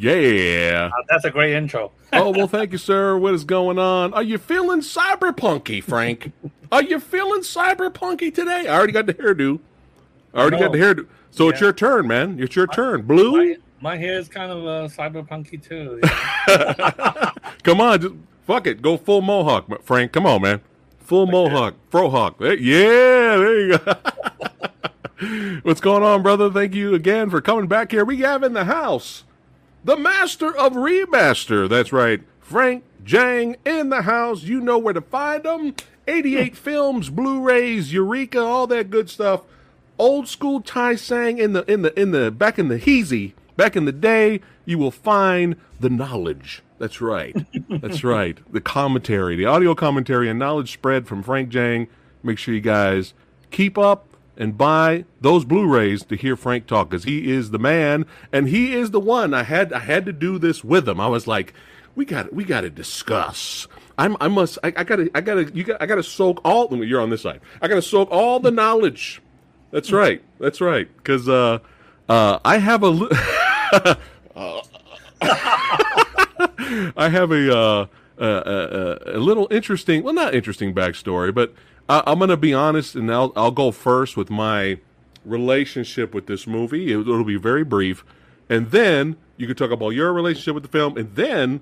[0.00, 0.88] Yeah.
[0.96, 1.92] Uh, that's a great intro.
[2.14, 3.18] oh well, thank you, sir.
[3.18, 4.14] What is going on?
[4.14, 6.32] Are you feeling cyberpunky, Frank?
[6.72, 8.66] Are you feeling cyberpunky today?
[8.66, 9.60] I already got the hairdo.
[10.32, 11.06] I already got the hairdo.
[11.30, 12.40] So it's your turn, man.
[12.40, 13.02] It's your turn.
[13.02, 13.32] Blue.
[13.32, 16.00] My, my hair is kind of uh, cyberpunky too.
[16.02, 17.32] yeah.
[17.62, 18.14] Come on, just
[18.46, 18.80] fuck it.
[18.80, 20.12] Go full mohawk, Frank.
[20.12, 20.62] Come on, man.
[21.00, 22.36] Full mohawk, frohawk.
[22.38, 25.60] Hey, Yeah, there you go.
[25.62, 26.50] What's going on, brother?
[26.50, 28.06] Thank you again for coming back here.
[28.06, 29.24] We have in the house
[29.84, 31.68] the master of remaster.
[31.68, 34.42] That's right, Frank Djeng in the house.
[34.42, 35.74] You know where to find them.
[36.08, 36.54] 88 hmm.
[36.54, 39.42] films, Blu-rays, Eureka, all that good stuff.
[39.98, 43.76] Old school Tai Seng in the in the in the back in the heezy, back
[43.76, 46.62] in the day, you will find the knowledge.
[46.78, 47.36] That's right.
[47.68, 48.38] That's right.
[48.50, 51.88] The commentary, the audio commentary and knowledge spread from Frank Djeng.
[52.22, 53.12] Make sure you guys
[53.50, 58.06] keep up and buy those Blu-rays to hear Frank talk because he is the man
[58.32, 59.34] and he is the one.
[59.34, 61.00] I had I had to do this with him.
[61.00, 61.54] I was like,
[61.94, 63.66] we got we got to discuss.
[63.98, 66.74] I'm I must I, I gotta I gotta you got I gotta soak all.
[66.84, 67.40] You're on this side.
[67.60, 69.20] I gotta soak all the knowledge.
[69.70, 70.22] That's right.
[70.38, 70.88] That's right.
[70.96, 71.58] Because uh,
[72.08, 72.88] uh, I have a.
[72.88, 73.08] li-
[76.96, 77.86] I have a, uh,
[78.18, 81.54] a, a, a little interesting, well, not interesting backstory, but
[81.90, 84.78] I, I'm going to be honest, and I'll I'll go first with my
[85.24, 86.92] relationship with this movie.
[86.92, 88.04] It, it'll be very brief,
[88.48, 91.60] and then you can talk about your relationship with the film, and then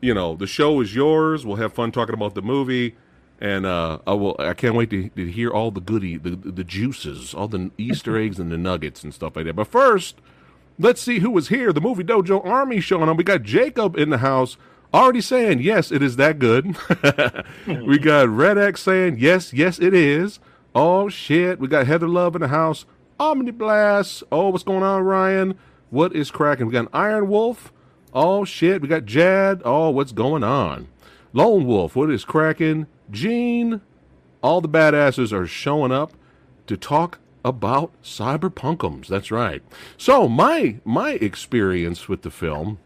[0.00, 1.46] you know the show is yours.
[1.46, 2.96] We'll have fun talking about the movie,
[3.40, 4.34] and uh, I will.
[4.40, 8.18] I can't wait to, to hear all the goody, the the juices, all the Easter
[8.18, 9.56] eggs and the nuggets and stuff like that.
[9.56, 10.20] But first.
[10.82, 11.74] Let's see who was here.
[11.74, 13.18] The Movie Dojo Army showing up.
[13.18, 14.56] We got Jacob in the house
[14.92, 16.76] already saying, yes, it is that good.
[17.86, 20.40] we got Red X saying, yes, yes, it is.
[20.74, 21.58] Oh, shit.
[21.58, 22.84] We got Heather Love in the house.
[23.18, 24.22] Omni Blast.
[24.30, 25.58] Oh, what's going on, Ryan?
[25.90, 26.66] What is cracking?
[26.66, 27.72] We got an Iron Wolf.
[28.14, 28.80] Oh, shit.
[28.80, 29.62] We got Jad.
[29.64, 30.88] Oh, what's going on?
[31.32, 31.96] Lone Wolf.
[31.96, 32.86] What is cracking?
[33.10, 33.80] Gene.
[34.42, 36.12] All the badasses are showing up
[36.66, 39.06] to talk about cyberpunkums.
[39.06, 39.62] That's right.
[39.96, 42.78] So my my experience with the film,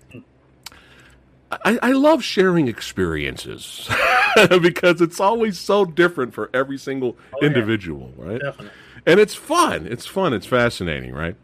[1.64, 3.88] I, I love sharing experiences
[4.62, 7.48] because it's always so different for every single yeah.
[7.48, 8.40] individual, right?
[8.40, 8.70] Definitely.
[9.06, 9.86] And it's fun.
[9.86, 10.32] It's fun.
[10.32, 11.36] It's fascinating, right?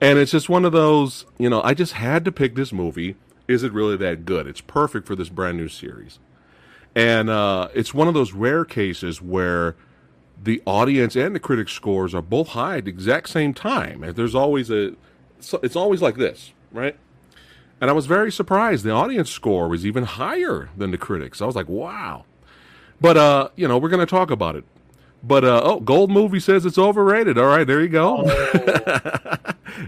[0.00, 3.16] And it's just one of those, you know, I just had to pick this movie.
[3.48, 4.46] Is it really that good?
[4.46, 6.18] It's perfect for this brand new series.
[6.94, 9.76] And uh, it's one of those rare cases where
[10.42, 14.02] the audience and the critic scores are both high at the exact same time.
[14.02, 14.94] And there's always a,
[15.62, 16.96] it's always like this, right?
[17.80, 18.84] And I was very surprised.
[18.84, 21.40] The audience score was even higher than the critics.
[21.40, 22.24] I was like, wow.
[23.00, 24.64] But uh, you know, we're going to talk about it.
[25.22, 27.38] But uh, oh, Gold Movie says it's overrated.
[27.38, 28.22] All right, there you go.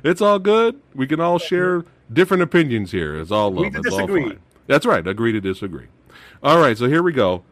[0.04, 0.80] it's all good.
[0.94, 3.18] We can all share different opinions here.
[3.18, 3.74] It's all love.
[3.74, 4.38] It's all fine.
[4.66, 5.06] That's right.
[5.06, 5.86] Agree to disagree.
[6.42, 7.44] All right, so here we go.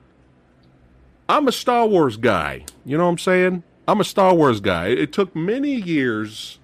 [1.28, 2.64] I'm a Star Wars guy.
[2.84, 3.62] You know what I'm saying?
[3.86, 4.88] I'm a Star Wars guy.
[4.88, 6.58] It took many years,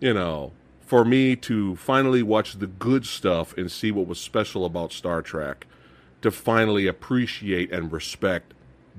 [0.00, 0.52] you know,
[0.92, 5.22] for me to finally watch the good stuff and see what was special about Star
[5.22, 5.66] Trek,
[6.20, 8.52] to finally appreciate and respect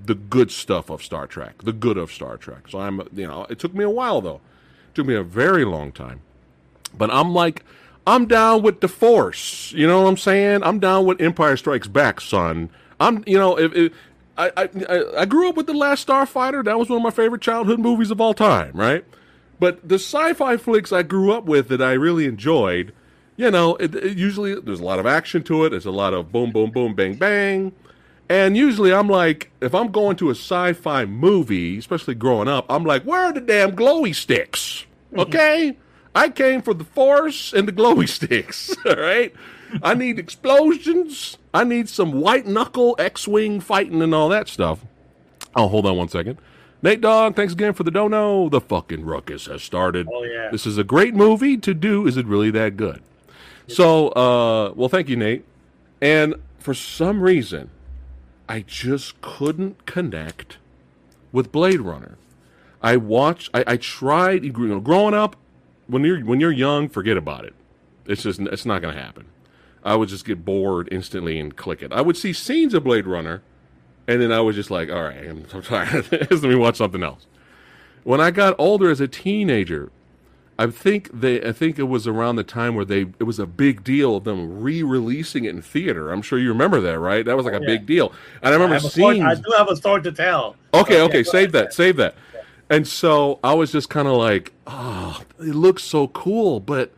[0.04, 2.68] the good stuff of Star Trek, the good of Star Trek.
[2.68, 4.42] So I'm, you know, it took me a while though.
[4.90, 6.22] It took me a very long time.
[6.98, 7.64] But I'm like,
[8.08, 9.72] I'm down with the Force.
[9.74, 10.64] You know what I'm saying?
[10.64, 12.72] I'm down with Empire Strikes Back, son.
[13.00, 13.94] I'm, you know, if, if
[14.36, 16.66] I, I I- I grew up with the Last Starfighter.
[16.66, 19.06] That was one of my favorite childhood movies of all time, right?
[19.64, 22.92] But the sci-fi flicks I grew up with that I really enjoyed,
[23.38, 25.70] you know, it, it usually there's a lot of action to it.
[25.70, 27.72] There's a lot of boom, boom, boom, bang, bang.
[28.28, 32.84] And usually I'm like, if I'm going to a sci-fi movie, especially growing up, I'm
[32.84, 34.86] like, where are the damn glowy sticks?
[35.14, 35.22] Mm-hmm.
[35.22, 35.78] Okay?
[36.14, 39.34] I came for the force and the glowy sticks, all right?
[39.82, 41.38] I need explosions.
[41.54, 44.82] I need some white knuckle X-wing fighting and all that stuff.
[45.56, 46.38] Oh, hold on one second.
[46.84, 48.50] Nate Dogg, thanks again for the dono.
[48.50, 50.08] The fucking ruckus has started.
[50.12, 50.50] Oh, yeah.
[50.52, 52.06] This is a great movie to do.
[52.06, 53.02] Is it really that good?
[53.68, 55.46] So, uh, well, thank you, Nate.
[56.02, 57.70] And for some reason,
[58.50, 60.58] I just couldn't connect
[61.32, 62.18] with Blade Runner.
[62.82, 63.50] I watched.
[63.54, 64.44] I, I tried.
[64.44, 65.38] You know, growing up,
[65.88, 67.54] when you're when you're young, forget about it.
[68.06, 69.28] It's just it's not going to happen.
[69.86, 71.94] I would just get bored instantly and click it.
[71.94, 73.42] I would see scenes of Blade Runner,
[74.08, 76.30] and then I was just like, all right, I'm so tired of this.
[76.32, 77.26] Let me watch something else.
[78.04, 79.92] When I got older as a teenager,
[80.60, 83.48] I think they I think it was around the time where they it was a
[83.48, 86.12] big deal of them re-releasing it in theater.
[86.12, 87.26] I'm sure you remember that, right?
[87.26, 87.68] That was like a oh, yeah.
[87.68, 88.12] big deal.
[88.42, 90.56] And I remember I, a story- seeing I do have a story to tell.
[90.74, 92.16] Okay, okay, yeah, save that, save that.
[92.70, 96.92] And so I was just kind of like, oh, it looks so cool, but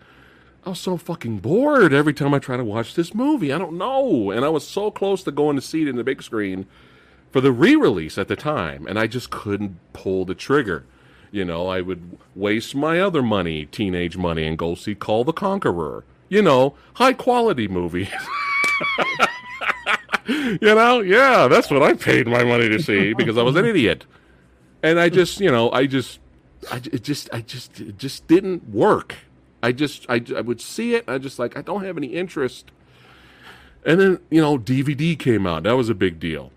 [0.65, 3.53] I was so fucking bored every time I try to watch this movie.
[3.53, 4.31] I don't know.
[4.31, 6.65] And I was so close to going to see it in the big screen
[7.35, 10.85] for the re release at the time, and I just couldn't pull the trigger.
[11.31, 15.33] You know, I would waste my other money, teenage money, and go see Kull the
[15.33, 16.05] Conqueror.
[16.29, 18.07] You know, high quality movies.
[20.29, 23.65] you know, yeah, that's what I paid my money to see because I was an
[23.65, 24.05] idiot.
[24.81, 26.19] And I just, you know, I just,
[26.71, 29.15] I it just, I just, it just didn't work.
[29.61, 31.03] I just, I, I would see it.
[31.05, 32.71] I just like, I don't have any interest.
[33.85, 35.63] And then, you know, DVD came out.
[35.63, 36.53] That was a big deal.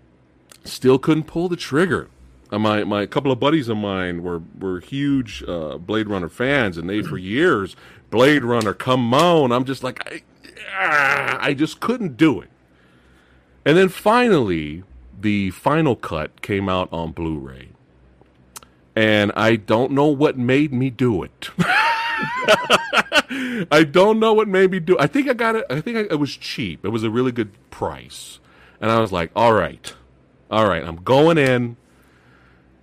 [0.69, 2.09] Still couldn't pull the trigger.
[2.51, 6.77] Uh, my my couple of buddies of mine were were huge uh, Blade Runner fans,
[6.77, 7.75] and they for years
[8.09, 9.51] Blade Runner, come on!
[9.51, 10.21] I'm just like I,
[10.73, 12.49] ah, I just couldn't do it.
[13.65, 14.83] And then finally,
[15.19, 17.69] the final cut came out on Blu-ray,
[18.95, 21.49] and I don't know what made me do it.
[23.71, 24.97] I don't know what made me do.
[24.97, 25.65] I think I got it.
[25.69, 26.83] I think I, it was cheap.
[26.83, 28.39] It was a really good price,
[28.81, 29.93] and I was like, "All right,
[30.49, 31.77] all right, I'm going in.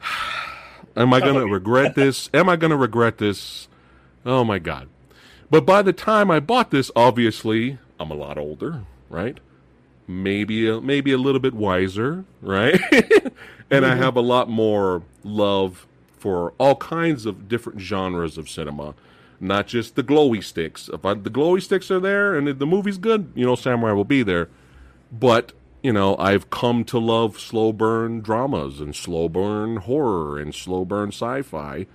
[0.97, 2.31] Am I going to regret this?
[2.35, 3.69] Am I going to regret this?
[4.25, 4.89] Oh my god!"
[5.51, 9.39] But by the time I bought this, obviously I'm a lot older, right?
[10.09, 12.81] Maybe a, maybe a little bit wiser, right?
[12.93, 14.03] and I mm-hmm.
[14.03, 15.87] have a lot more love
[16.19, 18.95] for all kinds of different genres of cinema
[19.41, 20.89] not just the glowy sticks.
[20.93, 24.05] If I, the glowy sticks are there and the movie's good, you know, Samurai will
[24.05, 24.49] be there.
[25.13, 25.53] But
[25.87, 30.85] you know, I've come to love slow burn dramas and slow burn horror and slow
[30.85, 31.87] burn sci-fi,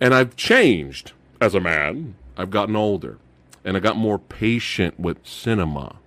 [0.00, 2.16] and I've changed as a man.
[2.36, 3.18] I've gotten older,
[3.64, 6.00] and I got more patient with cinema.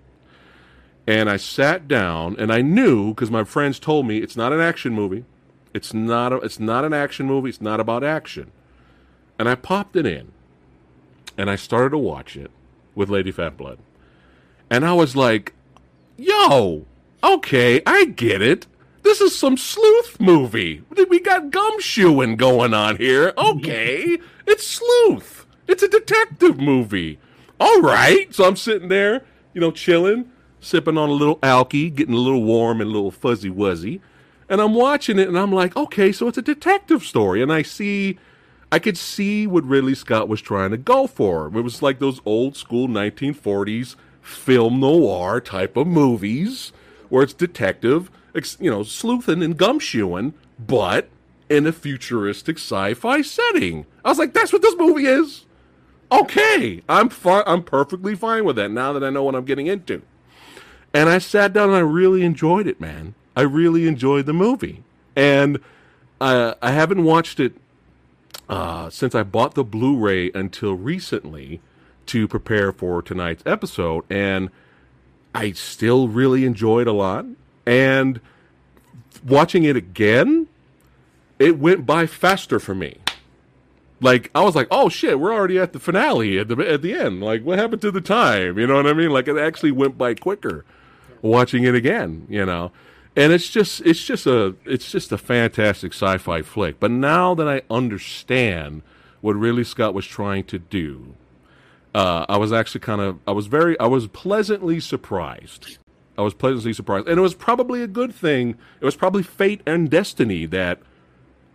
[1.08, 4.60] And I sat down, and I knew because my friends told me it's not an
[4.60, 5.24] action movie.
[5.74, 6.34] It's not.
[6.34, 7.48] A, it's not an action movie.
[7.48, 8.52] It's not about action.
[9.40, 10.34] And I popped it in
[11.38, 12.52] and I started to watch it
[12.94, 13.80] with Lady Fat Blood.
[14.70, 15.54] And I was like,
[16.18, 16.86] yo,
[17.24, 18.68] okay, I get it.
[19.04, 20.84] This is some sleuth movie.
[21.10, 23.34] We got gumshoeing going on here.
[23.38, 25.46] Okay, it's sleuth.
[25.68, 27.20] It's a detective movie.
[27.60, 28.34] All right.
[28.34, 29.24] So I'm sitting there,
[29.54, 33.12] you know, chilling, sipping on a little alky, getting a little warm and a little
[33.12, 34.02] fuzzy wuzzy.
[34.50, 37.42] And I'm watching it and I'm like, okay, so it's a detective story.
[37.42, 38.18] And I see
[38.72, 41.48] I could see what Ridley Scott was trying to go for.
[41.48, 46.72] It was like those old school 1940s film noir type of movies
[47.12, 48.10] where it's detective,
[48.60, 51.10] you know, sleuthing and gumshoeing, but
[51.50, 53.86] in a futuristic sci-fi setting.
[54.06, 55.46] I was like, that's what this movie is.
[56.10, 57.44] Okay, I'm fine.
[57.46, 60.02] I'm perfectly fine with that now that I know what I'm getting into.
[60.94, 63.16] And I sat down and I really enjoyed it, man.
[63.36, 64.84] I really enjoyed the movie,
[65.16, 65.60] and
[66.22, 67.54] I haven't watched it
[68.48, 71.62] uh, since I bought the Blu-ray until recently
[72.08, 74.50] to prepare for tonight's episode, and
[75.34, 77.26] I still really enjoyed a lot.
[77.66, 78.20] And
[79.26, 80.48] watching it again,
[81.40, 82.98] it went by faster for me.
[84.00, 86.94] Like I was like, oh shit, we're already at the finale at the at the
[86.94, 87.22] end.
[87.22, 88.58] Like, what happened to the time?
[88.58, 89.12] You know what I mean?
[89.12, 90.66] Like it actually went by quicker
[91.22, 92.26] watching it again.
[92.30, 92.72] You know
[93.16, 96.80] and it's just it's just a it's just a fantastic sci-fi flick.
[96.80, 98.84] But now that I understand
[99.20, 101.16] what Ridley Scott was trying to do,
[101.94, 105.78] uh, I was actually kind of I was very I was pleasantly surprised.
[106.18, 108.56] I was pleasantly surprised, and it was probably a good thing.
[108.80, 110.80] It was probably fate and destiny that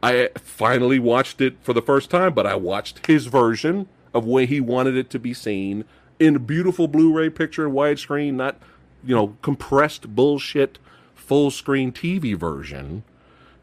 [0.02, 2.34] I finally watched it for the first time.
[2.34, 5.84] But I watched his version of way he wanted it to be seen
[6.18, 8.60] in a beautiful Blu-ray picture, and widescreen, not
[9.04, 10.78] you know compressed bullshit
[11.14, 13.02] full screen TV version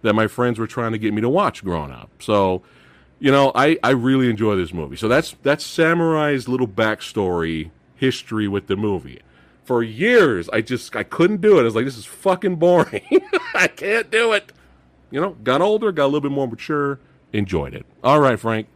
[0.01, 2.09] that my friends were trying to get me to watch growing up.
[2.19, 2.61] So,
[3.23, 4.97] you know, I, I really enjoy this movie.
[4.97, 9.21] So that's that's Samurai's little backstory history with the movie.
[9.63, 11.61] For years, I just I couldn't do it.
[11.61, 13.21] I was like, this is fucking boring.
[13.55, 14.51] I can't do it.
[15.09, 16.99] You know, got older, got a little bit more mature,
[17.31, 17.85] enjoyed it.
[18.03, 18.67] All right, Frank.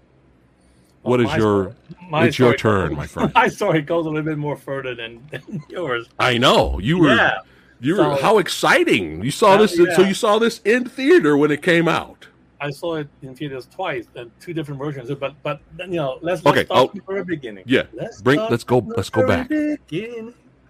[1.02, 1.76] What is your?
[2.08, 3.34] Story, it's your turn, goes, my friend.
[3.36, 6.08] My story goes a little bit more further than, than yours.
[6.20, 7.14] I know you were.
[7.14, 7.40] Yeah.
[7.82, 9.22] You were, so, how exciting!
[9.26, 9.94] You saw this, yeah.
[9.94, 12.28] so you saw this in theater when it came out.
[12.60, 15.12] I saw it in theaters twice, and two different versions.
[15.20, 16.66] But but you know, let's, let's okay.
[16.66, 17.64] start from the beginning.
[17.68, 18.40] Yeah, let's bring.
[18.40, 18.80] Let's go.
[18.80, 19.50] Let's go back.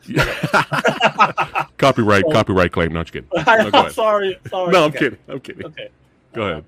[1.78, 2.32] copyright, oh.
[2.32, 2.94] copyright claim.
[2.94, 3.30] Not kidding.
[3.46, 4.72] No, go sorry, sorry.
[4.72, 5.00] No, I'm okay.
[5.00, 5.20] kidding.
[5.28, 5.66] I'm kidding.
[5.66, 5.90] Okay,
[6.34, 6.66] go uh, ahead.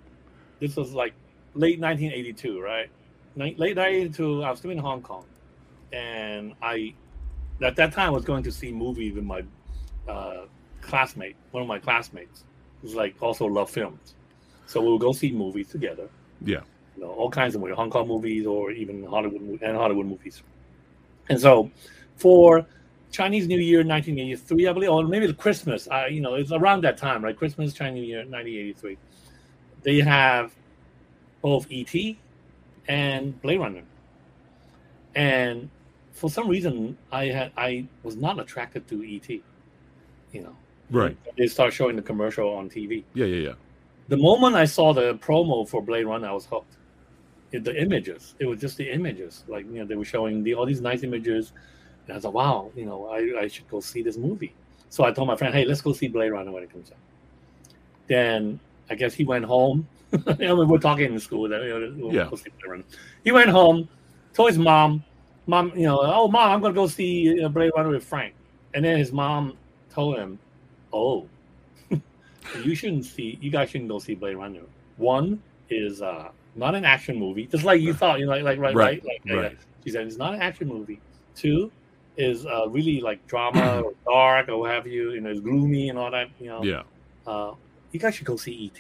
[0.60, 1.14] This was like
[1.54, 2.90] late 1982, right?
[3.36, 4.44] Late 1982.
[4.44, 5.26] I was still in Hong Kong,
[5.94, 6.94] and I
[7.62, 9.44] at that time I was going to see movies with my
[10.08, 10.46] uh,
[10.82, 12.44] classmate, one of my classmates,
[12.82, 14.16] who's like also love films.
[14.70, 16.08] So we'll go see movies together.
[16.46, 16.62] Yeah.
[16.96, 20.44] You know, all kinds of movies, Hong Kong movies or even Hollywood and Hollywood movies.
[21.28, 21.72] And so,
[22.18, 22.68] for
[23.12, 26.84] Chinese New Year 1983, I believe, or maybe the Christmas, I, you know, it's around
[26.84, 27.36] that time, right?
[27.36, 28.96] Christmas, Chinese New Year 1983.
[29.82, 30.52] They have
[31.42, 31.96] both ET
[32.88, 33.82] and Blade Runner.
[35.16, 35.68] And
[36.14, 39.30] for some reason, I had I was not attracted to ET.
[40.32, 40.56] You know,
[40.92, 41.18] Right.
[41.38, 43.04] they start showing the commercial on TV.
[43.16, 43.54] Yeah, yeah, yeah.
[44.10, 46.78] The moment I saw the promo for Blade Runner, I was hooked.
[47.52, 49.44] It, the images, it was just the images.
[49.48, 51.54] Like you know, they were showing the, all these nice images,
[52.08, 54.54] and I thought, wow, you know, I, I should go see this movie.
[54.90, 56.98] So I told my friend, hey, let's go see Blade Runner when it comes out.
[58.08, 59.88] Then I guess he went home.
[60.12, 61.48] you know, we're talking in school.
[61.48, 62.30] That, you know, we'll Yeah.
[62.30, 62.84] go see Blade
[63.24, 63.88] He went home,
[64.34, 65.04] told his mom,
[65.46, 68.34] mom, you know, oh mom, I'm gonna go see uh, Blade Runner with Frank.
[68.74, 69.56] And then his mom
[69.92, 70.40] told him,
[70.92, 71.28] oh,
[72.58, 73.38] you shouldn't see.
[73.42, 74.62] You guys shouldn't go see Blade Runner.
[74.98, 78.20] One is uh, not an action movie, just like you thought.
[78.20, 79.58] You know, like like right, Right, right, like, right.
[79.84, 81.00] She said it's not an action movie.
[81.36, 81.72] Two
[82.18, 85.12] is uh, really like drama or dark or what have you.
[85.12, 86.30] You know, it's gloomy and all that.
[86.40, 86.84] You know, Yeah.
[87.26, 87.54] uh,
[87.92, 88.72] you guys should go see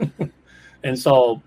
[0.00, 0.08] ET.
[0.84, 1.40] and so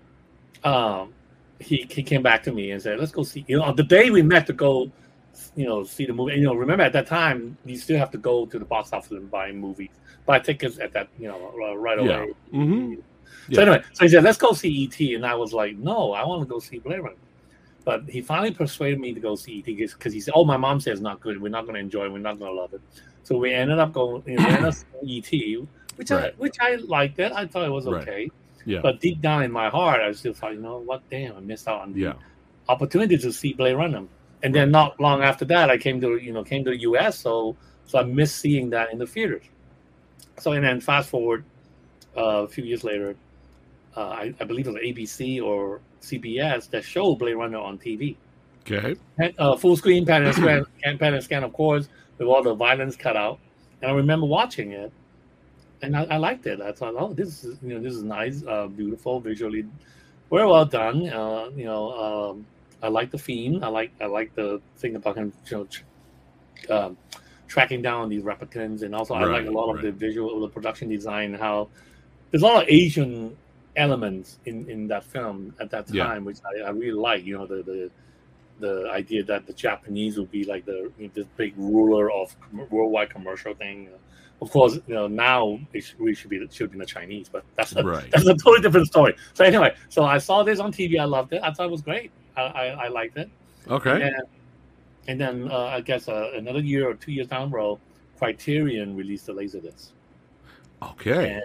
[0.64, 1.12] um,
[1.60, 4.10] he he came back to me and said, "Let's go see." You know, the day
[4.10, 4.90] we met to go,
[5.54, 6.32] you know, see the movie.
[6.32, 8.92] And, you know, remember at that time you still have to go to the box
[8.92, 9.90] office and buy movies,
[10.26, 12.04] buy tickets at that, you know, uh, right Yeah.
[12.24, 12.32] away.
[12.52, 12.94] Mm-hmm.
[12.94, 13.00] So
[13.48, 13.60] Yeah.
[13.62, 16.42] anyway, so he said, "Let's go see ET," and I was like, "No, I want
[16.42, 17.16] to go see Blade Runner."
[17.84, 20.80] But he finally persuaded me to go see ET because he said, "Oh, my mom
[20.80, 21.40] says it's not good.
[21.40, 22.06] We're not going to enjoy.
[22.06, 22.12] it.
[22.12, 22.80] We're not going to love it."
[23.22, 24.22] So we ended up going.
[24.26, 24.74] We ended up
[25.08, 25.66] ET,
[25.96, 27.32] which I which I liked it.
[27.32, 28.02] I thought it was Right.
[28.02, 28.30] okay.
[28.64, 28.80] Yeah.
[28.82, 31.02] But deep down in my heart, I still thought, you know what?
[31.08, 32.12] Damn, I missed out on the yeah.
[32.68, 34.02] opportunity to see Blade Runner.
[34.42, 37.18] And then not long after that, I came to you know came to the U.S.
[37.20, 37.56] So
[37.86, 39.44] so I missed seeing that in the theaters.
[40.38, 41.44] So and then fast forward
[42.16, 43.16] uh, a few years later,
[43.96, 48.16] uh, I, I believe it was ABC or CBS that showed Blade Runner on TV.
[48.68, 48.96] Okay.
[49.18, 50.64] Pan- Uh, full screen pan and scan,
[50.98, 51.88] pan and scan, of course,
[52.18, 53.38] with all the violence cut out.
[53.80, 54.92] And I remember watching it,
[55.82, 56.60] and I, I liked it.
[56.60, 59.64] I thought, oh, this is you know this is nice, uh, beautiful, visually
[60.30, 61.08] very well done.
[61.08, 62.46] Uh, you know, um,
[62.82, 63.62] I like the theme.
[63.62, 65.56] I like I like the thing about him, you
[66.68, 66.96] know, um,
[67.48, 70.88] tracking down these replicants, and also I like a lot of the visual, the production
[70.88, 71.68] design, how
[72.30, 73.36] there's a lot of Asian
[73.76, 76.04] elements in in that film at that Yeah.
[76.06, 77.24] time, which I, I really like.
[77.24, 77.90] You know, the the
[78.58, 82.34] the idea that the Japanese would be like the this big ruler of
[82.70, 83.88] worldwide commercial thing.
[84.42, 87.28] Of course, you know now it should, we should be the- should be the Chinese,
[87.28, 88.10] but that's a, Right.
[88.10, 89.14] that's a totally different story.
[89.34, 90.98] So anyway, so I saw this on TV.
[91.00, 91.40] I loved it.
[91.42, 92.10] I thought it was great.
[92.36, 93.30] I, I, I liked it.
[93.68, 94.02] Okay.
[94.02, 94.14] And,
[95.08, 97.78] and then uh, I guess uh, another year or two years down the road,
[98.18, 99.90] Criterion released the Laserdisc,
[100.82, 101.32] Okay.
[101.34, 101.44] and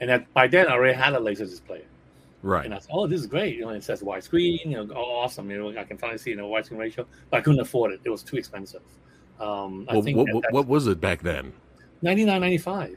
[0.00, 1.84] and that, by then I already had a Laserdisc player.
[2.42, 2.64] Right.
[2.64, 3.56] And I said, oh, this is great.
[3.56, 4.64] You know, it says widescreen.
[4.64, 5.50] You know, oh, awesome.
[5.50, 7.04] You know, I can finally see in a widescreen ratio.
[7.30, 8.00] But I couldn't afford it.
[8.04, 8.82] It was too expensive.
[9.40, 11.52] Um, I Well, think what, that- what was it back then?
[12.04, 12.94] 99.95.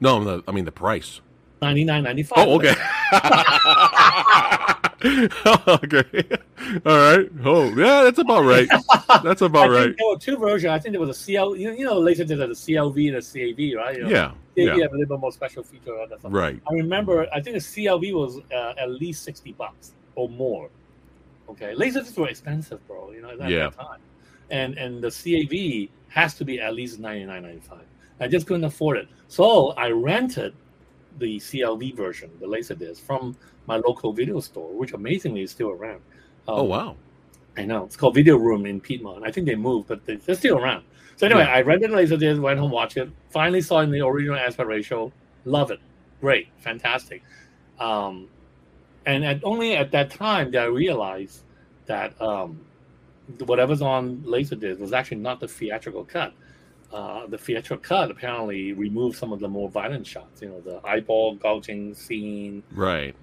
[0.00, 1.20] No, the, I mean the price.
[1.60, 2.32] 99.95.
[2.36, 2.74] Oh, okay.
[5.68, 6.24] okay.
[6.84, 7.28] All right.
[7.44, 8.68] Oh, yeah, that's about right.
[9.22, 9.94] That's about right.
[9.96, 10.70] there were two versions.
[10.70, 11.56] I think there was a CL.
[11.56, 13.96] You know, you know, later did a CLV and a CAV, right?
[13.96, 14.32] You know, Yeah.
[14.56, 14.82] CAV Yeah.
[14.82, 15.94] had a little bit more special feature.
[15.94, 16.32] and that stuff.
[16.32, 16.60] Right.
[16.70, 17.26] I remember.
[17.32, 20.68] I think the CLV was uh, at least sixty bucks or more.
[21.48, 23.10] Okay, lasers were expensive, bro.
[23.12, 23.70] You know, at Yeah.
[23.70, 24.00] that time,
[24.50, 27.86] and and the CAV has to be at least ninety nine ninety five.
[28.20, 30.52] I just couldn't afford it, so I rented
[31.18, 33.36] the CLV version, the Laserdisc, from
[33.72, 36.00] my local video store, which amazingly is still around.
[36.48, 36.90] Um, Oh wow.
[37.56, 39.22] I know it's called Video Room in Piedmont.
[39.28, 40.82] I think they moved, but they, they're still around.
[41.16, 41.56] So anyway, Yeah.
[41.58, 43.08] I rented Laserdisc, went home, watched it.
[43.30, 45.12] Finally saw in the original aspect ratio.
[45.44, 45.80] Love it,
[46.20, 47.22] great, fantastic.
[47.78, 48.28] Um,
[49.06, 51.42] and at, only at that time did I realize
[51.86, 52.60] that um,
[53.50, 56.32] whatever's on Laserdisc was actually not the theatrical cut.
[56.92, 60.42] Uh, the theatrical cut apparently removed some of the more violent shots.
[60.42, 63.14] You know, the eyeball gouging scene, Right.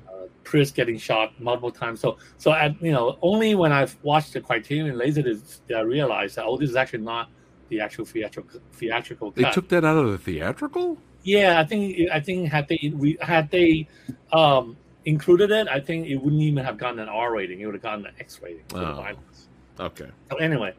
[0.47, 1.99] Pris getting shot multiple times.
[1.99, 6.35] So, so at you know, only when I've watched the Criterion Laserdisc did I realize
[6.35, 7.29] that oh, this is actually not
[7.69, 9.53] the actual theatrical theatrical They cut.
[9.53, 10.97] took that out of the theatrical?
[11.23, 11.81] yeah, I think
[12.17, 13.87] I think had they re- had they
[14.31, 17.59] um, included it, I think it wouldn't even have gotten an R rating.
[17.59, 18.63] It would have gotten an X rating.
[18.69, 18.93] for Oh.
[19.05, 19.49] violence.
[19.87, 20.09] Okay.
[20.31, 20.71] So anyway,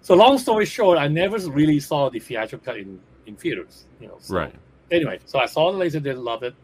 [0.00, 3.84] so long story short, I never really saw the theatrical cut in in theaters.
[4.00, 4.54] You know, so Right.
[4.90, 6.54] anyway, so I saw the laser, did love it,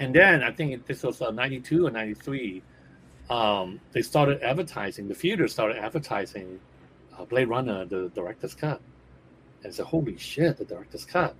[0.00, 2.62] and then I think this was uh, '92 or '93.
[3.30, 5.08] Um, they started advertising.
[5.08, 6.60] The theater started advertising
[7.18, 8.80] uh, Blade Runner, the director's cut,
[9.62, 11.34] and I said, "Holy shit, the director's cut!"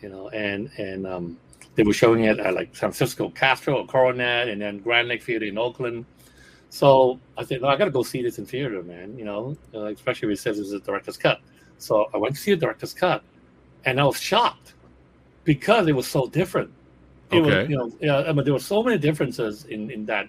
[0.00, 1.38] You know, and and um,
[1.74, 5.22] they were showing it at like San Francisco Castro or Coronet, and then Grand Lake
[5.22, 6.06] Theater in Oakland.
[6.70, 9.16] So I said, no, I got to go see this in theater, man.
[9.16, 11.40] You know, uh, especially if it says it's a director's cut.
[11.78, 13.22] So I went to see a director's cut,
[13.84, 14.74] and I was shocked
[15.44, 16.70] because it was so different.
[17.32, 17.60] It Okay.
[17.62, 20.28] was, you know, yeah, I mean, there were so many differences in in that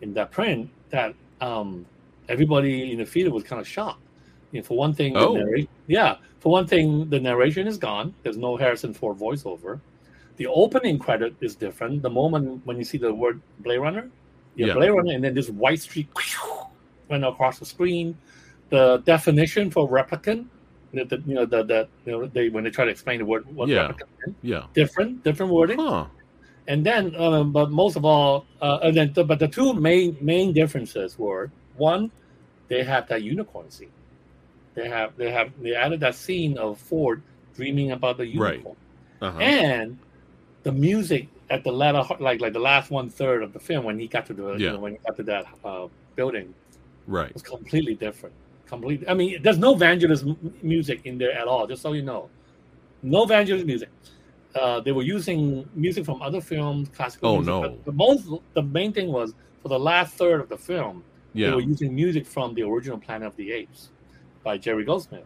[0.00, 1.86] in that print that um,
[2.28, 4.00] everybody in the theater was kind of shocked.
[4.50, 5.34] You know, for one thing, Oh.
[5.34, 8.12] narra- yeah, for one thing, the narration is gone.
[8.22, 9.80] There's no Harrison Ford voiceover.
[10.36, 12.02] The opening credit is different.
[12.02, 14.10] The moment when you see the word Blade Runner,
[14.56, 14.74] yeah, Yeah.
[14.74, 16.08] Blade Runner, and then this white streak
[17.08, 18.16] went across the screen.
[18.70, 20.46] The definition for replicant,
[20.94, 23.24] the, the, you know, the, the you know, they when they try to explain the
[23.26, 23.88] word what Yeah.
[23.88, 24.64] replicant meant, Yeah.
[24.74, 25.78] different, different wording.
[25.78, 26.06] Huh.
[26.68, 30.52] And then, um, but most of all, uh, and then, but the two main main
[30.52, 32.10] differences were one,
[32.68, 33.90] they have that unicorn scene.
[34.74, 37.22] They have they have they added that scene of Ford
[37.56, 38.54] dreaming about the Right.
[38.54, 38.76] unicorn,
[39.20, 39.38] Uh-huh.
[39.40, 39.98] and
[40.62, 43.98] the music at the latter, like like the last one third of the film when
[43.98, 46.54] he got to the you know, when he got to that uh, building
[47.08, 47.32] Right.
[47.34, 48.34] was completely different.
[48.66, 49.06] Completely.
[49.08, 51.66] I mean, there's no Vangelis m- music in there at all.
[51.66, 52.30] Just so you know,
[53.02, 53.90] no Vangelis music.
[54.54, 57.30] Uh, they were using music from other films, classical.
[57.30, 57.78] Oh, music, no.
[57.84, 61.48] The most, the main thing was for the last third of the film, yeah.
[61.50, 63.90] they were using music from the original Planet of the Apes
[64.44, 65.24] by Jerry Goldsmith.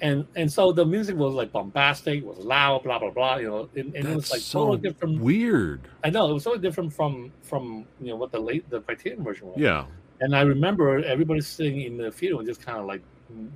[0.00, 3.36] And and so the music was like bombastic, was loud, blah blah blah.
[3.36, 5.20] You know, and, and it was like so totally different.
[5.20, 5.80] weird.
[6.02, 9.22] I know it was totally different from from you know what the late the Criterion
[9.22, 9.56] version was.
[9.56, 9.86] Yeah.
[10.20, 13.02] And I remember everybody sitting in the theater and just kind of like,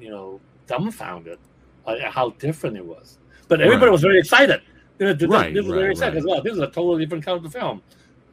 [0.00, 1.38] you know, dumbfounded
[1.86, 3.18] at how different it was.
[3.48, 3.92] But everybody Right.
[3.92, 4.60] was very excited.
[4.98, 6.18] This, Right, this is right, excited right.
[6.18, 6.42] as well.
[6.42, 7.82] This is a totally different kind of film.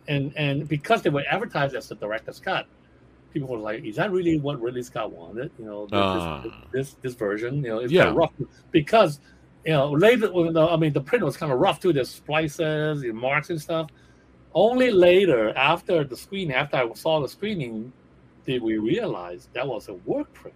[0.07, 2.67] And and because they were advertised as the director's cut,
[3.33, 6.41] people were like, "Is that really what Ridley Scott wanted?" You know, this Ah.
[6.43, 7.57] this, this, this version.
[7.63, 8.11] You know, it's Yeah.
[8.15, 8.31] rough
[8.71, 9.19] because
[9.65, 10.31] you know later.
[10.57, 11.91] I mean, the print was kind of rough too.
[11.93, 13.89] There's splices, and marks and stuff.
[14.53, 17.91] Only later, after the screening, after I saw the screening,
[18.45, 20.55] did we realize that was a work print.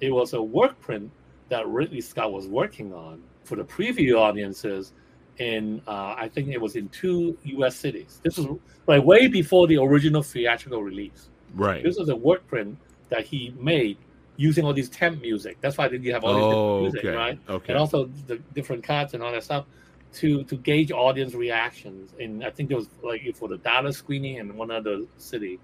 [0.00, 1.10] It was a work print
[1.50, 4.94] that Ridley Scott was working on for the preview audiences
[5.38, 7.76] in, uh, I think it was in two U.S.
[7.76, 8.20] cities.
[8.22, 11.28] This was like way before the original theatrical release.
[11.54, 11.82] Right.
[11.82, 12.76] This was a work print
[13.08, 13.96] that he made
[14.36, 15.58] using all these temp music.
[15.60, 17.16] That's why you have all these Oh, different music, okay.
[17.16, 17.38] right?
[17.48, 17.72] Okay.
[17.72, 19.66] and also the different cuts and all that stuff
[20.14, 22.14] to to gauge audience reactions.
[22.18, 25.58] And I think there was like for the Dallas screening in one other city.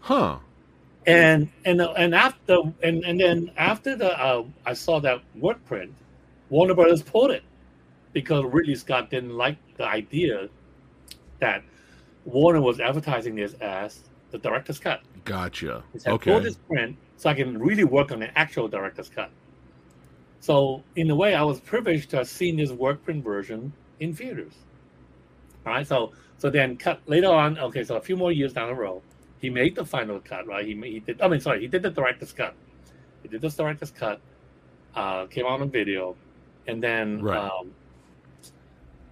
[0.00, 0.38] Huh.
[1.06, 5.94] And and and after and and then after the uh, I saw that work print,
[6.50, 7.42] Warner Brothers pulled it
[8.12, 10.48] because Ridley Scott didn't like the idea
[11.40, 11.62] that
[12.24, 15.00] Warner was advertising this as the director's cut.
[15.24, 15.82] Gotcha.
[15.92, 16.32] He said, Okay.
[16.32, 19.30] pull this print so I can really work on the actual director's cut.
[20.40, 24.14] So, in a way, I was privileged to have seen this work print version in
[24.14, 24.52] theaters.
[25.66, 25.86] All right.
[25.86, 27.58] So, so then cut later on.
[27.58, 27.82] Okay.
[27.84, 29.02] So a few more years down the road,
[29.38, 30.46] he made the final cut.
[30.46, 30.64] Right.
[30.64, 31.20] He made, he did.
[31.20, 32.54] I mean, sorry, he did the director's cut.
[33.22, 34.20] He did the director's cut.
[34.94, 36.16] Uh, came out on video,
[36.66, 37.36] and then Right.
[37.36, 37.72] um,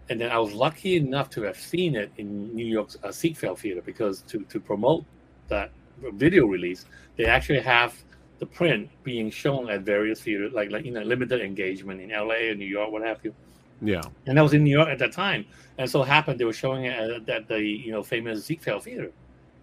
[0.09, 3.83] and then I was lucky enough to have seen it in New York's uh, Theater
[3.85, 5.05] because to to promote
[5.49, 5.71] that
[6.14, 7.95] video release, they actually have
[8.38, 12.51] the print being shown at various theaters, like like you know limited engagement in L.A.
[12.51, 13.35] and New York, what have you.
[13.83, 14.03] Yeah.
[14.27, 15.45] And that was in New York at that time,
[15.79, 18.85] and so it happened they were showing it at, at the you know famous Ziegfeld
[18.85, 19.11] Theater.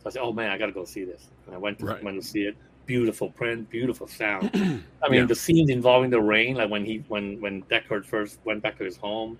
[0.01, 1.85] So I said, "Oh man, I got to go see this." And I went to,
[1.85, 2.03] Right.
[2.03, 2.55] went to see it.
[2.85, 4.51] Beautiful print, beautiful sound.
[5.03, 5.25] I mean, Yeah.
[5.25, 8.83] the scenes involving the rain, like when he when when Deckard first went back to
[8.83, 9.37] his home,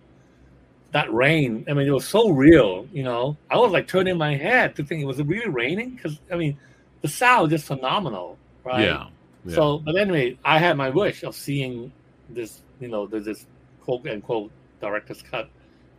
[0.94, 1.66] that rain.
[1.68, 2.88] I mean, it was so real.
[2.94, 5.92] You know, I was like turning my head to think, it was it really raining?
[5.92, 6.58] Because I mean,
[7.02, 8.86] the sound is just phenomenal, right?
[8.86, 9.08] Yeah.
[9.46, 9.56] Yeah.
[9.56, 11.92] So, but anyway, I had my wish of seeing
[12.30, 13.46] this, you know, this
[13.82, 15.50] quote unquote director's cut uh,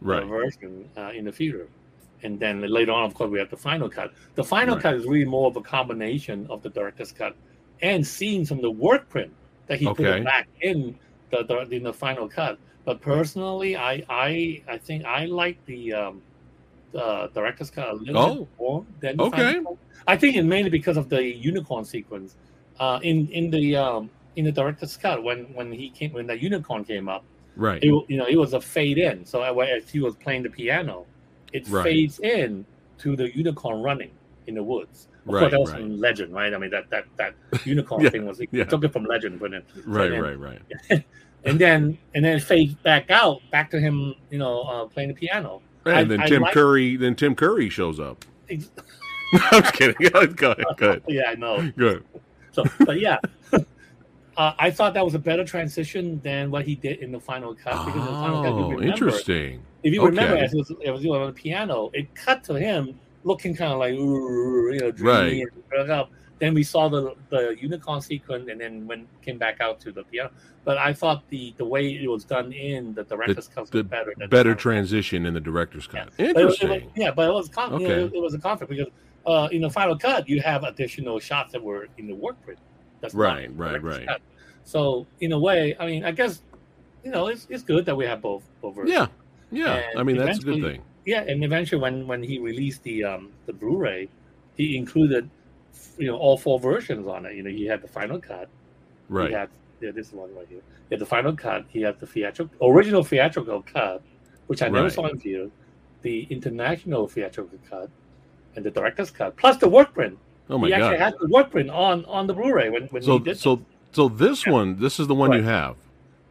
[0.00, 0.24] right.
[0.26, 1.68] version uh, in the theater.
[2.22, 4.14] And then later on, of course, we have the final cut.
[4.34, 4.82] The final Right.
[4.82, 7.36] cut is really more of a combination of the director's cut
[7.82, 9.30] and scenes from the work print
[9.66, 10.20] that he put Okay.
[10.20, 10.98] it back in
[11.30, 12.58] the, the in the final cut.
[12.84, 16.22] But personally, I I I think I like the um,
[16.92, 18.34] the director's cut a little Oh.
[18.40, 19.60] bit more than the Okay.
[20.06, 22.36] I think it mainly because of the unicorn sequence
[22.78, 26.38] uh, in in the um, in the director's cut when when he came when the
[26.38, 27.24] unicorn came up
[27.56, 27.82] Right.
[27.82, 29.24] it, you know, it was a fade in.
[29.24, 31.06] So as he was playing the piano,
[31.52, 31.84] it Right.
[31.84, 32.66] fades in
[32.98, 34.10] to the unicorn running
[34.48, 35.06] in the woods.
[35.26, 35.80] Of Right, course, that was right.
[35.80, 36.52] from Legend, right?
[36.52, 38.64] I mean, that that that unicorn Yeah, thing was he yeah.
[38.64, 40.10] took it from Legend, but then Right.
[40.10, 40.38] then- Right.
[40.38, 40.60] Right.
[41.44, 45.08] and then and then it fades back out, back to him, you know, uh, playing
[45.08, 45.60] the piano.
[45.86, 46.96] And I- then I Tim like- Curry.
[46.96, 48.24] Then Tim Curry shows up.
[48.50, 49.96] I'm just kidding.
[50.36, 50.64] Go ahead.
[50.76, 51.02] Go ahead.
[51.08, 51.70] Yeah, I know.
[51.76, 52.04] Good.
[52.52, 53.18] So, but yeah.
[54.36, 57.54] Uh, I thought that was a better transition than what he did in the final
[57.54, 57.84] cut.
[57.84, 59.62] Because in the final cut, Oh, remember, interesting.
[59.84, 60.44] If you remember, Okay.
[60.44, 63.78] as it was, it was on the piano, it cut to him looking kind of
[63.78, 65.44] like ooh, you know, Right.
[65.72, 69.80] and up, then we saw the the unicorn sequence, and then when came back out
[69.80, 70.30] to the piano.
[70.64, 74.12] But I thought the the way it was done in the director's cut was better.
[74.16, 76.10] Than Better transition in the director's cut.
[76.16, 76.90] But it was- it was- Interesting.
[76.96, 78.04] yeah, but it was con- you know, Okay.
[78.04, 78.88] it, it was a conflict because
[79.26, 82.58] uh, in the final cut you have additional shots that were in the work print.
[83.00, 84.06] That's Right, right, right.
[84.06, 84.20] cut.
[84.64, 86.42] So in a way, I mean, I guess
[87.04, 88.92] you know it's, it's good that we have both both versions.
[88.98, 89.06] Yeah.
[89.52, 89.74] Yeah.
[89.90, 90.82] And I mean, that's a good thing.
[91.06, 94.08] Yeah, and eventually when when he released the um the Blu-ray,
[94.56, 95.28] he included
[95.98, 97.34] you know all four versions on it.
[97.36, 98.48] You know, he had the final cut.
[99.08, 99.28] Right.
[99.28, 99.48] He had
[99.80, 100.60] yeah, this one right here.
[100.88, 101.64] He had the final cut.
[101.68, 104.02] He had the theatrical original theatrical cut,
[104.46, 104.92] which I never Right.
[104.92, 105.50] saw in theater.
[106.02, 107.88] The international theatrical cut,
[108.56, 110.18] and the director's cut, plus the work print.
[110.50, 113.18] oh my he actually had the work print on on the Blu-ray when when So
[113.18, 113.38] he did.
[113.38, 115.76] so so this one, this is the one you have.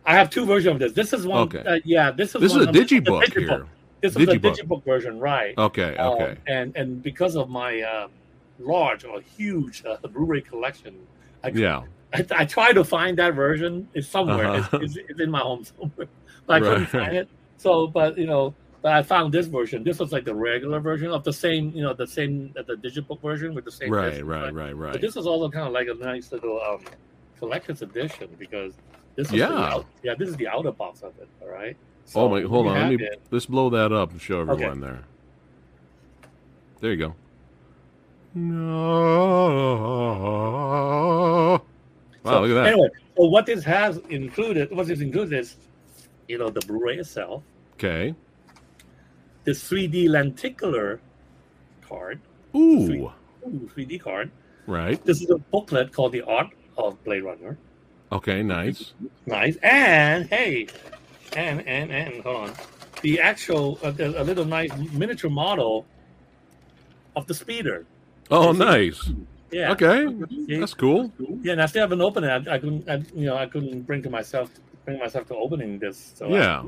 [0.06, 0.92] I have two versions of this.
[0.94, 1.44] This is one.
[1.48, 1.64] Okay.
[1.66, 3.40] Uh, yeah, this is This is a of the- the digibook digibook.
[3.40, 3.66] here.
[4.02, 4.58] This is Digibook.
[4.58, 5.58] digibook version, right?
[5.58, 5.96] Okay.
[5.96, 6.36] Um, Okay.
[6.46, 8.08] and and because of my uh,
[8.60, 10.96] large or huge uh, Blu-ray collection,
[11.44, 11.84] I, Yeah.
[12.14, 13.88] I, I try to find that version.
[13.94, 14.48] It's somewhere.
[14.48, 14.78] Uh-huh.
[14.82, 16.08] It's, it's, it's in my home somewhere,
[16.46, 17.28] but I couldn't find it.
[17.58, 19.84] So, but you know, but I found this version.
[19.84, 22.76] This was like the regular version of the same, you know, the same uh, the
[22.78, 23.90] digital version with the same.
[23.90, 24.12] Right.
[24.12, 24.54] disc, Right.
[24.54, 24.74] Right.
[24.74, 25.02] But Right.
[25.02, 26.84] this is also kind of like a nice little um,
[27.40, 28.74] collector's edition because
[29.16, 29.48] this is Yeah.
[29.48, 31.28] the out, yeah this is the outer box of it.
[31.42, 31.76] All right.
[32.16, 32.42] Oh my!
[32.42, 32.74] Hold on.
[32.78, 33.22] Let me it.
[33.32, 34.52] let's blow that up and show Okay.
[34.52, 35.00] everyone there.
[36.82, 37.16] There you go.
[38.34, 39.94] No.
[42.24, 42.32] Wow!
[42.32, 42.68] So, look at that.
[42.68, 45.58] Anyway, so what this has included, what this included is,
[46.28, 47.44] you know, the Blu-ray itself,
[47.76, 48.14] Okay.
[49.44, 51.02] The 3D lenticular
[51.82, 52.22] card,
[52.56, 52.86] Ooh.
[52.86, 53.02] Sweet.
[53.46, 54.32] ooh, 3D card.
[54.68, 55.04] Right.
[55.04, 57.58] This is a booklet called The Art of Blade Runner.
[58.14, 58.42] Okay.
[58.42, 58.94] Nice.
[59.26, 59.58] Nice.
[59.64, 60.68] And hey,
[61.36, 62.54] and and and hold on,
[63.02, 65.86] the actual uh, a, a little nice miniature model
[67.18, 67.86] of the speeder.
[68.34, 69.12] Oh, nice.
[69.52, 69.72] Yeah.
[69.74, 70.08] Okay.
[70.60, 71.12] That's cool.
[71.44, 72.48] Yeah, and I still haven't opened it.
[72.48, 74.50] I, I couldn't, I, you know, I couldn't bring to myself
[74.86, 76.14] bring myself to opening this.
[76.16, 76.64] So I Yeah.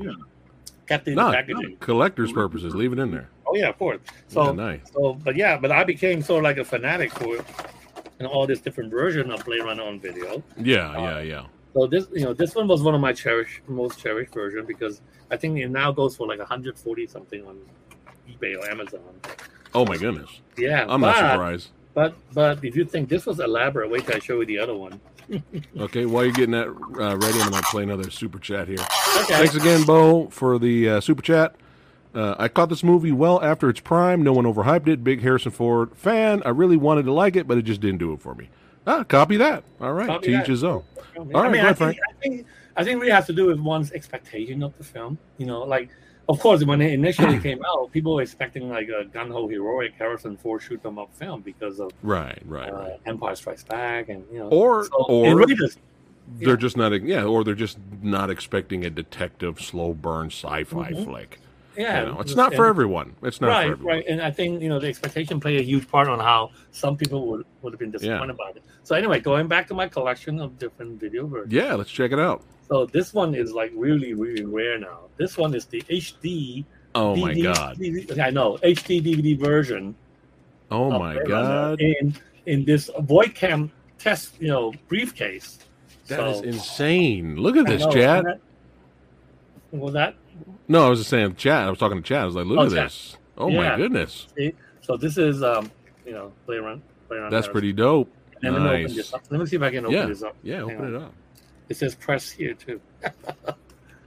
[0.86, 1.76] kept it in the No, packaging.
[1.80, 2.74] collector's purposes.
[2.74, 3.28] Leave it in there.
[3.46, 4.00] Oh yeah, of course.
[4.28, 4.80] So yeah, nice.
[4.94, 7.36] So, but yeah, but I became sort of like a fanatic for
[8.20, 10.42] know, all this different version of Blade Runner on video.
[10.56, 10.90] Yeah.
[10.92, 11.20] uh, Yeah.
[11.20, 11.46] Yeah.
[11.74, 15.02] So this, you know, this one was one of my cherished, most cherished version because
[15.30, 17.58] I think it now goes for like 140 something on
[18.30, 19.02] eBay or Amazon.
[19.76, 20.30] Oh my goodness.
[20.56, 21.68] Yeah, I'm but, not surprised.
[21.92, 24.74] But but if you think this was elaborate, wait till I show you the other
[24.74, 25.00] one.
[25.76, 26.06] Okay.
[26.06, 28.78] While you're getting that uh, ready, I'm gonna play another super chat here.
[29.22, 29.34] Okay.
[29.34, 31.56] Thanks again, Bo, for the uh, super chat.
[32.14, 34.22] Uh, I caught this movie well after its prime.
[34.22, 35.02] No one overhyped it.
[35.02, 36.42] Big Harrison Ford fan.
[36.46, 38.48] I really wanted to like it, but it just didn't do it for me.
[38.86, 39.64] Ah, copy that.
[39.80, 40.06] All right.
[40.06, 40.84] Copy to each his own.
[41.16, 43.46] I right, mean, go I think, I think I think it really has to do
[43.46, 45.18] with one's expectation of the film.
[45.38, 45.90] You know, like
[46.28, 49.92] of course when it initially came out, people were expecting like a gun ho heroic
[49.98, 52.40] Harrison Ford shoot them up film because of Right.
[52.46, 52.68] Right.
[52.72, 53.00] uh, Right.
[53.06, 55.78] Empire Strikes Back and you know Or so or really does-
[56.40, 56.56] they're yeah.
[56.56, 56.90] just not.
[57.02, 57.22] Yeah.
[57.24, 61.04] Or they're just not expecting a detective slow burn sci-fi Mhm.
[61.04, 61.38] flick.
[61.76, 63.14] Yeah You know, it's not for everyone.
[63.22, 63.96] It's not right for everyone.
[63.96, 66.96] right and I think you know the expectation played a huge part on how some
[66.96, 68.62] people would would have been disappointed about it.
[68.82, 71.52] So anyway, going back to my collection of different video versions.
[71.52, 71.74] Yeah.
[71.74, 72.42] Let's check it out.
[72.68, 75.00] So this one is like really really rare now.
[75.16, 76.64] This one is the HD.
[76.94, 77.78] Oh my god.
[77.78, 79.94] DVD I know HD DVD version.
[80.70, 81.80] Oh my god.
[81.80, 82.14] In
[82.46, 85.58] in this Voight-Kampff test, you know, briefcase.
[86.06, 87.36] That so, is insane.
[87.36, 88.40] Look at this, Chad.
[89.72, 90.14] Was that
[90.68, 91.66] No, I was just saying, Chad.
[91.66, 92.22] I was talking to Chad.
[92.22, 92.86] I was like, look Oh, at Chad.
[92.86, 93.16] this.
[93.38, 94.26] Oh my goodness.
[94.36, 94.52] see?
[94.80, 95.70] So this is um,
[96.04, 96.82] you know, play around.
[97.08, 98.10] Blade Runner That's pretty dope.
[98.42, 99.22] And let me open this up.
[99.30, 100.06] Let me see if I can open Yeah.
[100.06, 100.36] this up.
[100.42, 100.94] Yeah, Hang open on.
[100.94, 101.14] it up.
[101.68, 102.80] It says press here too.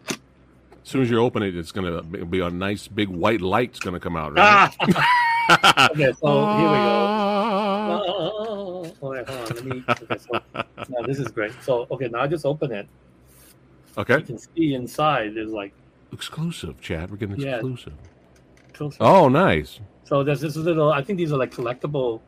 [0.07, 3.99] As soon as you open it, it's gonna be a nice big white light's gonna
[3.99, 4.33] come out.
[4.33, 4.73] Right?
[4.81, 5.89] Ah!
[5.91, 7.05] okay, so here we go.
[7.07, 8.01] Ah.
[8.07, 9.55] Oh, oh, wait, hold on.
[9.55, 9.83] Let me.
[9.87, 10.41] Okay, so
[10.89, 11.51] now this is great.
[11.63, 12.87] So okay, now I just open it.
[13.99, 15.73] Okay, You can see inside is like
[16.11, 17.11] exclusive, Chad.
[17.11, 17.55] We're getting Yeah.
[17.55, 17.93] exclusive.
[18.99, 19.79] Oh, nice.
[20.05, 20.91] So there's this little.
[20.91, 22.21] I think these are like collectible.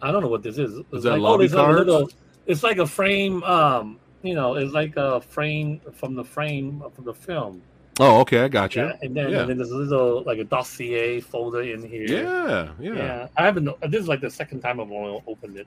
[0.00, 0.78] I don't know what this is.
[0.92, 1.78] It's that like, lobby there's a cards?
[1.78, 2.10] little-
[2.46, 3.42] it's like a frame.
[3.42, 7.62] Um, you know, it's like a frame from the frame from the film.
[7.98, 8.82] Oh, okay, I got you.
[8.84, 9.40] Yeah, and then Yeah.
[9.40, 12.06] and then there's a little like a dossier folder in here.
[12.06, 12.94] Yeah, yeah.
[12.94, 13.68] Yeah, I haven't.
[13.90, 15.66] This is like the second time I've only opened it.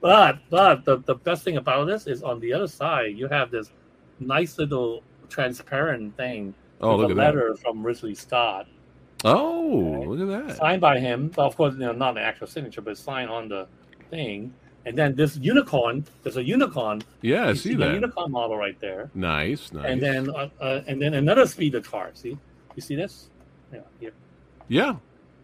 [0.00, 3.50] But but the, the best thing about this is on the other side you have
[3.50, 3.70] this
[4.20, 6.54] nice little transparent thing.
[6.80, 7.22] Oh, look a at that.
[7.34, 8.66] letter from Ridley Scott,
[9.24, 10.56] Oh, look at that.
[10.56, 11.30] signed by him.
[11.36, 13.66] Of course, you know, not an actual signature, but signed on the
[14.10, 14.54] thing.
[14.86, 16.06] And then this unicorn.
[16.22, 17.02] There's a unicorn.
[17.20, 17.94] Yeah, I see the that.
[17.94, 19.10] unicorn model right there.
[19.14, 19.84] Nice, nice.
[19.84, 22.10] And then uh, uh, and then another speeder car.
[22.14, 22.38] See,
[22.76, 23.28] you see this?
[23.72, 24.12] Yeah, here.
[24.68, 24.96] yeah,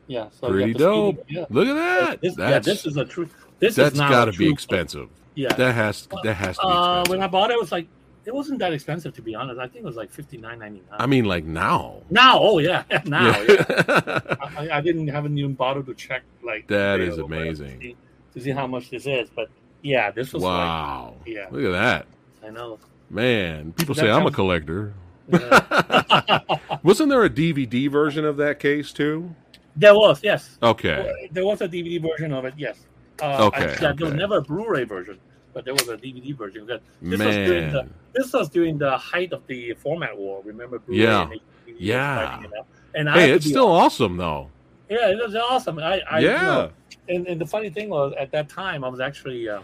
[0.07, 0.29] Yeah.
[0.41, 1.25] So pretty have the speeder- dope.
[1.29, 1.45] Yeah.
[1.51, 2.21] Look at that.
[2.23, 3.29] This, yeah, That's this is a true.
[3.59, 5.11] This That's got to be expensive.
[5.35, 5.53] Yeah.
[5.53, 7.11] That has that has to be uh, expensive.
[7.11, 7.89] when I bought it, it was like
[8.27, 9.59] it wasn't that expensive to be honest.
[9.59, 11.01] I think it was like fifty nine ninety nine.
[11.01, 12.03] I mean, like now.
[12.11, 13.41] now, oh yeah, now.
[13.41, 13.65] Yeah.
[13.69, 14.21] Yeah.
[14.57, 17.81] I, I didn't haven't even bothered to check like That is sale or whatever amazing.
[17.81, 17.97] to see,
[18.35, 19.31] to see how much this is.
[19.31, 19.49] But
[19.83, 21.15] yeah, this was wow.
[21.21, 22.07] like yeah, Look at that.
[22.47, 22.79] I know.
[23.09, 24.93] Man, people That say I'm a collector.
[25.29, 26.41] Yeah.
[26.83, 29.35] Wasn't there a DVD version of that case too?
[29.77, 31.29] there was yes, Okay.
[31.33, 32.55] there was a DVD version of it.
[32.57, 32.79] Yes.
[33.21, 35.19] Uh, Okay, I, yeah, There was never a Blu-ray version,
[35.57, 36.67] but there was a DVD version.
[36.67, 40.43] That this was during the this was during the height of the format war.
[40.45, 40.79] Remember?
[40.79, 41.31] Blu-ray Yeah.
[41.31, 41.41] and
[41.79, 42.43] Yeah.
[42.43, 42.51] it.
[42.95, 44.51] And Hey, it's still awesome though.
[44.91, 45.79] Yeah, it was awesome.
[45.79, 46.43] I, I you yeah.
[46.43, 46.71] know,
[47.09, 49.61] and, and the funny thing was, at that time, I was actually, uh,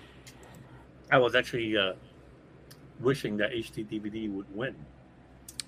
[1.11, 1.93] I was actually uh,
[3.01, 4.75] wishing that HD DVD would win,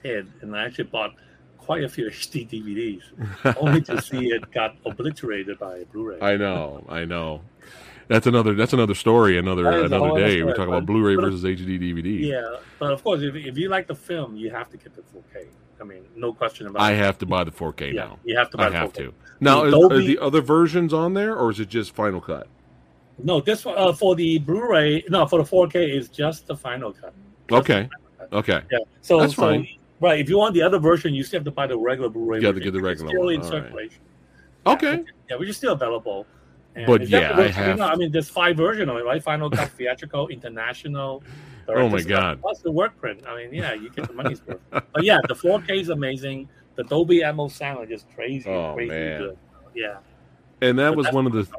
[0.04, 1.12] and and I actually bought
[1.58, 3.02] quite a few HD DVDs,
[3.58, 6.18] only to see it got obliterated by a Blu-ray.
[6.22, 6.82] I know.
[6.88, 7.42] I know.
[8.08, 8.54] That's another.
[8.54, 9.38] That's another story.
[9.38, 10.42] Another That is a another day.
[10.42, 12.20] We talk about Blu-ray versus HD DVD.
[12.20, 15.02] yeah, but of course, if, if you like the film, you have to get the
[15.02, 15.46] 4K.
[15.80, 16.94] I mean, no question about I it.
[16.94, 18.18] I have to buy the 4K yeah, now.
[18.24, 18.96] you have to buy I the have 4K.
[18.96, 19.14] to.
[19.40, 22.46] Now, The is, are the other versions on there, or is it just Final Cut?
[23.22, 27.14] No, this uh, for the Blu-ray, no, for the 4K is just the final cut.
[27.48, 27.88] Just Okay.
[27.88, 28.32] final cut.
[28.32, 28.60] Okay.
[28.72, 28.78] Yeah.
[29.02, 29.68] So, That's so fine.
[30.00, 32.38] right, if you want the other version, you still have to buy the regular Blu-ray.
[32.38, 33.34] You got to get the regular Still one.
[33.34, 33.62] in All right.
[33.62, 34.00] circulation.
[34.66, 35.04] Okay.
[35.30, 36.26] Yeah, which is still available.
[36.76, 39.22] And But yeah, I you have- know, I mean, there's five versions of it, right?
[39.22, 41.22] Final cut, theatrical, international.
[41.68, 42.40] Oh my God.
[42.40, 43.22] Plus the work print.
[43.26, 44.60] I mean, yeah, you get the money's worth.
[44.70, 46.48] But yeah, the 4K is amazing.
[46.76, 49.20] The Dolby Atmos sound is just crazy, Oh, crazy man.
[49.20, 49.38] good.
[49.74, 49.96] Yeah.
[50.60, 51.52] And that But was one of the the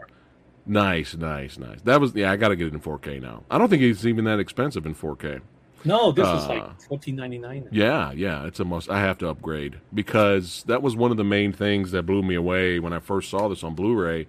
[0.66, 1.82] nice, nice, nice.
[1.82, 2.32] That was yeah.
[2.32, 3.44] I got to get it in 4K now.
[3.50, 5.42] I don't think it's even that expensive in 4K.
[5.86, 7.68] No, this is Uh, like fourteen ninety nine.
[7.72, 8.90] Yeah, yeah, it's a must.
[8.90, 12.34] I have to upgrade because that was one of the main things that blew me
[12.34, 14.26] away when I first saw this on Blu-ray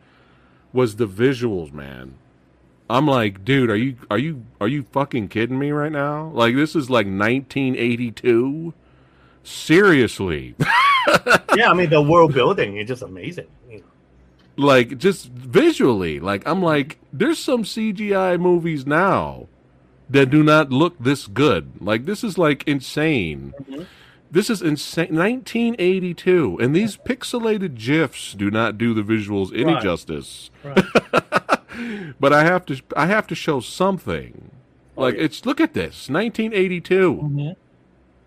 [0.72, 2.14] was the visuals, man.
[2.88, 6.30] I'm like, dude, are you are you are you fucking kidding me right now?
[6.34, 8.72] Like this is like 1982.
[9.42, 10.54] Seriously.
[11.56, 13.46] yeah, I mean the world building is just amazing.
[13.70, 13.84] You know.
[14.64, 19.46] like just visually like i'm like there's some cgi movies now
[20.08, 23.86] that do not look this good like this is like insane Mhm.
[24.36, 29.82] This is insane 1982 and these pixelated gifs do not do the visuals any Right.
[29.82, 30.84] justice Right.
[32.20, 34.50] but i have to i have to show something
[34.98, 35.24] Oh, like yeah.
[35.24, 37.56] it's look at this 1982 Mhm.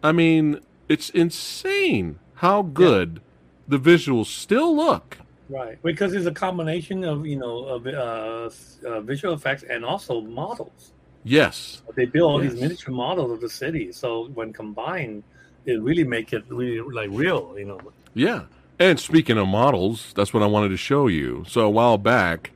[0.04, 3.22] i mean it's insane how good
[3.68, 5.18] the visuals still look
[5.52, 8.50] Right, because it's a combination of you know of uh,
[8.88, 10.94] uh, visual effects and also models.
[11.24, 12.54] yes They build all Yes.
[12.54, 15.24] these miniature models of the city, so when combined,
[15.70, 17.56] it really make it really like real.
[17.58, 17.80] You know,
[18.14, 18.44] Yeah.
[18.80, 21.44] And speaking of models, that's what I wanted to show you.
[21.48, 22.52] So a while back,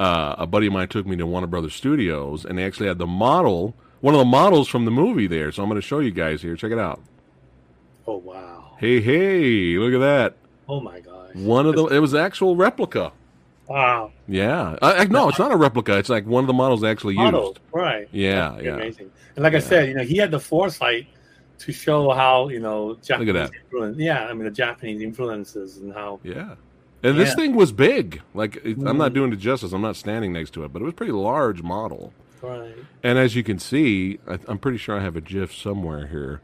[0.00, 2.96] uh, a buddy of mine took me to Warner Brothers Studios, and they actually had
[2.98, 5.52] the model, one of the models from the movie there.
[5.52, 6.56] So I'm going to show you guys here.
[6.56, 7.00] Check it out.
[8.06, 10.36] oh wow, Hey, hey, look at that.
[10.68, 13.12] oh my gosh, One of the, it was actual replica.
[13.66, 14.76] wow Yeah.
[14.80, 15.98] I, I, no, it's not a replica.
[15.98, 17.58] It's like one of the models they actually model, used.
[17.72, 18.08] right?
[18.12, 18.74] Yeah, yeah.
[18.74, 19.10] amazing.
[19.36, 21.08] And like I said, you know, he had the foresight
[21.58, 23.50] to show how you know Japanese that.
[23.64, 23.98] influence.
[23.98, 26.54] Yeah, I mean the Japanese influences and how Yeah.
[27.02, 28.20] And this thing was big.
[28.34, 29.14] Like, it, I'm not Mhm.
[29.14, 29.72] doing it justice.
[29.72, 32.12] I'm not standing next to it, but it was a pretty large model.
[32.42, 32.74] right.
[33.04, 36.40] And as you can see, I, I'm pretty sure I have a GIF somewhere here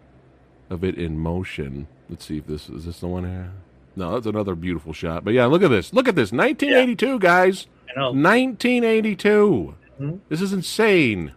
[0.70, 1.88] of it in motion.
[2.08, 3.50] Let's see if this is this the one here.
[3.96, 5.24] No, that's another beautiful shot.
[5.24, 5.92] But yeah, look at this.
[5.92, 6.30] Look at this.
[6.32, 7.66] 1982, guys.
[7.96, 8.12] I know.
[8.12, 9.74] 1982.
[10.00, 10.18] Mhm.
[10.28, 11.32] This is insane.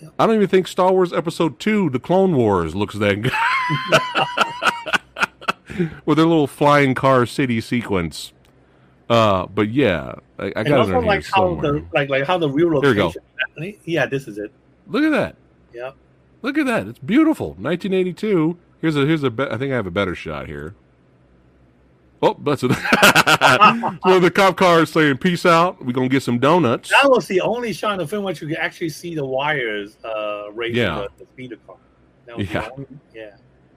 [0.00, 0.12] Yep.
[0.18, 3.32] I don't even think Star Wars Episode 2, The Clone Wars, looks that good.
[6.06, 8.32] With their little flying car city sequence.
[9.08, 11.72] Uh, but yeah, I, I got it in here like how somewhere.
[11.72, 13.12] the like like how the real Here we go.
[13.56, 13.80] location.
[13.84, 14.52] Yeah, this is it.
[14.86, 15.36] Look at that.
[15.72, 15.94] Yep.
[16.42, 16.88] Look at that.
[16.88, 17.48] It's beautiful.
[17.50, 18.58] 1982.
[18.80, 19.30] Here's a here's a.
[19.30, 20.74] Be- I think I have a better shot here.
[22.20, 22.70] Oh, that's it.
[22.72, 25.84] so the cop car is saying, "Peace out.
[25.84, 28.48] We're gonna get some donuts." That was the only shot in the film which you
[28.48, 31.06] could actually see the wires uh, raising Yeah.
[31.16, 31.76] the, the speeder car.
[32.26, 32.68] That was the Yeah.
[32.72, 33.30] only- yeah.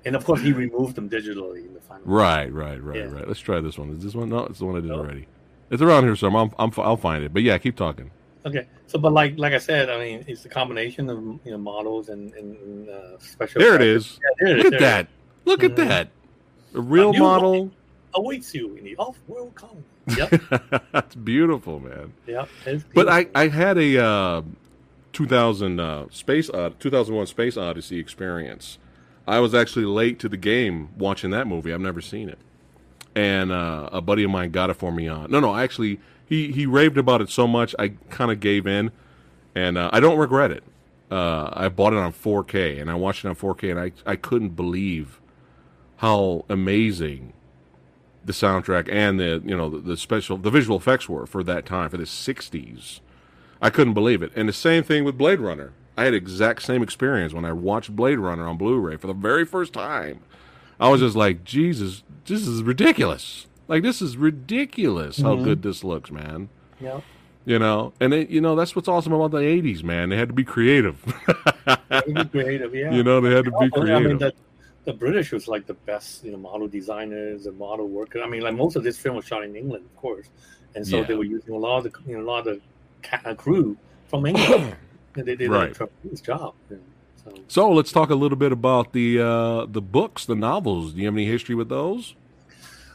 [0.06, 2.04] And of course, he removed them digitally in the final.
[2.06, 3.04] Right, right, right, Yeah.
[3.04, 3.28] right.
[3.28, 3.92] Let's try this one.
[3.92, 4.30] Is this one?
[4.30, 4.96] No, it's the one I did No.
[4.98, 5.28] already.
[5.70, 6.42] It's around here somewhere.
[6.44, 7.32] I'm, I'm, I'll find it.
[7.34, 8.10] But yeah, keep talking.
[8.44, 11.60] Okay, so but like like I said, I mean, it's a combination of you know
[11.60, 13.62] models and, and, uh, special.
[13.62, 14.66] There it Yeah, there it is.
[14.66, 15.08] Look at there it that.
[15.46, 15.88] Look at Mhm.
[15.88, 16.08] that.
[16.74, 17.66] A real model.
[17.66, 17.72] is.
[18.14, 19.84] Awaits you in the off-world colony.
[20.18, 20.42] Yep,
[20.92, 22.14] That's beautiful, man.
[22.28, 22.50] yep.
[22.66, 23.28] it's But I.
[23.36, 24.42] I had a uh,
[25.14, 28.78] 2000 uh, space uh, 2001 Space Odyssey experience.
[29.28, 31.74] I was actually late to the game watching that movie.
[31.74, 32.40] I've never seen it,
[33.16, 35.30] and uh, a buddy of mine got it for me on.
[35.32, 38.92] No, no, actually, he he raved about it so much, I kind of gave in,
[39.54, 40.64] and uh, I don't regret it.
[41.12, 44.16] Uh, I bought it on 4K and I watched it on 4K, and I I
[44.16, 45.20] couldn't believe
[45.98, 47.34] how amazing
[48.24, 51.66] the soundtrack and the you know the, the special the visual effects were for that
[51.66, 53.00] time for the 60s.
[53.62, 54.32] I couldn't believe it.
[54.36, 55.74] And the same thing with Blade Runner.
[55.98, 59.46] I had exact same experience when I watched Blade Runner on Blu-ray for the very
[59.46, 60.22] first time.
[60.80, 63.46] I was just like, Jesus, this is ridiculous.
[63.68, 65.44] Like this is ridiculous how Mhm.
[65.44, 66.50] good this looks, man.
[66.80, 67.02] Yeah.
[67.46, 70.10] You know, and it, you know that's what's awesome about the '80s, man.
[70.10, 70.96] They had to be creative.
[71.90, 72.92] Very creative, yeah.
[72.94, 74.34] You know, they had to be Also, I mean, creative.
[74.86, 78.22] The, British was like the best, you know, model designers and model workers.
[78.26, 80.28] I mean, like most of this film was shot in England, of course,
[80.76, 81.04] and so Yeah.
[81.04, 82.60] they were using a lot of the, you know, a lot of
[83.04, 84.76] the uh, crew from England,
[85.16, 85.72] and they did Right.
[85.72, 86.54] a tremendous job.
[86.70, 86.82] you know,
[87.24, 87.42] so.
[87.48, 90.94] So let's talk a little bit about the uh, the books, the novels.
[90.94, 92.16] Do you have any history with those?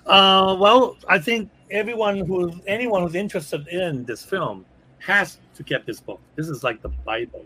[0.06, 4.64] Uh, well, I think everyone who, anyone who's interested in this film,
[4.98, 6.20] has to get this book.
[6.36, 7.44] This is like the Bible,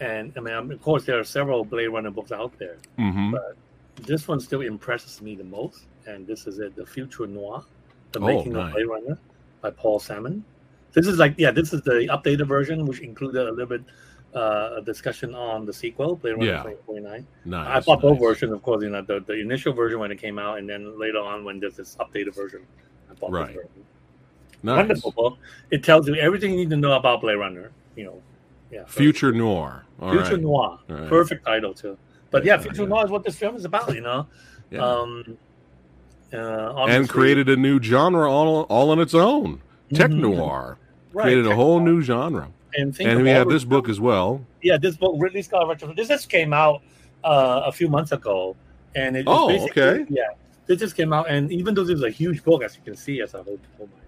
[0.00, 2.76] and I mean, of course, there are several Blade Runner books out there.
[2.98, 3.32] Mm-hmm.
[3.32, 3.56] But
[4.06, 7.64] this one still impresses me the most, and this is it, the Future Noir,
[8.12, 8.66] the Oh, making nice.
[8.68, 9.18] of Blade Runner
[9.60, 10.44] by Paul Sammon.
[10.92, 13.82] This is like, yeah, this is the updated version, which included a little bit
[14.34, 16.62] uh, a discussion on the sequel, Blade Runner Yeah.
[16.62, 17.26] 2049.
[17.44, 17.66] Nice.
[17.68, 18.20] I bought both nice.
[18.22, 20.98] versions, of course, you know, the, the initial version when it came out, and then
[20.98, 22.60] later on when there's this updated version,
[23.10, 23.46] I bought Right.
[23.48, 23.84] this version.
[24.62, 24.76] Nice.
[24.76, 25.38] Wonderful book.
[25.70, 27.70] It tells you everything you need to know about Blade Runner.
[27.96, 28.22] You know,
[28.70, 28.84] yeah.
[28.86, 29.84] Future noir.
[30.00, 30.40] All Future right.
[30.40, 30.78] Noir.
[30.88, 31.08] Right.
[31.08, 31.96] Perfect title too.
[32.30, 32.86] But yeah, Future.
[32.86, 33.94] Noir is what this film is about.
[33.94, 34.26] You know.
[34.70, 34.86] Yeah.
[34.86, 35.36] Um,
[36.32, 39.60] uh, and created a new genre all all on its own.
[39.92, 40.76] Tech Mhm.
[41.12, 41.88] Right, created a whole noir.
[41.88, 42.48] new genre.
[42.76, 44.46] And, think And we have this book as well.
[44.62, 45.92] Yeah, this book Ridley Scott retro.
[45.92, 46.82] This just came out
[47.24, 48.54] uh, a few months ago,
[48.94, 50.06] and it, Oh, okay.
[50.08, 50.22] Yeah,
[50.66, 52.94] this just came out, and even though this is a huge book, as you can
[52.96, 53.98] see, as I hold, hold my,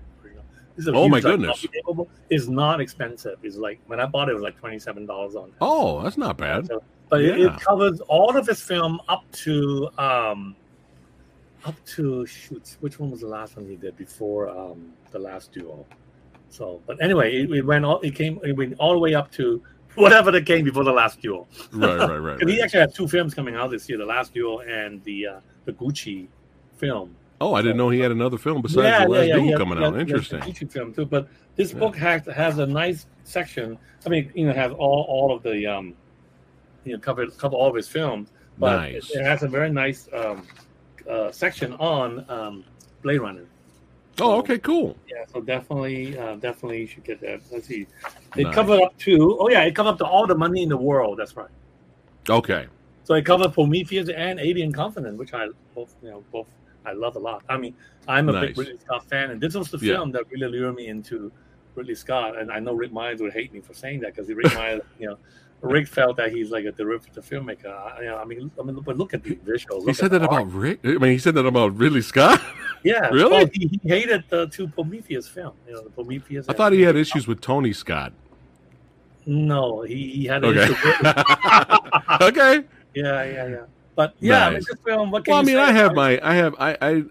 [0.76, 1.66] you this is a Oh, huge, my goodness.
[2.30, 3.38] It's not expensive.
[3.42, 5.52] It's like when I bought it, it was like twenty seven dollars on.
[5.60, 6.66] Oh, that's not bad.
[6.66, 7.54] So, but it, Yeah.
[7.54, 10.56] it covers all of his film up to um,
[11.64, 12.76] up to shoot.
[12.80, 15.86] Which one was the last one he did before um, the last duel?
[16.48, 18.00] So, but anyway, it, it went all.
[18.00, 18.40] It came.
[18.44, 19.62] It went all the way up to
[19.94, 21.48] whatever that came before the last duel.
[21.72, 22.38] Right, right, right.
[22.40, 25.26] And he actually had two films coming out this year: the last duel and the
[25.26, 26.28] uh, the Gucci
[26.76, 27.14] film.
[27.42, 29.84] Oh, I didn't know he had another film besides the last duel had- coming out.
[29.84, 30.40] had- he had the Interesting.
[30.40, 31.78] Gucci film too, but this Yeah.
[31.80, 33.78] book has has a nice section.
[34.06, 35.94] I mean, you know, has all all of the um,
[36.84, 39.10] you know, cover cover all of his films, but Nice.
[39.10, 40.46] it, it has a very nice um,
[41.10, 42.64] uh, section on um,
[43.02, 43.44] Blade Runner.
[44.20, 44.94] Oh, okay, cool.
[45.08, 47.40] Yeah, so definitely, uh, definitely you should get that.
[47.50, 47.86] Let's see,
[48.36, 48.54] it Nice.
[48.54, 51.18] covered up to oh yeah, it covered up to all the money in the world.
[51.18, 51.48] That's right.
[52.28, 52.66] Okay.
[53.04, 56.46] So it covered Prometheus and Alien Covenant, which I both you know both
[56.84, 57.42] I love a lot.
[57.48, 57.74] I mean,
[58.08, 58.48] I'm a Nice.
[58.48, 59.94] big Ridley Scott fan, and this was the Yeah.
[59.94, 61.30] film that really lured me into
[61.74, 62.38] Ridley Scott.
[62.38, 65.06] And I know Rick Myers would hate me for saying that because Rick Myers, you
[65.08, 65.18] know,
[65.60, 67.66] Rick felt that he's like a derivative filmmaker.
[67.66, 69.86] I, you know, I mean, I mean, but look at the visuals.
[69.86, 70.32] He said that art.
[70.42, 70.80] about Rick.
[70.84, 72.40] I mean, he said that about Ridley Scott.
[72.82, 73.30] yeah, oh, Really?
[73.30, 75.52] well, he, he hated the two Prometheus film.
[75.68, 76.46] You know, the Prometheus.
[76.48, 78.12] I thought he had issues with Tony Scott.
[79.24, 80.66] No, he, he had Okay.
[82.20, 82.64] okay.
[82.94, 83.64] yeah, yeah, yeah.
[83.94, 84.80] But yeah, I mean, Nice.
[84.84, 85.10] film.
[85.10, 87.04] What can Well, I mean, I have my, I have, I, I,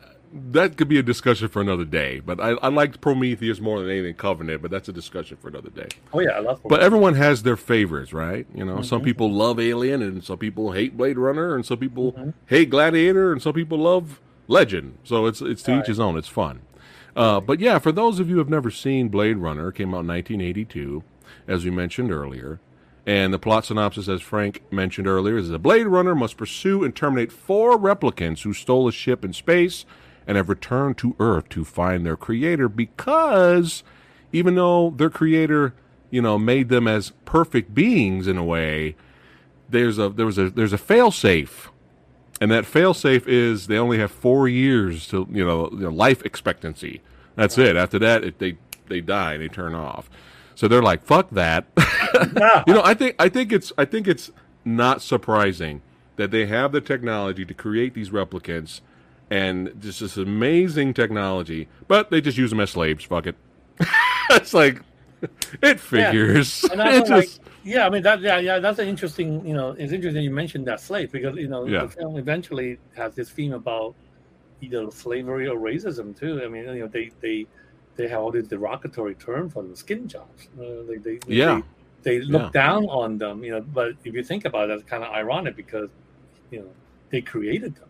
[0.51, 2.21] that could be a discussion for another day.
[2.21, 5.69] But I, I liked Prometheus more than anything Covenant, but that's a discussion for another
[5.69, 5.89] day.
[6.13, 6.61] Oh yeah, I love.
[6.67, 8.47] But everyone has their favorites, right?
[8.55, 9.05] You know, some Mhm.
[9.05, 12.33] people love Alien, and some people hate Blade Runner, and some people Mhm.
[12.47, 14.97] hate Gladiator, and some people love Legend.
[15.03, 15.81] So it's it's to Right.
[15.81, 16.17] each his own.
[16.17, 16.61] It's fun.
[17.15, 19.99] Uh, but yeah, for those of you who have never seen Blade Runner, came out
[20.01, 21.03] in 1982,
[21.47, 22.59] as we mentioned earlier.
[23.05, 26.83] And the plot synopsis, as Frank mentioned earlier, is that a Blade Runner must pursue
[26.83, 29.85] and terminate four replicants who stole a ship in space
[30.27, 33.83] and have returned to Earth to find their creator because
[34.31, 35.73] even though their creator,
[36.11, 38.95] you know, made them as perfect beings in a way,
[39.67, 41.69] there's a there was a there's a failsafe.
[42.39, 47.01] And that failsafe is they only have four years to you know, life expectancy.
[47.35, 47.75] That's it.
[47.75, 50.09] After that, it, they they die and they turn off.
[50.55, 51.65] So they're like, "Fuck that."
[52.67, 54.31] you know, I think I think it's I think it's
[54.65, 55.81] not surprising
[56.17, 58.81] that they have the technology to create these replicants
[59.29, 63.03] and just this amazing technology, but they just use them as slaves.
[63.05, 63.35] Fuck it.
[64.31, 64.81] it's like
[65.61, 66.63] it figures.
[66.65, 69.53] And I It like, just yeah, I mean that, yeah, yeah, that's an interesting, you
[69.53, 71.83] know, it's interesting you mentioned that slave because you know Yeah.
[71.83, 73.95] the film eventually has this theme about
[74.61, 76.41] either slavery or racism too.
[76.43, 77.47] I mean, you know, they they
[77.95, 80.47] they have all these derogatory term for them, skin jobs.
[80.59, 81.61] Uh, they, they, Yeah.
[82.03, 82.61] they, they look Yeah.
[82.63, 83.61] down on them, you know.
[83.61, 85.89] But if you think about it, that's kind of ironic because
[86.51, 86.71] you know
[87.09, 87.89] they created them.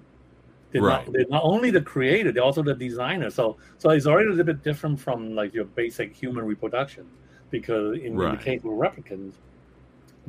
[0.71, 1.05] They're, Right.
[1.05, 3.29] not, they're not only the creator, they're also the designer.
[3.29, 7.05] So so it's already a little bit different from like your basic human reproduction,
[7.49, 9.35] because in, in the case of replicants,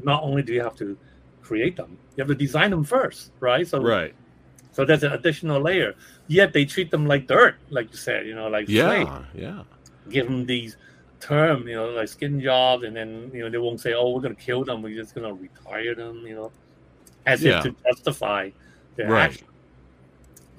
[0.02, 0.96] not only do you have to
[1.42, 3.66] create them, you have to design them first, right?
[3.66, 4.14] So Right.
[4.72, 5.94] So there's an additional layer.
[6.28, 9.06] Yet they treat them like dirt, like you said, you know, like slave.
[9.06, 9.22] Yeah.
[9.34, 9.62] Yeah.
[10.10, 10.76] give them these
[11.20, 14.20] term, you know, like skin jobs, and then you know they won't say, "Oh, we're
[14.22, 14.82] gonna kill them.
[14.82, 16.50] We're just gonna retire them," you know,
[17.26, 17.58] as Yeah.
[17.58, 18.50] if to justify
[18.96, 19.30] their Right.
[19.30, 19.46] action.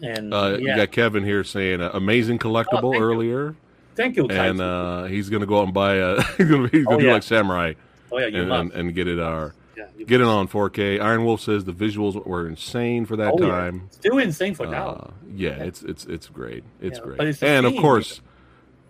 [0.02, 3.02] And Uh, yeah, You got Kevin here saying uh, amazing collectible Oh, thank you.
[3.04, 3.56] earlier,
[3.96, 6.22] thank you, and uh, he's gonna go out and buy a.
[6.38, 7.14] he's gonna, he's gonna Oh, do yeah.
[7.14, 7.74] like Samurai
[8.12, 8.62] oh yeah, you and, must.
[8.62, 11.00] and, and get it our yeah, get it on 4K.
[11.02, 13.48] Iron Wolf says the visuals were insane for that Oh, yeah.
[13.48, 13.88] time.
[13.92, 14.90] Still insane for now.
[14.90, 16.64] Uh, yeah, it's it's it's great.
[16.82, 17.22] It's Yeah, great.
[17.30, 18.22] it's and of course,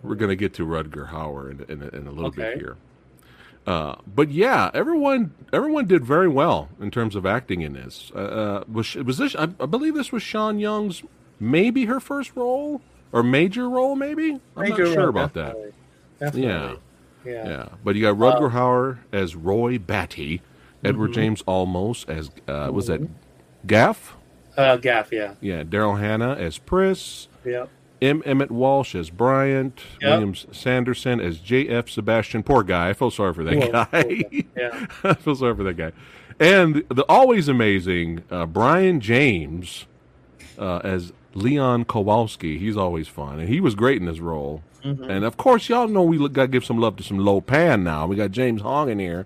[0.01, 2.75] we're gonna get to Rutger Hauer in, in, in a little bit here.
[3.65, 8.11] Uh, but yeah, everyone everyone did very well in terms of acting in this.
[8.13, 9.35] Uh, Uh, was was this?
[9.35, 11.01] I, I believe this was Sean Young's
[11.39, 12.81] maybe her first role
[13.13, 13.95] or major role.
[13.95, 15.53] Maybe I'm Major not sure role, about that.
[15.53, 15.71] definitely.
[16.19, 16.43] Definitely.
[16.49, 16.75] Yeah.
[17.25, 17.47] Yeah.
[17.49, 20.41] Yeah, but you got Rutger Uh, Hauer as Roy Batty,
[20.83, 21.15] Edward Mhm.
[21.15, 23.01] James Olmos as uh, was that.
[23.65, 24.15] Gaff?
[24.57, 25.11] Uh, Gaff.
[25.11, 25.33] Yeah.
[25.41, 27.27] Yeah, Daryl Hannah as Pris.
[27.45, 27.65] Yeah.
[28.01, 28.21] M.
[28.25, 30.09] Emmett Walsh as Bryant, Yep.
[30.11, 31.89] Williams Sanderson as J.F.
[31.89, 32.43] Sebastian.
[32.43, 32.89] Poor guy.
[32.89, 34.25] I feel sorry for that guy.
[34.57, 34.85] Yeah.
[35.03, 35.91] I feel sorry for that guy.
[36.39, 39.85] And the always amazing uh, Brion James
[40.59, 42.57] uh, as Leon Kowalski.
[42.57, 44.61] He's always fun, and he was great in his role.
[44.83, 45.07] Mhm.
[45.09, 47.83] And of course, y'all know we got to give some love to some Lo Pan
[47.85, 48.05] now.
[48.05, 49.25] We got James Hong in here.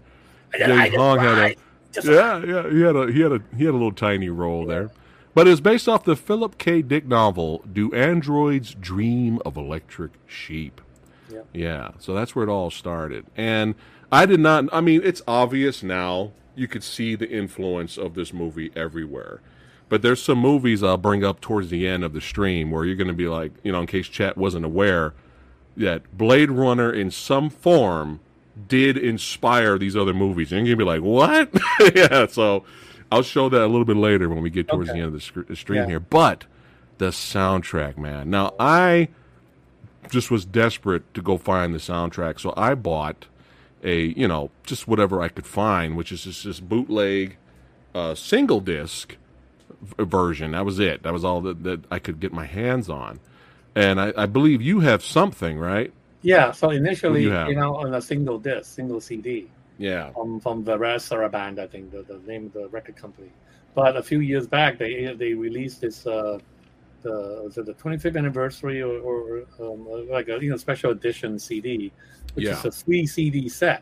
[0.55, 1.55] James Hong had a.
[2.03, 2.69] Yeah, yeah.
[2.69, 4.91] He had a he had a he had a little tiny role there,
[5.33, 6.81] but it's based off the Philip K.
[6.81, 10.81] Dick novel "Do Androids Dream of Electric Sheep?"
[11.31, 11.41] Yeah.
[11.53, 13.25] Yeah, so that's where it all started.
[13.35, 13.75] And
[14.11, 14.65] I did not.
[14.71, 16.31] I mean, it's obvious now.
[16.55, 19.41] You could see the influence of this movie everywhere.
[19.89, 22.95] But there's some movies I'll bring up towards the end of the stream where you're
[22.95, 25.13] going to be like, you know, in case chat wasn't aware,
[25.77, 28.19] that Blade Runner in some form
[28.67, 30.51] did inspire these other movies.
[30.51, 31.95] And you're going to be like, what?
[31.95, 32.63] yeah, so
[33.11, 34.99] I'll show that a little bit later when we get towards Okay.
[34.99, 35.87] the end of the, sc- the stream Yeah.
[35.87, 35.99] here.
[35.99, 36.45] But
[36.97, 38.29] the soundtrack, man.
[38.29, 39.09] Now, I
[40.09, 43.27] just was desperate to go find the soundtrack, so I bought
[43.83, 47.37] a, you know, just whatever I could find, which is just this bootleg
[47.93, 49.15] uh, single disc
[49.81, 50.51] v- version.
[50.51, 51.03] That was it.
[51.03, 53.19] That was all that, that I could get my hands on.
[53.75, 55.93] And I, I believe you have something, right?
[56.27, 56.51] Yeah.
[56.51, 59.47] So initially, you you know, on a single disc, single CD.
[59.79, 60.11] Yeah.
[60.15, 63.31] from from the Red Saraband, I think the, the name of the record company.
[63.75, 66.39] But a few years back, they they released this uh,
[67.03, 67.15] the
[67.45, 69.19] was it the 25th anniversary or, or
[69.63, 71.93] um, like a you know special edition CD,
[72.33, 72.53] which Yeah.
[72.57, 73.81] is a three CD set.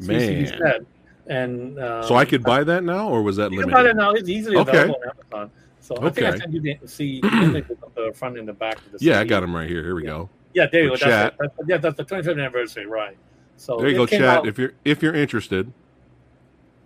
[0.00, 0.58] Three CD Man.
[0.60, 0.80] set.
[1.26, 3.84] And um, So I could buy that now, or was that you can limited?
[3.84, 4.10] buy it now.
[4.12, 4.70] It's easily Okay.
[4.72, 5.46] available on Amazon.
[5.80, 6.38] So I think I Okay.
[6.38, 7.20] sent you the see
[7.98, 9.82] the front and the back of the Yeah, I got them right here.
[9.82, 10.22] Here we Yeah.
[10.22, 10.30] go.
[10.54, 10.96] Yeah, there you go.
[10.96, 11.34] That's, chat.
[11.38, 13.16] That's- yeah, that's the 25th anniversary, right?
[13.56, 14.22] So There you go, chat.
[14.22, 15.72] out- If you're if you're interested.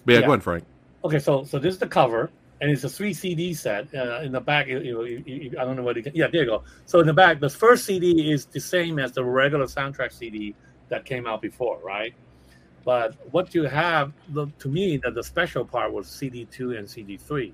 [0.05, 0.27] But yeah, Yeah.
[0.27, 0.65] go ahead, Frank.
[1.05, 3.95] Okay, so so this is the cover, and it's a three CD set.
[3.95, 6.13] Uh, in the back, you, you know, you, you, I don't know what can.
[6.15, 6.65] Yeah, there you go.
[6.87, 10.55] So in the back, the first CD is the same as the regular soundtrack CD
[10.89, 12.15] that came out before, right?
[12.85, 17.17] But what you have, to me, that the special part was CD two and CD
[17.19, 17.53] three.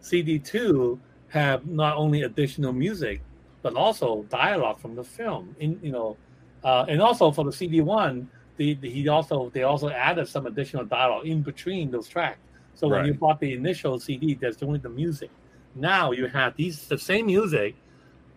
[0.00, 3.20] CD two have not only additional music,
[3.68, 5.54] but also dialogue from the film.
[5.60, 6.16] In you know,
[6.64, 10.46] uh, and also for the CD one, the, the, he also they also added some
[10.46, 12.38] additional dialogue in between those tracks.
[12.74, 15.30] So when you bought the initial CD, there's only the music.
[15.74, 17.74] Now you have these the same music,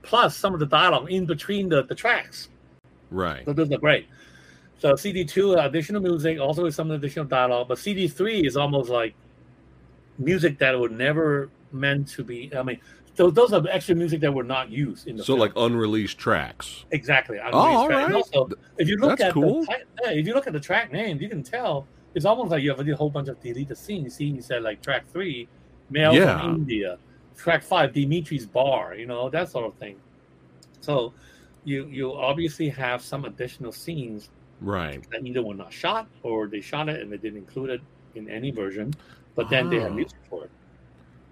[0.01, 2.49] plus some of the dialogue in between the, the tracks.
[3.09, 3.45] Right.
[3.45, 4.07] So those are great.
[4.79, 8.89] So CD two additional music, also with some additional dialogue, but CD three is almost
[8.89, 9.13] like
[10.17, 12.51] music that were never meant to be.
[12.55, 12.79] I mean,
[13.13, 15.39] so those are extra music that were not used in the So film.
[15.39, 16.85] like unreleased tracks.
[16.91, 17.39] Exactly.
[17.39, 18.11] I Oh, all right.
[18.13, 19.65] Also, if you look That's at cool.
[19.65, 22.69] the if you look at the track name you can tell it's almost like you
[22.73, 24.03] have a whole bunch of deleted scenes.
[24.03, 25.47] You see, you said like track three,
[25.89, 26.39] mail Yeah.
[26.41, 26.97] from India,
[27.37, 29.95] track five, Dimitri's bar, you know that sort of thing.
[30.81, 31.13] So,
[31.63, 35.01] you you obviously have some additional scenes Right.
[35.11, 37.81] that either were not shot or they shot it and they didn't include it
[38.15, 38.93] in any version,
[39.35, 39.93] but then they have Oh.
[39.93, 39.95] Ah.
[39.95, 40.51] music for it.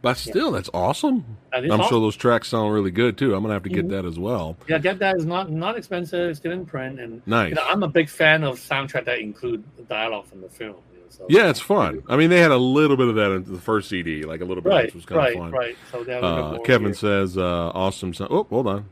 [0.02, 1.26] But still, that's awesome.
[1.52, 1.89] It's I'm awesome.
[1.89, 3.36] sure those tracks sound really good too.
[3.36, 3.89] I'm gonna have to get Mhm.
[3.89, 4.56] that as well.
[4.68, 6.30] Yeah, get that is not not expensive.
[6.30, 7.50] It's still in print, and Nice.
[7.50, 10.76] you know, I'm a big fan of soundtrack that include dialogue from the film.
[10.93, 11.26] You know, so.
[11.28, 12.02] Yeah, it's fun.
[12.08, 14.45] I mean, they had a little bit of that in the first CD, like a
[14.45, 15.52] little bit, Right, which was kind right, of fun.
[15.52, 15.78] right.
[15.91, 16.93] So they have a little Uh, Kevin here.
[16.93, 18.86] says, uh, "Awesome sound." Oh, hold on.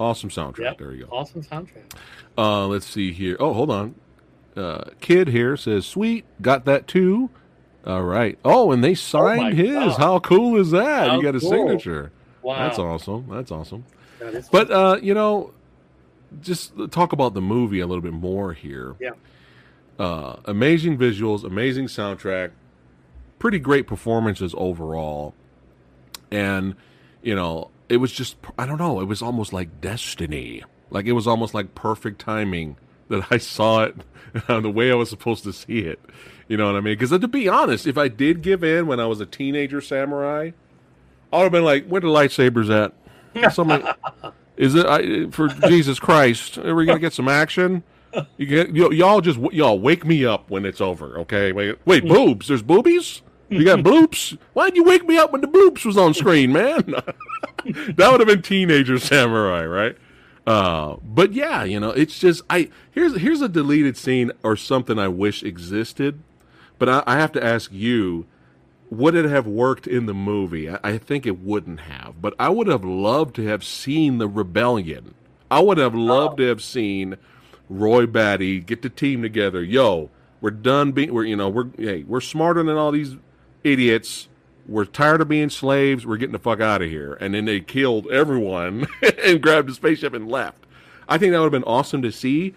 [0.00, 0.58] Awesome soundtrack.
[0.60, 0.78] Yep.
[0.78, 1.08] There you go.
[1.12, 1.92] awesome soundtrack.
[2.38, 3.36] Uh, let's see here.
[3.38, 3.94] Oh, hold on.
[4.56, 7.28] Uh, Kid here says, "Sweet, got that too."
[7.86, 8.38] All right.
[8.44, 9.72] Oh, and they signed my his.
[9.72, 9.98] God.
[9.98, 11.08] How cool is that?
[11.08, 11.50] How you got a cool.
[11.50, 12.12] signature.
[12.42, 12.68] Wow.
[12.68, 13.26] That's awesome.
[13.28, 13.84] That's awesome.
[14.18, 15.52] That But uh, you know,
[16.40, 18.94] just talk about the movie a little bit more here.
[19.00, 19.10] Yeah.
[19.98, 22.50] Uh, amazing visuals, amazing soundtrack,
[23.38, 25.34] pretty great performances overall,
[26.30, 26.74] and
[27.22, 30.62] you know, it was just I don't know, it was almost like destiny.
[30.90, 32.76] Like it was almost like perfect timing
[33.08, 33.96] that I saw it
[34.48, 36.00] the way I was supposed to see it.
[36.48, 36.94] You know what I mean?
[36.98, 40.50] Because to be honest, if I did give in when I was a teenager samurai,
[41.32, 43.84] I would have been like, "Where the lightsabers at?" Somebody,
[44.56, 46.58] is it I, for Jesus Christ?
[46.58, 47.82] Are we gonna get some action?
[48.36, 51.52] You get y- y'all just y'all wake me up when it's over, okay?
[51.52, 52.48] Wait, wait, boobs?
[52.48, 53.22] There's boobies?
[53.48, 54.38] You got bloops?
[54.54, 56.84] Why'd you wake me up when the bloops was on screen, man?
[57.66, 59.96] that would have been teenager samurai, right?
[60.46, 64.98] Uh, but yeah, you know, it's just I here's here's a deleted scene or something
[64.98, 66.22] I wish existed,
[66.78, 68.26] but I, I have to ask you,
[68.90, 70.68] would it have worked in the movie?
[70.68, 74.28] I, I think it wouldn't have, but I would have loved to have seen the
[74.28, 75.14] rebellion.
[75.50, 76.48] I would have loved to oh.
[76.48, 77.16] have seen
[77.68, 79.62] Roy Batty get the team together.
[79.62, 80.10] Yo,
[80.40, 83.16] we're done being we're you know we're hey we're smarter than all these
[83.64, 84.28] idiots.
[84.66, 86.06] We're tired of being slaves.
[86.06, 87.14] We're getting the fuck out of here.
[87.20, 88.86] And then they killed everyone
[89.24, 90.64] and grabbed the spaceship and left.
[91.08, 92.54] I think that would have been awesome to see.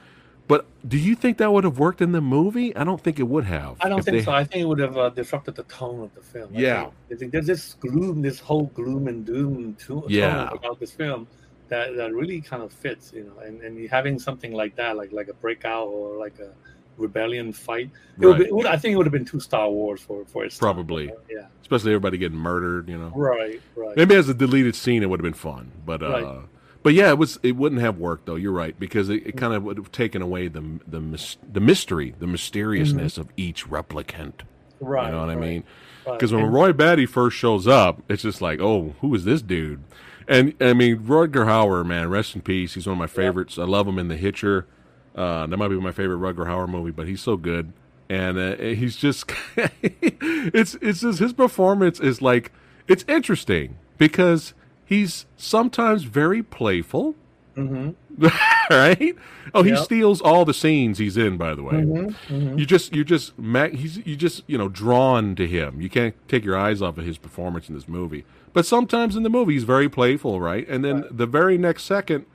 [0.47, 2.75] But do you think that would have worked in the movie?
[2.75, 3.77] I don't think it would have.
[3.81, 4.31] I don't think they- so.
[4.31, 6.49] I think it would have uh, disrupted the tone of the film.
[6.53, 6.89] Yeah.
[7.11, 10.45] I think there's this gloom, this whole gloom and doom to, Yeah.
[10.49, 11.27] tone about this film
[11.69, 13.39] that, that really kind of fits, you know.
[13.43, 16.51] And, and having something like that, like like a breakout or like a
[16.97, 17.89] rebellion fight,
[18.21, 20.25] it would be, it would, I think it would have been too Star Wars for
[20.25, 20.67] for its time.
[20.67, 21.11] Probably.
[21.27, 21.47] Yeah.
[21.61, 23.11] Especially everybody getting murdered, you know.
[23.15, 23.59] Right.
[23.75, 23.95] Right.
[23.97, 26.39] Maybe as a deleted scene, it would have been fun, but uh, Right.
[26.85, 27.39] But yeah, it was.
[27.41, 28.35] It wouldn't have worked though.
[28.35, 32.13] You're right because it, it kind of would have taken away the the the mystery,
[32.19, 34.41] the mysteriousness of each replicant.
[34.79, 35.07] right.
[35.07, 35.63] You know what I right, mean?
[36.05, 36.13] right.
[36.13, 39.81] Because when Roy Batty first shows up, it's just like, oh, who is this dude?
[40.27, 42.75] And I mean, Rutger Hauer, man, rest in peace.
[42.75, 43.57] He's one of my favorites.
[43.57, 44.67] I love him in The Hitcher.
[45.15, 47.73] Uh, that might be my favorite Rutger Hauer movie, but he's so good.
[48.09, 49.31] And uh, he's just,
[49.81, 52.51] it's it's just his performance is like
[52.87, 54.53] it's interesting because
[54.85, 57.15] he's sometimes very playful,
[57.57, 57.95] Mhm,
[58.69, 59.15] right?
[59.53, 59.79] Oh, he Yep.
[59.79, 62.59] steals all the scenes he's in, by the way mhm, mhm.
[62.59, 63.31] you just you just
[63.73, 65.79] he's you just you know drawn to him.
[65.81, 68.25] You can't take your eyes off of his performance in this movie.
[68.53, 70.67] But sometimes in the movie he's very playful, right?
[70.67, 72.25] And then the very next second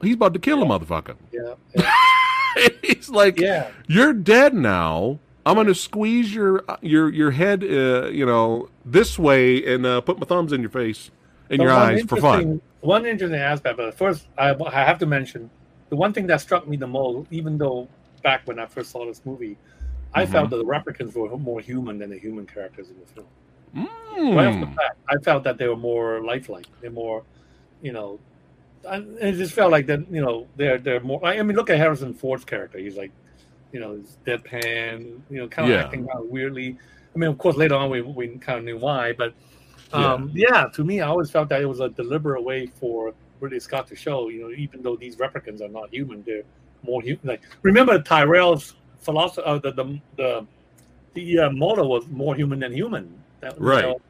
[0.00, 1.16] he's about to kill a motherfucker.
[1.32, 1.54] Yeah.
[2.54, 2.68] Yeah.
[2.82, 3.70] he's like, yeah.
[3.86, 5.18] "You're dead now.
[5.46, 10.02] I'm going to squeeze your your your head, uh, you know, this way and uh,
[10.02, 11.10] put my thumbs in your face
[11.58, 14.98] But your one eyes for fun." interesting- One interesting aspect, but first, I, I have
[14.98, 15.48] to mention
[15.88, 17.86] the one thing that struck me the most, even though
[18.24, 19.56] back when I first saw this movie,
[20.14, 20.32] I Mhm.
[20.32, 23.26] felt that the replicants were more human than the human characters in the film.
[23.76, 24.36] Mm.
[24.36, 26.66] Right off the bat, I felt that they were more lifelike.
[26.80, 27.22] They're more,
[27.82, 28.18] you know,
[28.88, 30.00] I, it just felt like that.
[30.10, 31.24] You know, they're they're more.
[31.24, 32.78] I mean, look at Harrison Ford's character.
[32.78, 33.12] He's like,
[33.72, 35.20] you know, he's deadpan.
[35.30, 35.84] You know, kind of Yeah.
[35.84, 36.76] acting out weirdly.
[37.14, 39.34] I mean, of course, later on we we kind of knew why, but
[39.94, 40.66] um, yeah.
[40.74, 43.96] to me, I always felt that it was a deliberate way for Ridley Scott to
[43.96, 46.42] show, you know, even though these replicants are not human, they're
[46.82, 47.20] more human.
[47.24, 49.42] Like, remember Tyrell's philosophy?
[49.44, 50.46] Uh, the the the
[51.14, 53.12] the uh, motto was more human than human.
[53.40, 53.82] That, you Right.
[53.84, 54.00] know,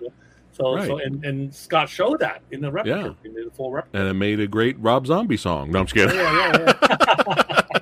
[0.52, 3.98] so, so and, and Scott showed that in the replica, in the full replica.
[3.98, 5.70] And it made a great Rob Zombie song.
[5.72, 6.14] No, I'm just kidding.
[6.14, 6.74] Yeah,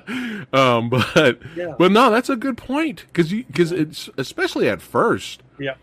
[0.07, 1.75] yeah, um, but yeah.
[1.77, 5.43] But no, that's a good point because because it's especially at first.
[5.59, 5.75] Yeah.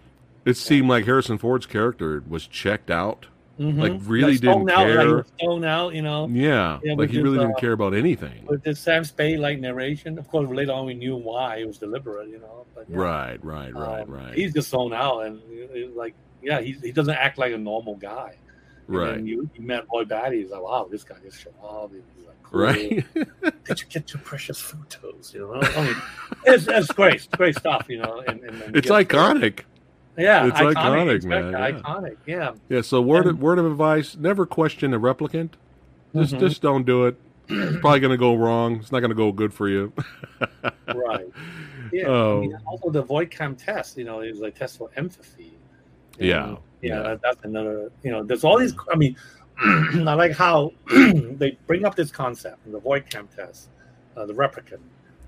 [0.49, 3.27] It seemed like Harrison Ford's character was checked out.
[3.59, 3.81] Mhm.
[3.81, 5.17] Like, really stoned didn't out, Like, care.
[5.17, 6.29] was stoned out, you know.
[6.31, 8.47] Yeah, Yeah, like he is, really uh, didn't care about anything.
[8.47, 11.77] With the Sam Spade like narration, of course, later on we knew why it was
[11.79, 12.67] deliberate, you know.
[12.75, 12.97] But yeah.
[12.99, 16.93] Right, right, right, Um, right, He's just thrown out, and it- like, yeah, he, he
[16.93, 18.37] doesn't act like a normal guy.
[18.87, 20.43] And right, you, you met Roy Batty.
[20.43, 21.91] He's like, wow, this guy just showed up.
[22.17, 22.61] He's like, cool.
[22.61, 23.05] right.
[23.65, 25.33] Did you get your precious photos?
[25.35, 25.97] You know, I mean,
[26.47, 27.87] it's, it's great, great stuff.
[27.89, 29.63] You know, and, and you it's iconic.
[30.19, 31.71] Yeah, it's iconic, It's man, yeah.
[31.71, 32.53] Iconic, yeah.
[32.69, 32.81] Yeah.
[32.83, 35.51] So word of, word of advice: never question a replicant.
[36.15, 36.41] Just Mhm.
[36.41, 37.17] just don't do it.
[37.49, 38.77] It's probably going to go wrong.
[38.77, 39.93] It's not going to go good for you.
[40.95, 41.27] right.
[41.91, 42.11] Yeah.
[42.11, 45.55] I mean, also the Voight-Kampff test, you know, is a test for empathy.
[46.19, 46.57] And, Yeah, Yeah,
[46.97, 47.03] yeah.
[47.03, 47.91] that- that's another.
[48.03, 48.75] You know, there's all these.
[48.93, 49.17] I mean,
[49.59, 53.69] I like how they bring up this concept in the Voight-Kampff test,
[54.19, 54.81] uh, the replicant,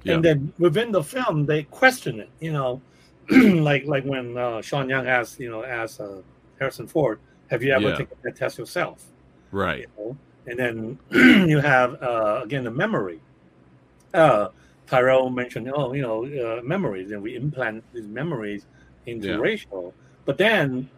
[0.04, 0.14] Yeah.
[0.16, 2.28] and then within the film they question it.
[2.40, 2.82] You know,
[3.62, 6.22] like like when uh, Sean Young asked, you know, asked uh,
[6.58, 7.96] Harrison Ford, "Have you ever Yeah.
[7.96, 9.06] taken that test yourself?"
[9.52, 9.80] right.
[9.80, 10.16] you know?
[10.46, 10.98] and then
[11.48, 13.20] you have uh, again the memory.
[14.14, 14.48] Uh,
[14.86, 18.66] Tyrell mentioned, oh, you know, uh, memories, and we implant these memories
[19.06, 19.36] into Yeah.
[19.36, 19.94] Rachel.
[20.24, 20.90] But then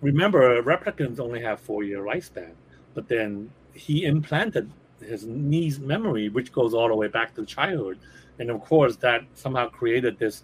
[0.00, 2.52] remember, replicants only have four year lifespan,
[2.94, 7.98] but then he implanted his niece memory, which goes all the way back to childhood,
[8.38, 10.42] and of course that somehow created this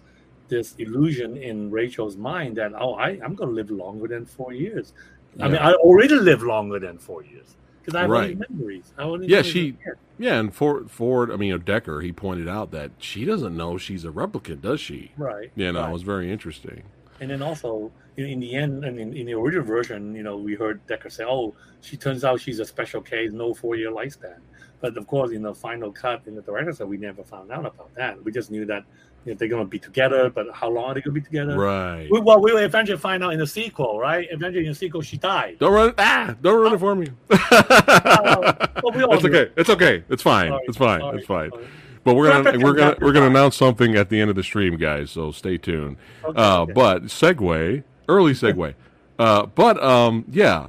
[0.51, 4.53] this illusion in Rachel's mind that oh, I I'm going to live longer than four
[4.53, 4.93] years.
[5.39, 8.37] I mean, I already live longer than four years because I have Right.
[8.49, 8.93] memories.
[8.97, 9.77] I only Yeah, she-.
[10.19, 13.55] Yeah, and Ford, Ford, I mean, you know, Decker, he pointed out that she doesn't
[13.57, 15.11] know she's a replicant, does she?
[15.17, 15.49] right.
[15.55, 15.89] Yeah, know, right.
[15.89, 16.83] it was very interesting.
[17.21, 20.37] And then also in, in the end, I mean, in the original version, you know,
[20.37, 24.39] we heard Decker say, "Oh, she turns out she's a special case, no four-year lifespan."
[24.81, 27.65] But of course, in the final cut in the director's cut, we never found out
[27.65, 28.23] about that.
[28.23, 28.83] We just knew that
[29.25, 31.25] you know, they're going to be together, but how long are they going to be
[31.25, 31.57] together?
[31.57, 32.07] Right.
[32.11, 34.27] We, well, we will eventually find out in the sequel, right?
[34.31, 35.59] Eventually, in the sequel, she died.
[35.59, 35.93] Don't run!
[35.97, 36.35] Ah!
[36.41, 37.07] Don't ruin it for me.
[37.29, 39.51] well, we it's okay.
[39.55, 40.03] It's okay.
[40.09, 40.49] It's fine.
[40.49, 40.99] Sorry, it's fine.
[41.01, 41.51] sorry, it's fine.
[41.51, 41.67] sorry.
[42.03, 44.75] But we're gonna we're gonna we're gonna announce something at the end of the stream,
[44.75, 45.11] guys.
[45.11, 45.97] So stay tuned.
[46.23, 46.73] Okay, Uh, okay.
[46.73, 48.73] But segue, early segue.
[49.19, 50.67] uh, but um, yeah,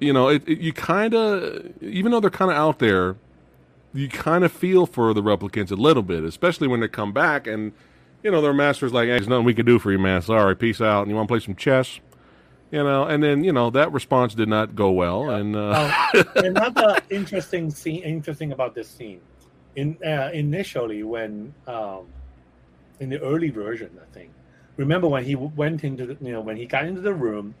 [0.00, 3.16] you know, it, it, you kind of, even though they're kind of out there,
[3.94, 7.46] you kind of feel for the replicants a little bit, especially when they come back
[7.46, 7.72] and,
[8.22, 10.22] you know, their master's like, hey, there's nothing we can do for you, man.
[10.22, 11.02] Sorry, peace out.
[11.02, 12.00] And you want to play some chess?
[12.70, 15.30] You know, and then, you know, that response did not go well.
[15.30, 19.20] And, uh, Um, another interesting scene, interesting about this scene,
[19.76, 22.06] in uh, initially when um,
[23.00, 24.32] in the early version, I think.
[24.76, 27.54] Remember when he went into the, you know when he got into the room,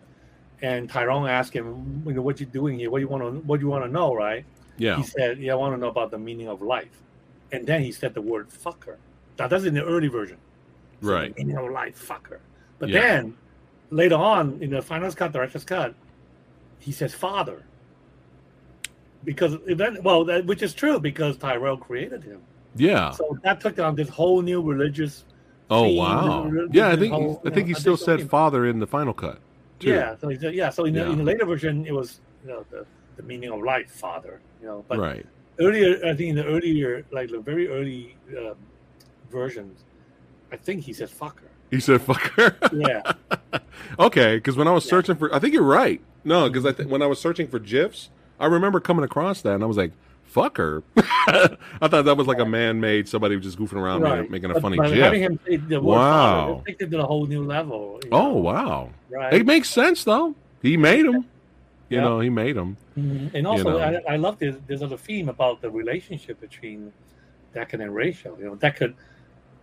[0.62, 2.90] and Tyrone asked him, you know, what you doing here?
[2.90, 4.44] What you want to what you want to know, right?
[4.78, 7.02] Yeah, He said, yeah, I want to know about the meaning of life,
[7.52, 8.96] and then he said the word fucker.
[9.38, 10.38] Now that's in the early version.
[11.00, 11.36] Right.
[11.36, 12.38] Meaning of life, fucker.
[12.78, 13.00] But Yeah.
[13.00, 13.36] then
[13.90, 15.94] later on in the final cut, the director's cut,
[16.78, 17.62] he says father.
[19.24, 22.40] Because event well, that, which is true because Tyrell created him.
[22.76, 23.10] yeah.
[23.12, 25.24] So that took on this whole new religious.
[25.70, 26.50] Oh, theme, wow.
[26.50, 28.28] this Yeah, I think, you I think know, he still said theme.
[28.28, 29.38] father in the final cut.
[29.78, 29.88] too.
[29.90, 30.68] Yeah, so he said, yeah.
[30.68, 31.04] So in, Yeah.
[31.04, 32.84] The, in the later version, it was you know the,
[33.16, 34.40] the meaning of life, father.
[34.64, 35.26] You know, but right.
[35.60, 38.54] earlier, I think in the earlier, like the very early um,
[39.30, 39.84] versions,
[40.50, 41.50] I think he says fucker.
[41.70, 42.56] He said fucker.
[42.72, 43.60] Yeah,
[43.98, 44.90] Okay, because when I was Yeah.
[44.90, 46.00] searching for, I think you're right.
[46.24, 48.08] No, because I th- when I was searching for gifs,
[48.40, 49.92] I remember coming across that, and I was like,
[50.34, 54.20] "Fucker!" I thought that was like a man-made somebody was just goofing around right.
[54.20, 55.12] making, making a But- funny but gif.
[55.12, 56.46] him say the word Wow.
[56.56, 58.00] father, it it to a whole new level.
[58.10, 59.34] Oh know, wow, right.
[59.34, 60.34] it makes sense though.
[60.62, 61.26] He made him.
[61.88, 62.04] You Yeah.
[62.04, 62.76] know, he made him.
[62.96, 63.34] Mhm.
[63.34, 63.78] And also, know.
[64.08, 64.56] I, I love this.
[64.66, 66.92] There's other theme about the relationship between
[67.54, 68.36] Deckard and Rachel.
[68.38, 68.94] You know, Deckard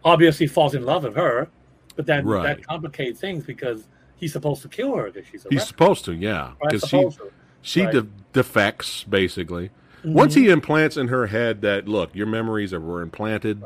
[0.05, 1.47] obviously falls in love with her,
[1.95, 2.43] but then Right.
[2.43, 6.13] that complicates things because he's supposed to kill her because she's a He's supposed to,
[6.13, 7.31] yeah, because she to.
[7.61, 7.93] she right.
[7.93, 9.71] de- defects basically.
[10.03, 10.37] Once Mhm.
[10.41, 13.63] he implants in her head that look, your memories are were implanted,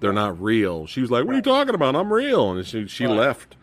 [0.00, 0.86] they're not real.
[0.86, 1.94] She was like, "What are you talking about?
[1.96, 3.16] I'm real," and she she Right.
[3.16, 3.56] left.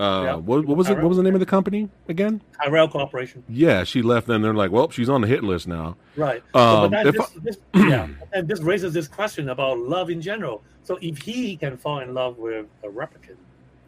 [0.00, 0.34] Uh, Yeah.
[0.36, 0.96] what, what was it?
[0.96, 2.42] What was the name of the company again?
[2.62, 4.26] Tyrell Corporation, Yeah, she left.
[4.26, 6.42] Then they're like, "Well, she's on the hit list now." right?
[6.54, 10.20] Um, but then if this, this, yeah, and this raises this question about love in
[10.22, 10.62] general.
[10.84, 13.36] So if he can fall in love with a replicant,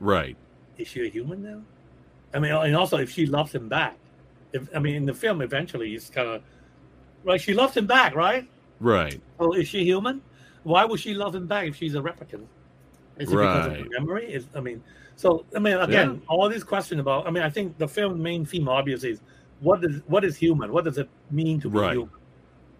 [0.00, 0.36] Right.
[0.76, 1.62] is she a human now?
[2.34, 3.96] I mean, and also if she loves him back,
[4.52, 6.42] if I mean in the film eventually he's kind of
[7.24, 7.40] right.
[7.40, 8.46] She loves him back, right?
[8.80, 9.18] Right.
[9.38, 10.20] So is she human?
[10.64, 12.46] Why would she love him back if she's a replicant?
[13.16, 13.86] Is it because of Right.
[13.98, 14.32] memory?
[14.32, 14.82] Is I mean,
[15.16, 17.26] so I mean again, all these questions about.
[17.26, 19.20] I mean, I think the film's main theme obviously is
[19.60, 20.72] what is what is human?
[20.72, 21.92] What does it mean to be Right.
[21.92, 22.10] human?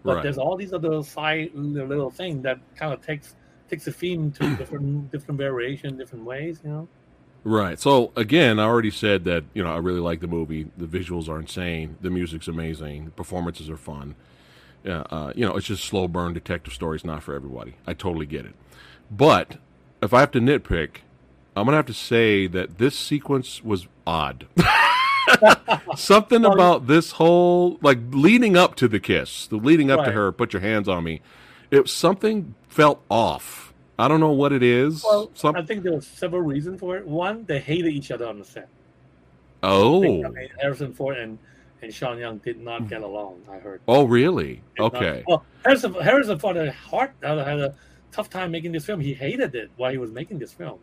[0.03, 0.23] But Right.
[0.23, 3.35] there's all these other side little things that kind of takes
[3.69, 6.59] takes the theme to different different variation, different ways.
[6.63, 6.87] You know.
[7.45, 7.79] Right.
[7.79, 10.67] So again, I already said that you know I really like the movie.
[10.77, 11.97] The visuals are insane.
[12.01, 13.05] The music's amazing.
[13.05, 14.15] The performances are fun.
[14.83, 15.03] Yeah.
[15.09, 17.05] Uh, you know, it's just slow burn detective stories.
[17.05, 17.75] Not for everybody.
[17.87, 18.55] I totally get it.
[19.09, 19.57] But
[20.01, 20.97] if I have to nitpick,
[21.55, 24.47] I'm gonna have to say that this sequence was odd.
[25.95, 30.31] Something about this whole like leading up to the kiss, the leading up to her,
[30.31, 31.21] put your hands on me.
[31.71, 33.73] It something felt off.
[33.97, 35.03] I don't know what it is.
[35.03, 37.05] Well, Some, I think there were several reasons for it.
[37.05, 38.67] One, they hated each other on the set.
[39.61, 41.37] I oh, think, I mean, Harrison Ford and,
[41.81, 42.87] and Sean Young did not hmm.
[42.87, 43.43] get along.
[43.49, 43.81] I heard.
[43.87, 44.61] oh, really?
[44.75, 45.23] Did not- Okay.
[45.27, 47.75] well, Harrison, Harrison Ford had a hard had a
[48.11, 48.99] tough time making this film.
[48.99, 50.79] He hated it while he was making this film.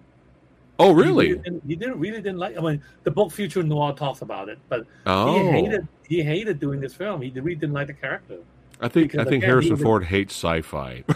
[0.80, 1.28] Oh, He really?
[1.36, 2.56] didn't, he didn't really didn't like.
[2.56, 6.58] I mean, the book Future Noir talks about it, but Oh, he hated he hated
[6.58, 7.20] doing this film.
[7.22, 8.38] He really didn't like the character.
[8.80, 11.04] I think because I think Harrison was- Ford hates sci-fi.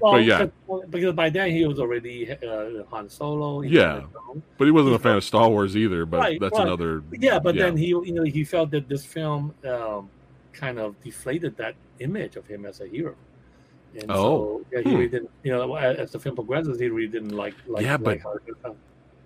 [0.00, 0.46] well, yeah.
[0.46, 3.60] because, because by then he was already uh, Han Solo.
[3.62, 4.02] Yeah.
[4.58, 6.06] But he wasn't a fan of Star Wars either.
[6.06, 6.66] But Right, that's right.
[6.66, 7.02] another.
[7.12, 7.64] Yeah, but Yeah.
[7.66, 10.08] then he, you know, he felt that this film um,
[10.52, 13.14] kind of deflated that image of him as a hero.
[14.00, 14.14] And Oh.
[14.14, 14.96] so, yeah, he Hmm.
[14.96, 15.30] really didn't.
[15.42, 17.54] You know, as the film progresses, he really didn't like.
[17.66, 18.74] like Yeah, but- how it was done.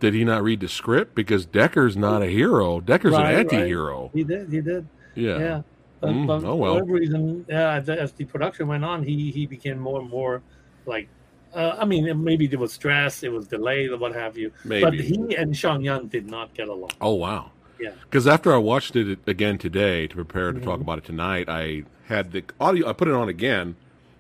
[0.01, 1.15] Did he not read the script?
[1.17, 2.81] Because Decker's not a hero.
[2.81, 3.53] Decker's Right, an right.
[3.53, 4.11] anti-hero.
[4.15, 4.49] He did.
[4.53, 4.87] He did.
[5.17, 5.39] Yeah.
[5.39, 5.63] Yeah.
[6.01, 6.75] But, Mm, but oh, well.
[6.79, 10.43] for whatever reason, yeah, as, the production went on, he he became more and more
[10.87, 11.09] like.
[11.53, 14.53] Uh, I mean, maybe there was stress, it was delayed, or what have you.
[14.65, 14.85] Maybe.
[14.85, 16.91] But he and Sean Young did not get along.
[17.01, 17.51] Oh wow.
[17.81, 17.91] Yeah.
[18.03, 20.83] Because after I watched it again today to prepare to talk Mhm.
[20.83, 22.89] about it tonight, I had the audio.
[22.89, 23.75] I put it on again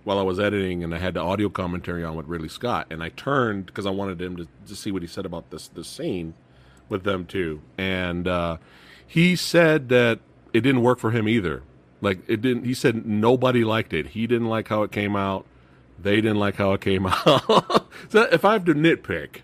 [0.09, 3.03] while I was editing, and I had the audio commentary on with Ridley Scott, and
[3.03, 5.87] I turned because I wanted him to, to see what he said about this this
[5.87, 6.33] scene
[6.89, 8.57] with them too, and uh,
[9.07, 10.21] he said that
[10.55, 11.63] it didn't work for him either.
[12.01, 12.65] Like it didn't.
[12.65, 14.07] He said nobody liked it.
[14.09, 15.45] He didn't like how it came out.
[16.01, 17.87] They didn't like how it came out.
[18.09, 19.43] so if I have to nitpick,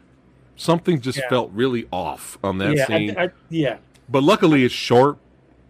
[0.57, 1.29] something just Yeah.
[1.29, 3.15] felt really off on that yeah, scene.
[3.19, 3.77] I, I, yeah,
[4.09, 5.19] But luckily, it's short,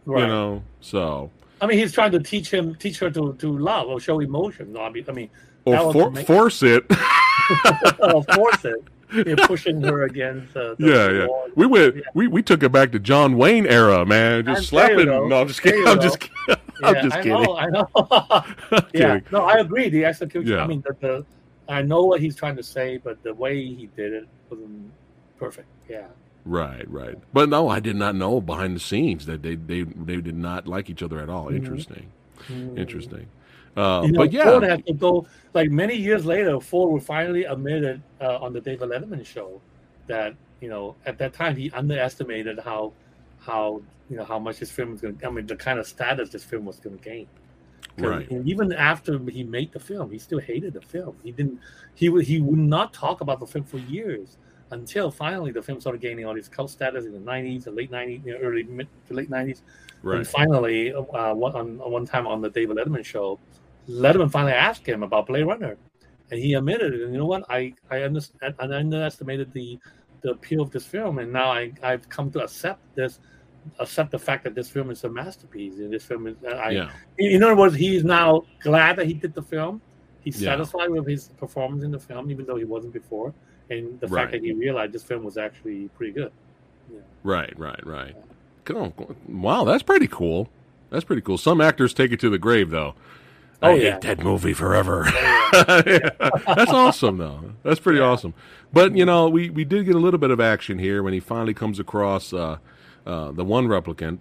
[0.04, 0.20] right.
[0.20, 0.62] you know.
[0.80, 1.30] So,
[1.64, 4.76] I mean, he's trying to teach him, teach her to, to love or show emotion.
[4.76, 5.30] I mean, I mean,
[5.64, 6.84] or for, force it.
[8.00, 8.84] or force it,
[9.14, 10.54] you know, pushing her against.
[10.54, 11.26] Uh, the yeah, yeah.
[11.26, 11.48] wall.
[11.56, 11.96] We went.
[11.96, 12.02] Yeah.
[12.12, 14.44] We, we took it back to John Wayne era, man.
[14.44, 15.06] Just slapping.
[15.06, 15.86] No, I'm just kidding.
[15.86, 16.20] I'm just.
[16.20, 16.34] kidding.
[16.82, 17.32] I'm Yeah, just kidding.
[17.32, 17.88] I know.
[17.94, 18.56] I'm
[18.92, 19.24] yeah, kidding.
[19.32, 19.88] no, I agree.
[19.88, 20.52] The execution.
[20.52, 20.64] Yeah.
[20.64, 21.26] I mean, the, the
[21.66, 24.92] I know what he's trying to say, but the way he did it wasn't
[25.38, 25.68] perfect.
[25.88, 26.08] Yeah,
[26.44, 27.16] Right, right.
[27.32, 30.68] But no, I did not know behind the scenes that they they they did not
[30.68, 31.46] like each other at all.
[31.46, 31.56] Mhm.
[31.56, 32.12] Interesting.
[32.48, 32.78] Mm.
[32.78, 33.26] Interesting.
[33.76, 36.60] Uh, You know, but yeah, Ford had to go like many years later.
[36.60, 39.60] Ford would finally admitted uh, on the David Letterman show
[40.06, 42.92] that you know at that time he underestimated how
[43.38, 45.16] how you know how much this film was going.
[45.16, 47.26] to I mean, the kind of status this film was going to gain.
[47.96, 48.28] Right.
[48.30, 51.16] And even after he made the film, he still hated the film.
[51.22, 51.58] He didn't.
[51.94, 52.26] He would.
[52.26, 54.36] He would not talk about the film for years
[54.74, 57.90] until finally the film started gaining all these cult status in the '90s, the late
[57.90, 59.60] '90s, you know, early mid to late '90s.
[60.18, 63.40] And finally, uh, one, on, on one time on the David Letterman show,
[63.88, 65.76] Letterman finally asked him about Blade Runner,
[66.30, 67.00] and he admitted it.
[67.02, 67.44] And you know what?
[67.48, 69.78] I I, understand, I underestimated the
[70.22, 73.18] the appeal of this film, and now I I've come to accept this,
[73.78, 75.78] accept the fact that this film is a masterpiece.
[75.78, 76.90] And this film is, I, Yeah.
[77.18, 79.80] in other words, he's now glad that he did the film.
[80.20, 80.50] He's Yeah.
[80.52, 83.34] satisfied with his performance in the film, even though he wasn't before,
[83.70, 84.22] and the Right.
[84.22, 86.32] fact that he realized this film was actually pretty good.
[86.92, 87.00] Yeah.
[87.22, 88.14] Right, right, right.
[88.64, 88.92] Come on.
[89.28, 90.48] Wow, that's pretty cool.
[90.90, 91.38] That's pretty cool.
[91.38, 92.94] Some actors take it to the grave, though.
[93.62, 93.98] I Oh, hate yeah.
[94.00, 95.06] that movie forever.
[95.08, 95.82] Oh,
[96.54, 97.52] That's awesome, though.
[97.62, 98.06] That's pretty Yeah.
[98.06, 98.34] awesome.
[98.72, 101.20] But you know, we we did get a little bit of action here when he
[101.20, 102.58] finally comes across uh,
[103.06, 104.20] uh, the one replicant.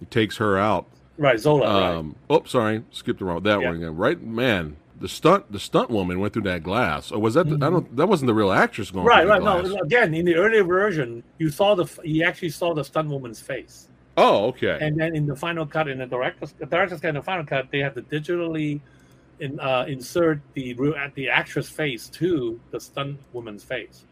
[0.00, 0.86] He takes her out.
[1.18, 1.60] Right, Zhora.
[1.62, 1.94] right.
[1.94, 3.66] Um, Oh, sorry, skipped around that Yeah.
[3.68, 3.96] one again.
[3.96, 4.76] Right, man.
[5.02, 7.10] The stunt, the stunt woman went through that glass.
[7.10, 7.48] Or was that?
[7.48, 7.96] The, I don't.
[7.96, 9.04] That wasn't the real actress going.
[9.04, 9.42] Right, right.
[9.42, 13.08] the No, again, in the earlier version, you saw the you actually saw the stunt
[13.10, 14.78] woman's face, Oh, okay.
[14.80, 17.44] and then in the final cut, in the director's the director's cut, in the final
[17.44, 18.80] cut, they have to digitally
[19.40, 24.04] in, uh, insert the real at the actress face to the stunt woman's face.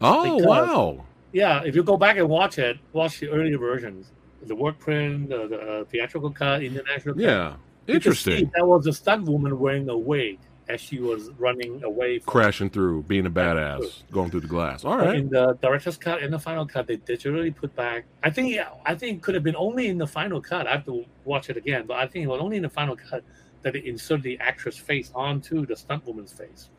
[0.00, 1.04] oh, because- wow.
[1.32, 4.12] Yeah, if you go back and watch it, watch the earlier versions,
[4.46, 7.22] the work print, the, the uh, theatrical cut, international cut.
[7.22, 7.54] Yeah,
[7.86, 8.50] can see interesting.
[8.54, 12.70] That was a stunt woman wearing a wig as she was running away from Crashing
[12.70, 14.84] through, being a badass, going through the glass.
[14.84, 15.16] All right.
[15.16, 18.04] In the director's cut and the final cut, they digitally put back.
[18.22, 20.66] I think Yeah, I think it could have been only in the final cut.
[20.66, 22.96] I have to watch it again, but I think it was only in the final
[22.96, 23.24] cut
[23.62, 26.70] that they inserted the actress face onto the stunt woman's face.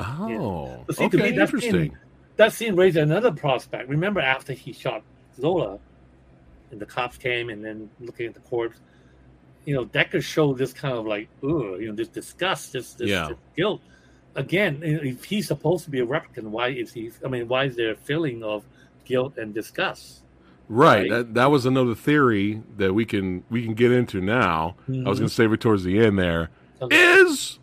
[0.00, 1.96] Oh, But see, to okay, me, that's interesting.
[2.36, 3.88] That scene raised another prospect.
[3.88, 5.02] Remember after he shot
[5.38, 5.78] Zhora,
[6.70, 8.80] and the cops came and then looking at the corpse,
[9.64, 13.08] you know, Decker showed this kind of like, ugh, you know, this disgust, this, this,
[13.10, 13.28] Yeah.
[13.28, 13.80] this guilt.
[14.34, 17.10] Again, if he's supposed to be a replicant, why is he?
[17.24, 18.64] I mean, why is there a feeling of
[19.04, 20.22] guilt and disgust?
[20.68, 21.00] Right.
[21.02, 21.10] Right.
[21.10, 24.76] That that was another theory that we can we can get into now.
[24.88, 25.04] I Mm-hmm.
[25.08, 26.18] was going to save it towards the end.
[26.18, 26.48] There
[26.80, 27.58] So- is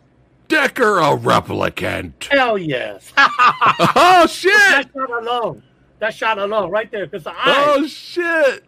[0.46, 2.24] Decker a replicant?
[2.30, 3.12] Hell yes!
[3.16, 4.52] oh shit!
[4.52, 5.62] that shot alone,
[5.98, 7.44] that shot alone, right there, because the eyes.
[7.46, 8.64] Oh shit!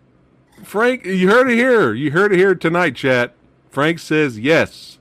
[0.63, 1.93] Frank, you heard it here.
[1.95, 3.35] You heard it here tonight, chat.
[3.71, 4.99] Frank says yes.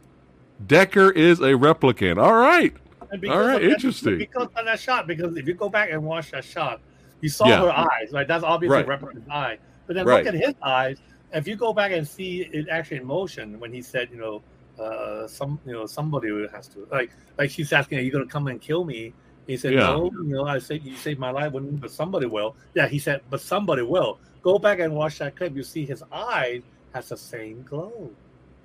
[0.65, 2.21] Decker is a replicant.
[2.21, 2.73] All right.
[3.11, 3.61] All right.
[3.61, 4.17] that- interesting.
[4.17, 6.79] Because of that shot, because if you go back and watch that shot,
[7.19, 7.61] you saw Yeah.
[7.61, 8.27] her eyes, right?
[8.27, 8.87] That's obviously Right.
[8.87, 9.57] replicant's eye.
[9.85, 10.23] But then Right.
[10.25, 10.97] look at his eyes.
[11.33, 14.41] If you go back and see it actually in motion, when he said, you know,
[14.81, 18.31] uh, some, you know, somebody has to, like, like she's asking, "Are you going to
[18.31, 19.13] come and kill me?"
[19.47, 19.81] He said, Yeah.
[19.81, 23.21] "No, you know, I said you saved my life, but somebody will." Yeah, he said,
[23.29, 25.55] "But somebody will." Go back and watch that clip.
[25.55, 26.61] You see his eye
[26.93, 28.09] has the same glow.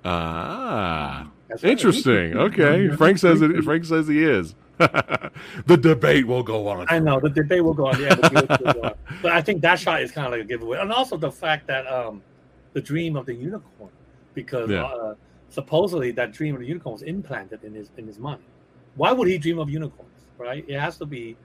[0.03, 1.71] Ah, That's right.
[1.71, 2.35] interesting.
[2.37, 3.63] Okay, Frank says it.
[3.63, 4.55] Frank says he is.
[4.77, 6.85] the debate will go on.
[6.89, 7.99] I know the debate will go on.
[7.99, 8.93] Yeah, the will go on.
[9.23, 11.65] but I think that shot is kind of like a giveaway, and also the fact
[11.67, 12.21] that um,
[12.73, 13.89] the dream of the unicorn,
[14.35, 14.83] because Yeah.
[14.85, 15.15] uh,
[15.49, 18.41] supposedly that dream of the unicorn was implanted in his in his mind.
[18.95, 20.11] Why would he dream of unicorns?
[20.37, 20.63] Right?
[20.67, 21.35] It has to be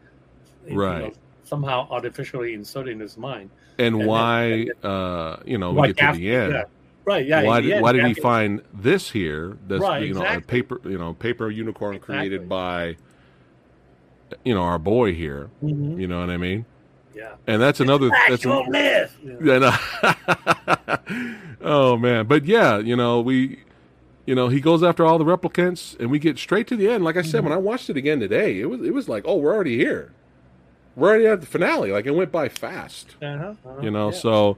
[0.67, 1.17] you know, Right.
[1.53, 3.51] Somehow artificially inserted in his mind.
[3.79, 6.63] and then- why uh you know we get to Gaffney- the end yeah.
[7.05, 7.43] Right, yeah.
[7.43, 10.81] why did, end, why did he find this here this Right, you know a paper
[10.85, 12.97] you know paper unicorn created by
[14.45, 16.65] you know our boy here Mhm, you know what i mean
[17.15, 17.35] Yeah.
[17.47, 19.15] and that's another that's Actual myth.
[19.43, 19.73] Yeah, no.
[21.61, 23.59] oh man, but yeah, you know we,
[24.27, 27.05] you know he goes after all the replicants, and we get straight to the end.
[27.05, 27.49] Like I said, Mm-hmm.
[27.51, 30.13] when I watched it again today, it was it was like, oh, we're already here,
[30.97, 31.93] we're already at the finale.
[31.93, 34.11] Like it went by fast, Uh-huh, uh-huh, you know.
[34.11, 34.19] yeah.
[34.19, 34.57] So,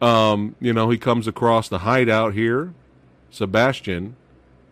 [0.00, 2.72] um, you know, he comes across the hideout here,
[3.30, 4.16] Sebastian,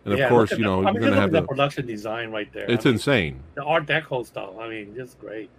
[0.05, 1.47] and of course, you the- know, I you're mean, gonna look have the the.
[1.47, 2.65] production design right there.
[2.69, 3.39] It's I mean, insane.
[3.55, 4.51] the Art Deco stuff.
[4.59, 5.49] I mean, just great.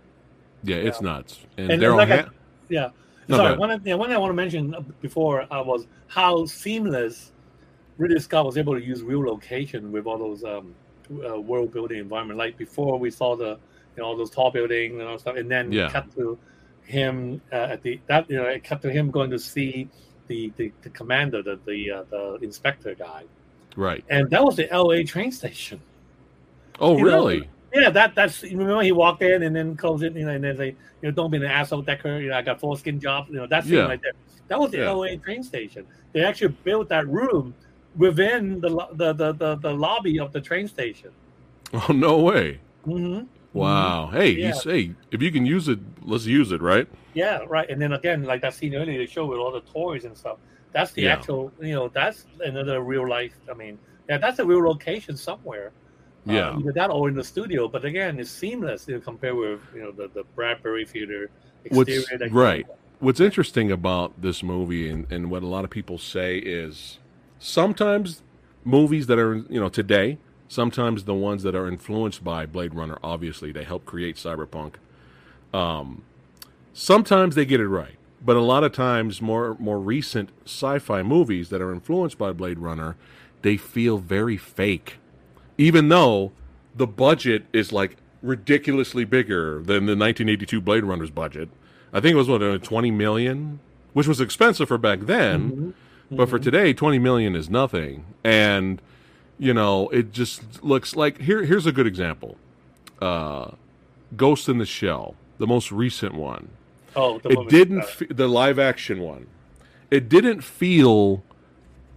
[0.62, 1.08] Yeah, it's Yeah.
[1.12, 1.40] nuts.
[1.58, 2.30] And, And- Daryl, like I- Han-
[2.68, 2.90] Yeah.
[3.26, 7.32] No, Sorry, one, yeah, one thing I want to mention before uh, was how seamless
[7.96, 10.74] Ridley Scott was able to use real location with all those um,
[11.26, 12.38] uh, world building environment.
[12.38, 13.56] Like before, we saw the
[13.96, 15.90] you know all those tall buildings and all stuff, and then Yeah.
[15.90, 16.38] cut to
[16.82, 19.88] him uh, at the that you know it cut to him going to see
[20.28, 23.24] the the, the commander, the the uh, the inspector guy,
[23.76, 24.04] right?
[24.10, 25.04] and that was the L.A.
[25.04, 25.80] train station.
[26.80, 27.48] Oh, you know, really?
[27.72, 30.44] Yeah, that that's you remember he walked in and then closed it, you know, and
[30.44, 32.20] then say, you know, don't be an asshole, Decker.
[32.20, 33.30] You know, I got four skin jobs.
[33.30, 33.86] You know, that's Yeah.
[33.86, 34.12] right there.
[34.48, 34.90] That was the Yeah.
[34.92, 35.86] LA train station.
[36.12, 37.54] They actually built that room
[37.96, 41.10] within the the the, the, the lobby of the train station.
[41.88, 42.60] Oh, no way.
[42.86, 43.24] Mm-hmm.
[43.54, 44.08] Wow.
[44.12, 44.52] Hey, Yeah.
[44.62, 46.88] hey, if you can use it, let's use it, right?
[47.14, 47.68] Yeah, right.
[47.70, 50.38] And then again, like that scene earlier, they show with all the toys and stuff.
[50.72, 51.12] That's the Yeah.
[51.14, 53.34] actual, you know, that's another real life.
[53.50, 53.78] I mean,
[54.08, 55.70] yeah, that's a real location somewhere.
[56.28, 56.58] Uh, Yeah.
[56.58, 57.68] either that or in the studio.
[57.68, 61.30] But again, it's seamless you know, compared with you know the, the Bradbury Theater
[61.70, 62.18] What's exterior.
[62.18, 62.66] that- right?
[63.00, 66.98] What's interesting about this movie and, and what a lot of people say is
[67.38, 68.22] sometimes
[68.64, 72.98] movies that are you know today, sometimes the ones that are influenced by Blade Runner,
[73.02, 74.74] obviously they help create cyberpunk.
[75.52, 76.02] Um,
[76.72, 81.48] sometimes they get it right, but a lot of times more more recent sci-fi movies
[81.50, 82.96] that are influenced by Blade Runner,
[83.42, 84.98] they feel very fake,
[85.58, 86.32] even though
[86.74, 91.48] the budget is like ridiculously bigger than the 1982 Blade Runner's budget.
[91.92, 93.60] I think it was what uh, 20 million,
[93.92, 95.74] which was expensive for back then,
[96.10, 98.04] but for today 20 million is nothing.
[98.24, 98.82] And
[99.38, 102.36] you know, it just looks like here here's a good example.
[103.00, 103.52] Uh
[104.16, 106.48] Ghost in the Shell, the most recent one.
[106.94, 109.26] Oh, the it didn't fe- the live action one.
[109.90, 111.22] It didn't feel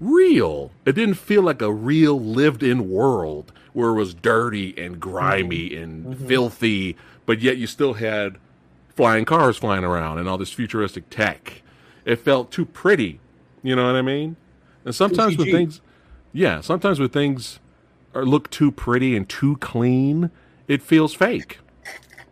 [0.01, 0.71] real.
[0.85, 5.75] It didn't feel like a real lived in world where it was dirty and grimy
[5.75, 6.95] and filthy
[7.27, 8.37] but yet you still had
[8.95, 11.61] flying cars flying around and all this futuristic tech.
[12.05, 13.19] It felt too pretty
[13.63, 14.35] you know what i mean?
[14.85, 15.51] And sometimes when CG.
[15.51, 15.81] things
[16.33, 17.59] yeah sometimes when things
[18.13, 20.31] are look too pretty and too clean
[20.67, 21.59] it feels fake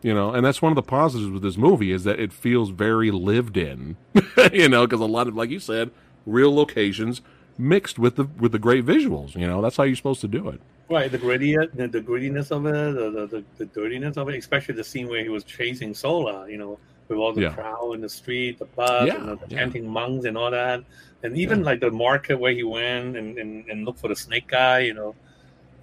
[0.06, 0.32] you know?
[0.32, 3.58] And that's one of the positives with this movie is that it feels very lived
[3.58, 3.98] in
[4.54, 4.86] you know?
[4.86, 5.90] Because a lot of like you said
[6.28, 7.22] real locations
[7.58, 9.64] mixed with the with the great visuals you know?
[9.64, 10.62] That's how you're supposed to do it.
[10.92, 14.76] Right the gritty, the, the grittiness of it, the, the, the, dirtiness of it, especially
[14.76, 16.78] the scene where he was chasing Zhora, you know,
[17.08, 17.54] with all the Yeah.
[17.54, 19.58] crowd in the street, the bus, Yeah, and the, yeah.
[19.58, 20.84] chanting monks and all that,
[21.24, 24.48] and even like the market where he went and, and, and looked for the snake
[24.48, 25.16] guy, you know,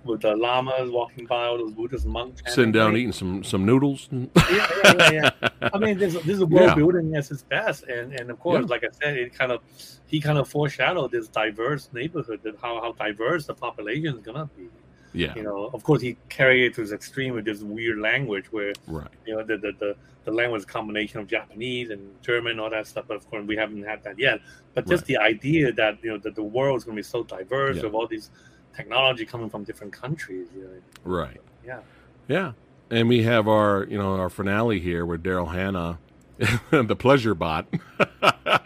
[0.04, 4.08] with the llamas walking by, all those Buddhist monks sitting down eating some some noodles
[4.10, 5.48] yeah, yeah, yeah, yeah.
[5.72, 8.66] I mean, this, this is a world building at its best, and and of course,
[8.68, 9.60] like I said, it kind of
[10.06, 14.50] he kind of foreshadowed this diverse neighborhood, that how how diverse the population is gonna
[14.56, 14.64] be.
[15.12, 18.46] Yeah You know, of course, he carried it to his extreme with this weird language
[18.52, 22.70] where right you know the the, the the language combination of Japanese and German, all
[22.70, 23.06] that stuff.
[23.08, 24.40] But of course, we haven't had that yet.
[24.74, 25.06] But just Right.
[25.08, 27.84] the idea that you know that the world is going to be so diverse Yeah.
[27.84, 28.30] with all these
[28.76, 30.46] technology coming from different countries.
[30.54, 30.70] You know,
[31.04, 31.80] right yeah.
[32.28, 32.52] yeah
[32.90, 35.98] and we have our you know our finale here with daryl hannah
[36.70, 37.66] the pleasure bot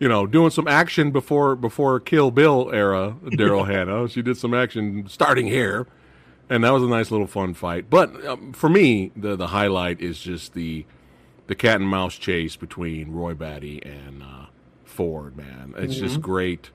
[0.00, 4.54] you know doing some action before before kill bill era daryl hannah she did some
[4.54, 5.86] action starting here
[6.48, 10.00] and that was a nice little fun fight but um, for me the the highlight
[10.00, 10.84] is just the
[11.46, 14.46] the cat and mouse chase between roy batty and uh,
[14.84, 16.70] ford man it's just great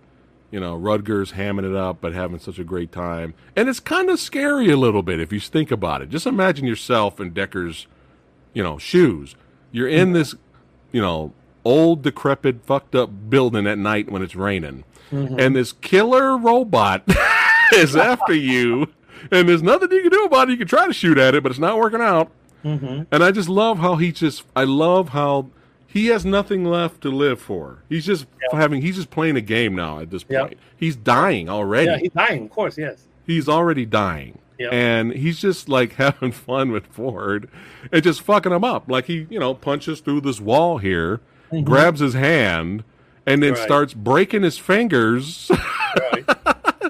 [0.54, 3.34] you know, Rutgers hamming it up, but having such a great time.
[3.56, 6.10] And it's kind of scary a little bit if you think about it.
[6.10, 7.88] Just imagine yourself in Deckard's,
[8.54, 9.36] you know, shoes.
[9.72, 10.36] You're in this,
[10.92, 11.34] you know,
[11.66, 14.84] old, decrepit, fucked up building at night when it's raining.
[15.12, 17.04] And this killer robot
[17.74, 18.88] is after you.
[19.32, 20.54] And there's nothing you can do about it.
[20.54, 22.32] You can try to shoot at it, but it's not working out.
[22.66, 23.04] Mm-hmm.
[23.12, 25.50] And I just love how he just, I love how
[25.86, 27.84] he has nothing left to live for.
[27.90, 28.58] He's just Yeah.
[28.58, 30.46] having, he's just playing a game now at this Yeah.
[30.46, 30.58] point.
[30.76, 31.92] He's dying already.
[31.92, 33.04] Yeah, he's dying, of course, yes.
[33.28, 34.40] he's already dying.
[34.72, 37.50] And he's just like having fun with Ford
[37.92, 38.90] and just fucking him up.
[38.90, 41.20] Like he, you know, punches through this wall here,
[41.62, 41.66] Mhm.
[41.66, 42.84] grabs his hand,
[43.26, 43.64] and then Right.
[43.64, 45.50] starts breaking his fingers,
[46.14, 46.26] Right.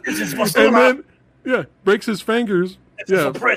[0.05, 1.03] this is for and then
[1.45, 2.77] yeah, breaks his fingers.
[3.07, 3.55] This is Yeah, for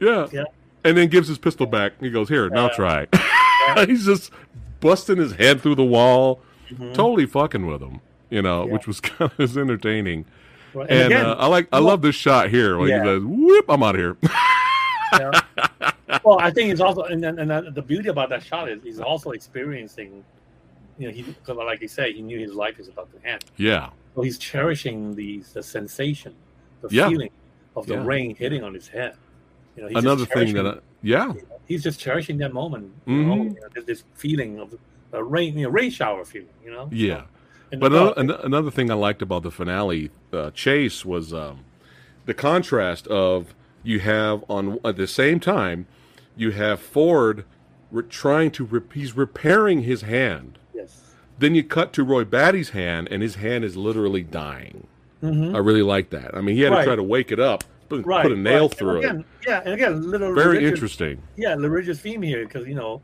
[0.00, 0.44] yeah, Yeah.
[0.84, 1.92] and then gives his pistol back.
[2.00, 3.06] He goes, "Here, now Yeah.
[3.06, 3.06] try."
[3.86, 4.32] he's just
[4.80, 6.40] busting his head through the wall,
[6.72, 6.94] Mhm.
[6.94, 8.00] totally fucking with him.
[8.30, 8.72] You know, Yeah.
[8.72, 10.24] which was kind of entertaining.
[10.72, 10.88] Right.
[10.90, 13.00] And, again, uh, I like, I love this shot here when Yeah.
[13.02, 14.16] he says, "Whoop, I'm out of here."
[15.14, 15.30] yeah.
[16.24, 19.00] well, I think it's also, and, and, and the beauty about that shot is he's
[19.00, 20.24] also experiencing,
[21.00, 21.24] you know, he,
[21.54, 23.44] like you say, he knew his life is about to end.
[23.56, 26.34] yeah, So he's cherishing the the sensation,
[26.82, 27.08] the Yeah.
[27.08, 27.30] feeling
[27.74, 28.04] of the Yeah.
[28.04, 29.14] rain hitting on his head.
[29.76, 31.32] You know, he's another thing that, I, yeah,
[31.66, 32.92] he's just cherishing that moment.
[33.06, 34.76] You know, you know, this, feeling of
[35.12, 36.48] a rain, you know, rain shower feeling.
[36.64, 36.88] You know.
[36.92, 37.22] yeah.
[37.70, 41.60] But another, an- another thing I liked about the finale uh, chase was um,
[42.26, 45.86] the contrast of you have on at the same time
[46.36, 47.44] you have Ford
[47.92, 50.58] re- trying to rep- he's repairing his hand.
[50.74, 51.14] Yes.
[51.38, 54.86] Then you cut to Roy Batty's hand, and his hand is literally dying.
[55.22, 55.54] Mhm.
[55.54, 56.34] I really like that.
[56.36, 58.22] I mean, he had to try to wake it up, put, Right.
[58.22, 58.74] put a nail right.
[58.74, 59.48] through again, it.
[59.48, 61.22] Yeah, and again, little Very religious- interesting.
[61.36, 63.00] yeah, the religious theme here because you know,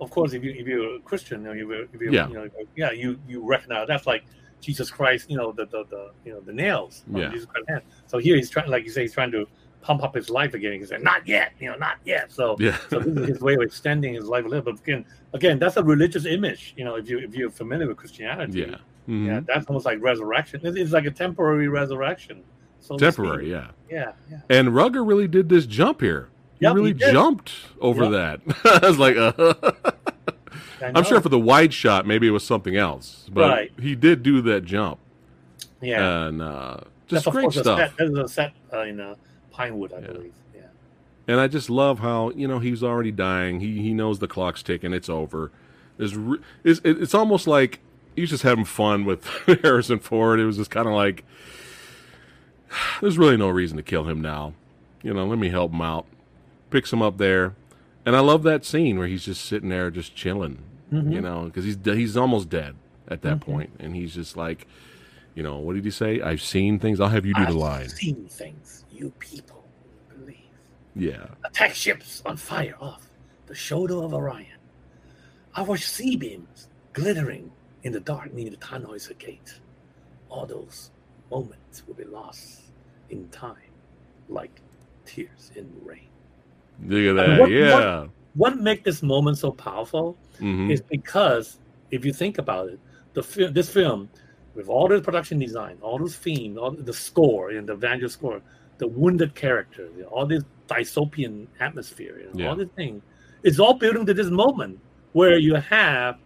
[0.00, 2.28] of course, if you if you're a Christian, you know, if you're, Yeah.
[2.28, 4.24] you know, yeah, you you recognize that's like
[4.60, 7.30] Jesus Christ, you know, the the, the you know the nails on Yeah.
[7.30, 7.82] Jesus Christ's hand.
[8.06, 9.46] So here he's trying, like you say, he's trying to
[9.82, 10.72] pump up his life again.
[10.74, 12.30] He's saying, not yet, you know, not yet.
[12.32, 12.76] So Yeah.
[12.90, 14.64] so this is his way of extending his life a little.
[14.72, 16.74] But again, again, that's a religious image.
[16.76, 18.76] You know, if you if you're familiar with Christianity, Yeah.
[19.08, 19.26] Mhm.
[19.26, 20.60] yeah, that's almost like resurrection.
[20.62, 22.42] It's, it's like a temporary resurrection.
[22.80, 23.68] So Temporary, yeah.
[23.90, 24.40] Yeah, yeah.
[24.48, 26.28] And Rutger really did this jump here.
[26.58, 27.12] He Yep, really did.
[27.12, 28.42] jumped over Yep.
[28.46, 28.82] that.
[28.82, 29.72] I was like, uh,
[30.82, 33.72] I'm sure for the wide shot, maybe it was something else, but Right.
[33.80, 34.98] he did do that jump,
[35.82, 36.26] yeah.
[36.26, 37.78] and uh, just That's great course a stuff.
[37.78, 37.92] set.
[37.98, 39.14] There's a set uh, in uh,
[39.60, 40.06] Pinewood, I Yeah.
[40.08, 40.32] believe.
[40.54, 40.60] Yeah.
[41.28, 43.60] And I just love how you know he's already dying.
[43.60, 44.92] He he knows the clock's ticking.
[44.92, 45.50] It's over.
[45.98, 47.80] There's re- it's, it's almost like
[48.16, 49.24] he's just having fun with
[49.62, 50.40] Harrison Ford.
[50.40, 51.24] It was just kind of like
[53.00, 54.54] there's really no reason to kill him now.
[55.02, 56.06] You know, let me help him out.
[56.70, 57.54] Picks him up there,
[58.06, 60.58] and I love that scene where he's just sitting there, just chilling.
[60.92, 61.12] Mhm.
[61.12, 62.74] You know, because he's he's almost dead
[63.08, 63.40] at that Mhm.
[63.40, 64.66] point, and he's just like,
[65.34, 66.20] you know, what did he say?
[66.20, 67.00] I've seen things.
[67.00, 67.88] I'll have you do the I've line.
[67.88, 69.64] seen things you people
[70.08, 70.36] believe.
[70.94, 73.08] Yeah, Attack ships on fire off
[73.46, 74.58] the shoulder of Orion.
[75.56, 77.50] Our C-beams glittering
[77.82, 79.58] in the dark near the Tannhäuser Gate.
[80.28, 80.90] All those
[81.30, 82.60] moments will be lost
[83.08, 83.72] in time,
[84.28, 84.60] like
[85.06, 86.08] tears in rain.
[86.86, 87.38] look at that.
[87.40, 88.06] what- yeah.
[88.34, 91.58] What makes this moment so powerful hmm is because
[91.90, 92.78] if you think about it,
[93.14, 94.08] the fi- this film,
[94.54, 98.40] with all the production design, all those themes, all the score and the Vangelis score,
[98.80, 102.48] the wounded character, you know, all this dystopian atmosphere, you know, Yeah.
[102.48, 103.02] all this thing,
[103.42, 104.80] it's all building to this moment
[105.12, 106.16] where you have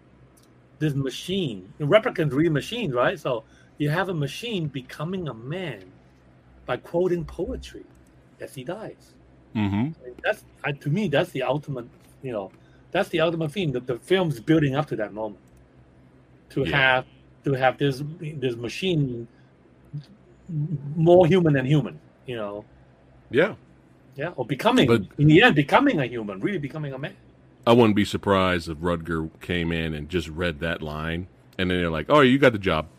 [0.79, 1.59] this machine.
[1.79, 3.19] The replicants real machines, right?
[3.19, 3.45] So
[3.79, 5.83] you have a machine becoming a man
[6.67, 7.85] by quoting poetry
[8.41, 9.05] as he dies.
[9.53, 9.89] hmm
[10.25, 11.89] That's I, to me, that's the ultimate.
[12.23, 12.47] You know,
[12.93, 13.71] that's the ultimate theme.
[13.73, 15.45] That the film's building up to that moment.
[16.51, 16.77] To Yeah.
[16.77, 17.05] have
[17.45, 17.97] to have this
[18.45, 19.29] this machine
[20.97, 21.99] more human than human.
[22.27, 22.65] You know,
[23.31, 23.55] Yeah.
[24.17, 27.13] yeah, or becoming But- in the end becoming a human, really becoming a man.
[27.67, 31.27] I wouldn't be surprised if Rutger came in and just read that line,
[31.59, 32.87] and then they're like, "Oh, you got the job.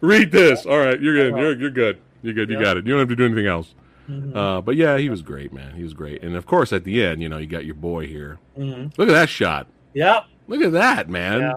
[0.00, 0.64] Read this.
[0.66, 1.36] All right, you're good.
[1.38, 1.98] You're you're good.
[2.22, 2.48] You're good.
[2.50, 2.62] You Yeah.
[2.64, 2.86] got it.
[2.86, 3.74] You don't have to do anything else."
[4.10, 4.34] Mhm.
[4.36, 5.74] Uh, but yeah, he was great, man.
[5.74, 8.06] He was great, and of course, at the end, you know, you got your boy
[8.06, 8.38] here.
[8.58, 8.96] Mhm.
[8.96, 9.66] Look at that shot.
[9.94, 11.40] Yeah, Look at that, man.
[11.40, 11.52] Yeah.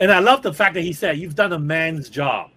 [0.00, 2.50] and I love the fact that he said, "You've done a man's job."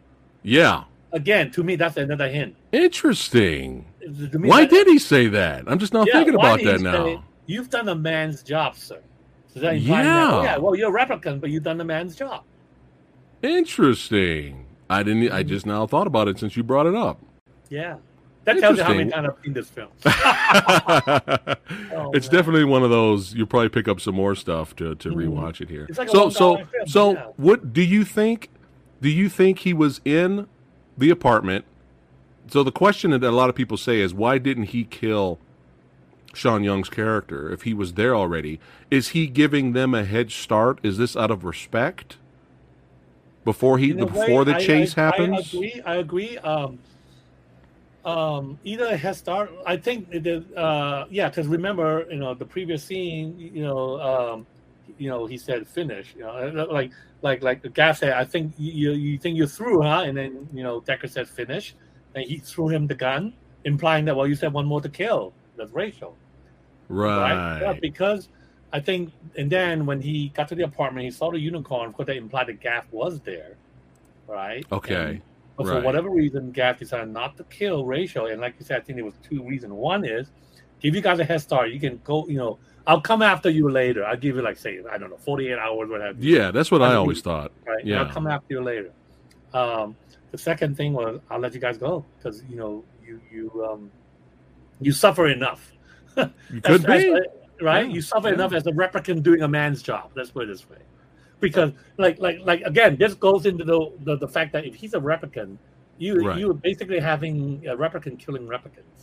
[0.43, 0.83] Yeah.
[1.13, 2.55] Again, to me, that's another hint.
[2.71, 3.85] Interesting.
[4.07, 5.63] Me, Why did he say that?
[5.67, 7.05] I'm just not Yeah, thinking about that now.
[7.05, 8.99] say, You've done a man's job, sir.
[9.47, 10.03] So that Yeah.
[10.03, 10.57] that, oh, yeah.
[10.57, 12.43] Well, you're a replicant, but you've done a man's job.
[13.41, 14.65] Interesting.
[14.89, 15.31] I didn't.
[15.31, 17.19] I just now thought about it since you brought it up.
[17.69, 17.97] Yeah.
[18.45, 19.89] That tells you how many times I've seen this film.
[21.99, 22.39] Oh, it's man.
[22.39, 23.33] definitely one of those.
[23.33, 25.15] You'll probably pick up some more stuff to, to Mhm.
[25.15, 25.87] rewatch it here.
[25.97, 27.25] Like so so film, so yeah.
[27.37, 28.49] what do you think?
[29.01, 30.47] Do you think he was in
[30.97, 31.65] the apartment?
[32.49, 35.39] So the question that a lot of people say is why didn't he kill
[36.33, 38.59] Sean Young's character if he was there already?
[38.89, 40.79] Is he giving them a head start?
[40.83, 42.17] Is this out of respect?
[43.43, 45.53] Before he way, before the chase I, happens?
[45.53, 45.81] I agree.
[45.85, 46.37] I agree.
[46.39, 46.79] Um,
[48.03, 49.51] um, either a head start.
[49.65, 54.47] I think it uh, yeah, because remember, you know, the previous scene, you know, um,
[54.97, 56.13] you know, he said finish.
[56.15, 56.91] You know, like
[57.21, 60.03] like like the guy said, I think you you think you're through, huh?
[60.05, 61.75] And then you know, Deckard said finish,
[62.15, 65.33] and he threw him the gun, implying that well, you said one more to kill.
[65.55, 66.15] That's Rachel,
[67.17, 67.59] right?
[67.61, 68.29] Yeah, because
[68.73, 71.89] I think, and then when he got to the apartment, he saw the unicorn.
[71.89, 73.55] Of course, that implied that Gaff was there,
[74.27, 74.65] right?
[74.71, 74.95] Okay.
[74.95, 75.21] And-
[75.57, 78.27] but for whatever reason, Gaff decided not to kill Rachel.
[78.27, 79.73] And like you said, I think there was two reasons.
[79.73, 80.29] One is
[80.79, 81.71] give you guys a head start.
[81.71, 84.05] You can go, you know, I'll come after you later.
[84.05, 86.17] I'll give you like say, I don't know, 48 hours, whatever.
[86.19, 87.51] Yeah, that's what I I always thought.
[87.65, 87.85] Right.
[87.85, 88.01] Yeah.
[88.03, 88.91] I'll come after you later.
[89.53, 89.95] Um,
[90.31, 93.91] the second thing was I'll let you guys go because you know you you um
[94.81, 95.71] you suffer enough.
[96.17, 97.09] You could As- be.
[97.13, 97.21] as-
[97.61, 97.85] right?
[97.87, 98.33] Yeah, You suffer yeah.
[98.35, 100.11] enough as a replicant doing a man's job.
[100.15, 100.77] Let's put it this way.
[101.39, 104.93] Because like like like again, this goes into the the, the fact that if he's
[104.95, 105.57] a replicant,
[105.97, 106.37] you Right.
[106.39, 108.96] you are basically having a replicant killing replicants.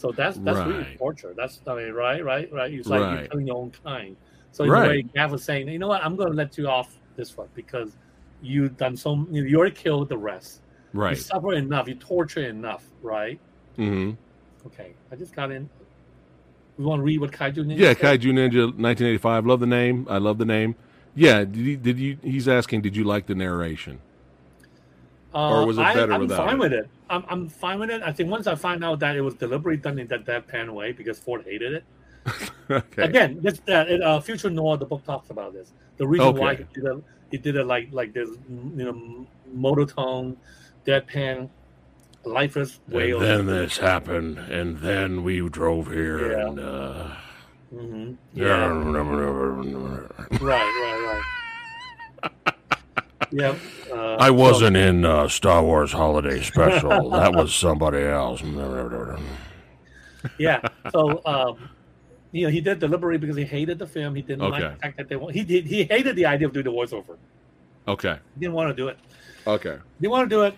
[0.00, 1.34] So that's that's really torture.
[1.36, 2.72] That's I mean, right, right, right.
[2.72, 3.30] It's like you're Right.
[3.30, 4.16] killing your own kind.
[4.50, 4.86] So in Right.
[4.86, 7.36] a way, Gaff was saying, you know what, I'm going to let you off this
[7.36, 7.98] one because
[8.40, 9.26] you've done so.
[9.30, 10.62] You, already killed the rest.
[10.94, 11.10] Right.
[11.10, 11.22] You Right.
[11.22, 11.86] suffer enough.
[11.86, 13.38] You torture enough, right?
[13.76, 14.12] hmm
[14.64, 15.68] Okay, I just got in.
[16.78, 18.20] We want to read what Kaiju Ninja Yeah, said?
[18.22, 19.44] Kaiju Ninja 1985.
[19.44, 20.06] Love the name.
[20.08, 20.76] I love the name.
[21.14, 22.16] Yeah, did you, did you?
[22.22, 24.00] He's asking, did you like the narration?
[25.32, 26.58] Or was it Uh, better I, I'm without fine it?
[26.60, 26.88] with it.
[27.08, 28.02] I'm, I'm fine with it.
[28.02, 30.92] I think once I find out that it was deliberately done in that deadpan way
[30.92, 31.84] because Ford hated it.
[32.70, 33.02] okay.
[33.02, 35.72] Again, this uh, it, uh, Future Noir, the book talks about this.
[35.96, 40.36] The reason why he did it, he did it like like this, you know, monotone,
[40.86, 41.48] deadpan,
[42.24, 43.12] lifeless way.
[43.12, 46.46] And then this happened, and then we drove here, Yeah.
[46.48, 47.06] and uh,
[47.74, 48.16] Mhm.
[48.34, 48.46] yeah.
[48.46, 48.68] Yeah.
[50.40, 51.22] Right, right, right.
[53.30, 53.56] Yeah.
[53.90, 57.10] Uh, I wasn't in uh, Star Wars Holiday Special.
[57.10, 58.42] that was somebody else.
[60.38, 60.60] yeah.
[60.92, 61.68] So, um,
[62.32, 64.14] you know, he did deliberately because he hated the film.
[64.14, 65.34] He didn't like the fact that they want.
[65.34, 65.66] He did.
[65.66, 67.16] He hated the idea of doing the voiceover.
[67.88, 68.18] Okay.
[68.34, 68.98] He didn't want to do it.
[69.46, 69.74] Okay.
[69.74, 70.54] He didn't want to do it.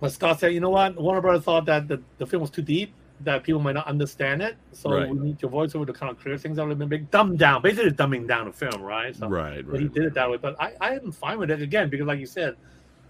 [0.00, 0.96] But Scott said, you know what?
[0.96, 4.42] Warner Brothers thought that the, the film was too deep, that people might not understand
[4.42, 4.56] it.
[4.72, 5.08] So Right.
[5.08, 7.62] we need your voiceover to kind of clear things up a little bit, dumb down,
[7.62, 9.14] basically dumbing down the film, right?
[9.14, 9.66] So Right.
[9.68, 10.36] but he did it that way.
[10.36, 12.56] But I, I am fine with it again because, like you said,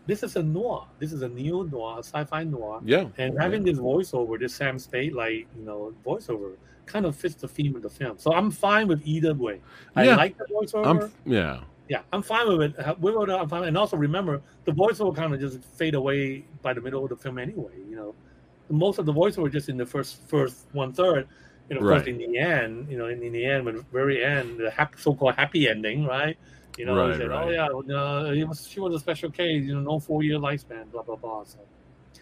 [0.07, 0.87] this is a noir.
[0.99, 2.81] This is a neo noir, a sci-fi noir.
[2.85, 3.09] Yeah.
[3.19, 6.55] And having this voiceover, this Sam Spade like you know voiceover,
[6.87, 8.17] kind of fits the theme of the film.
[8.19, 9.61] So I'm fine with either way.
[9.95, 10.17] I Yeah.
[10.17, 10.87] like the voiceover.
[10.87, 11.13] I'm.
[11.31, 11.61] Yeah.
[11.91, 12.79] yeah, I'm fine with it.
[12.79, 13.65] Uh, With it, I'm fine.
[13.65, 17.17] And also remember, the voiceover kind of just fade away by the middle of the
[17.17, 17.73] film anyway.
[17.91, 18.15] You know,
[18.71, 21.27] most of the voiceover just in the first first one third.
[21.69, 24.25] You know, of course, in the end, you know, in, in the end, but very
[24.25, 26.35] end, the happy, so-called happy ending, right?
[26.79, 27.47] You know, Right, said, oh, right.
[27.71, 29.65] oh yeah, it was, she was a special case.
[29.65, 31.45] You know, no four-year lifespan, blah blah blah.
[31.45, 31.59] So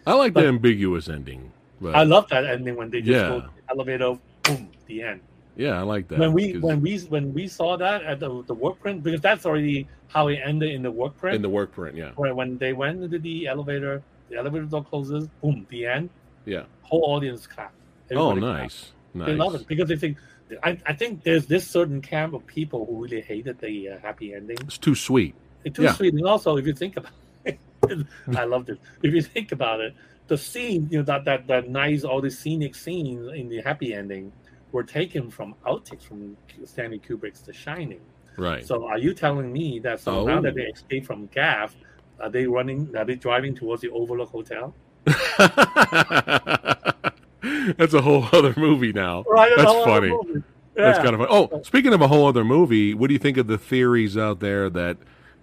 [0.05, 1.51] I like But- the ambiguous ending.
[1.79, 3.29] But I love that ending when they just Yeah.
[3.29, 5.21] go to the elevator, boom, the end.
[5.55, 6.17] yeah, I like that.
[6.19, 9.21] when we 'cause when we when we saw that at the the work print because
[9.21, 11.35] that's already how it ended in the work print.
[11.35, 12.11] in the work print, yeah.
[12.15, 16.09] where when they went into the elevator, the elevator door closes, boom, the end.
[16.47, 16.63] Yeah.
[16.81, 17.73] Whole audience clap.
[18.11, 18.61] Oh, Everybody clap.
[18.61, 18.91] nice.
[19.15, 20.17] They love it because they think.
[20.63, 24.33] I, I think there's this certain camp of people who really hated the uh, happy
[24.33, 24.57] ending.
[24.61, 25.35] It's too sweet.
[25.65, 25.93] It's too Yeah.
[25.93, 27.11] sweet, and also if you think about
[27.43, 27.59] it,
[28.35, 28.79] I loved it.
[29.03, 29.93] If you think about it,
[30.27, 33.93] the scene, you know, that that that nice, all the scenic scenes in the happy
[33.93, 34.31] ending
[34.71, 38.01] were taken from outtakes from Stanley Kubrick's The Shining.
[38.37, 38.65] Right.
[38.65, 40.41] So are you telling me that so now Oh.
[40.43, 41.75] that they escaped from Gaff,
[42.21, 42.95] are they running?
[42.95, 44.73] Are they driving towards the Overlook Hotel?
[47.77, 49.23] That's a whole other movie now.
[49.23, 50.09] Right, That's funny.
[50.09, 50.43] movie.
[50.75, 51.27] That's kind of fun.
[51.29, 54.39] Oh, speaking of a whole other movie, what do you think of the theories out
[54.39, 54.97] there that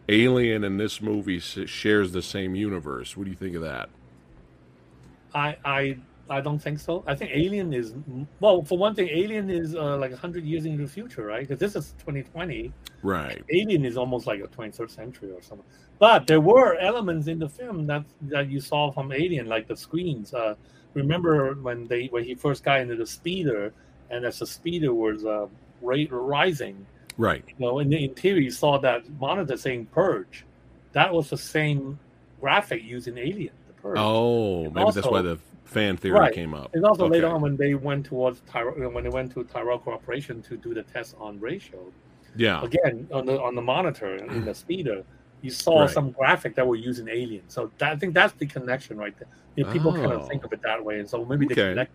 [0.09, 3.17] Alien and this movie shares the same universe?
[3.17, 3.89] What do you think of that?
[5.35, 5.97] I I
[6.31, 7.05] I don't think so.
[7.07, 7.95] I think Alien is
[8.41, 8.63] well.
[8.65, 11.47] For one thing, Alien is uh, like hundred years into the future, right?
[11.47, 12.73] Because this is 2020.
[13.03, 13.43] Right.
[13.53, 15.67] Alien is almost like a 23rd century or something.
[15.99, 19.77] But there were elements in the film that that you saw from Alien, like the
[19.77, 20.33] screens.
[20.33, 20.55] Uh,
[20.95, 23.73] remember when they when he first got into the speeder,
[24.11, 25.47] and as the speeder was uh,
[25.83, 26.87] ra- rising,
[27.19, 27.45] Right.
[27.47, 30.47] you know, in the interior, you saw that monitor saying "Purge."
[30.93, 31.99] That was the same
[32.41, 33.99] graphic used in Alien, the Purge.
[33.99, 36.33] Oh, maybe that's why the fan theory Right.
[36.35, 36.71] came up.
[36.75, 40.43] And also later on, when they went towards Tyro, when they went to Tyrell Corporation
[40.43, 41.93] to do the test on Rachel,
[42.37, 42.63] Yeah.
[42.63, 45.03] again on the on the monitor in the speeder,
[45.41, 45.91] you saw Right.
[45.91, 47.49] some graphic that were using Alien.
[47.49, 49.29] So that, I think that's the connection right there.
[49.57, 50.21] You know, people kind Oh.
[50.21, 51.71] of think of it that way, and so maybe they Okay.
[51.73, 51.93] connect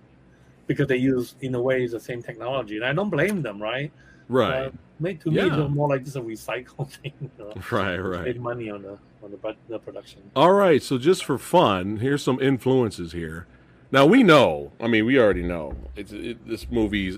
[0.67, 3.91] because they use in a way the same technology, and I don't blame them, right?
[4.27, 4.65] Right.
[4.67, 5.59] Uh, made to me, Yeah.
[5.65, 7.13] it's more like just a recycle thing.
[7.21, 7.53] You know?
[7.71, 7.97] right.
[7.97, 8.25] Right.
[8.25, 10.21] Save money on the on the, the production.
[10.35, 13.47] All right, so just for fun, here's some influences here.
[13.91, 17.17] Now we know, I mean, we already know it's it, this movie's,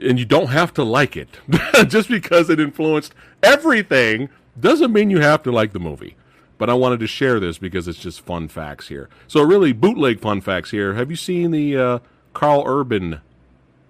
[0.00, 1.28] and you don't have to like it.
[1.88, 3.12] just because it influenced
[3.42, 4.28] everything
[4.58, 6.16] doesn't mean you have to like the movie.
[6.56, 9.08] but I wanted to share this because it's just fun facts here.
[9.28, 10.94] So, really, bootleg fun facts here.
[10.94, 11.98] Have you seen the uh,
[12.34, 13.20] Karl Urban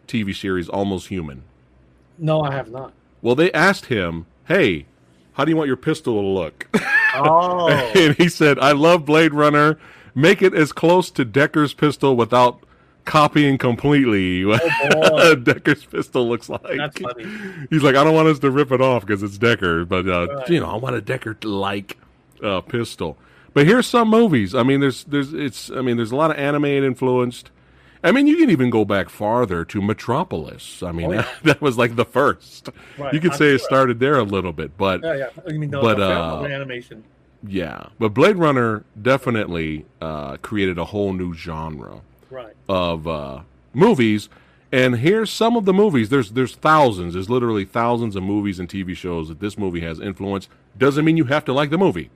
[0.07, 1.45] TV series Almost Human?
[2.19, 2.93] No, I have not.
[3.23, 4.87] Well, they asked him, "Hey,
[5.35, 6.67] how do you want your pistol to look?"
[7.15, 9.79] Oh, and he said, "I love Blade Runner.
[10.19, 12.59] Make it as close to Deckard's pistol without
[13.05, 15.37] copying completely what Oh.
[15.37, 17.25] Deckard's pistol looks like." That's funny.
[17.71, 20.27] He's like, "I don't want us to rip it off because it's Deckard, but uh,
[20.27, 20.49] Right.
[20.51, 21.97] you know, I want a Deckard-like
[22.43, 23.17] uh, pistol."
[23.55, 24.55] But here's some movies.
[24.55, 27.51] I mean, there's there's it's I mean, there's a lot of anime influenced.
[28.05, 30.83] I mean, you can even go back farther to Metropolis.
[30.85, 31.23] I mean, Oh, yeah.
[31.23, 32.69] that, that was like the first.
[32.97, 35.29] Right, You could I'm say it started there a little bit, but Yeah, yeah.
[35.49, 37.03] You mean the, But, the uh, the animation?
[37.47, 37.87] Yeah.
[37.99, 42.01] But Blade Runner definitely uh, created a whole new genre
[42.31, 42.55] Right.
[42.69, 43.41] of uh,
[43.73, 44.29] movies.
[44.71, 46.11] And here's some of the movies.
[46.11, 47.15] There's there's thousands.
[47.15, 50.51] There's literally thousands of movies and TV shows that this movie has influenced.
[50.77, 52.11] Doesn't mean you have to like the movie,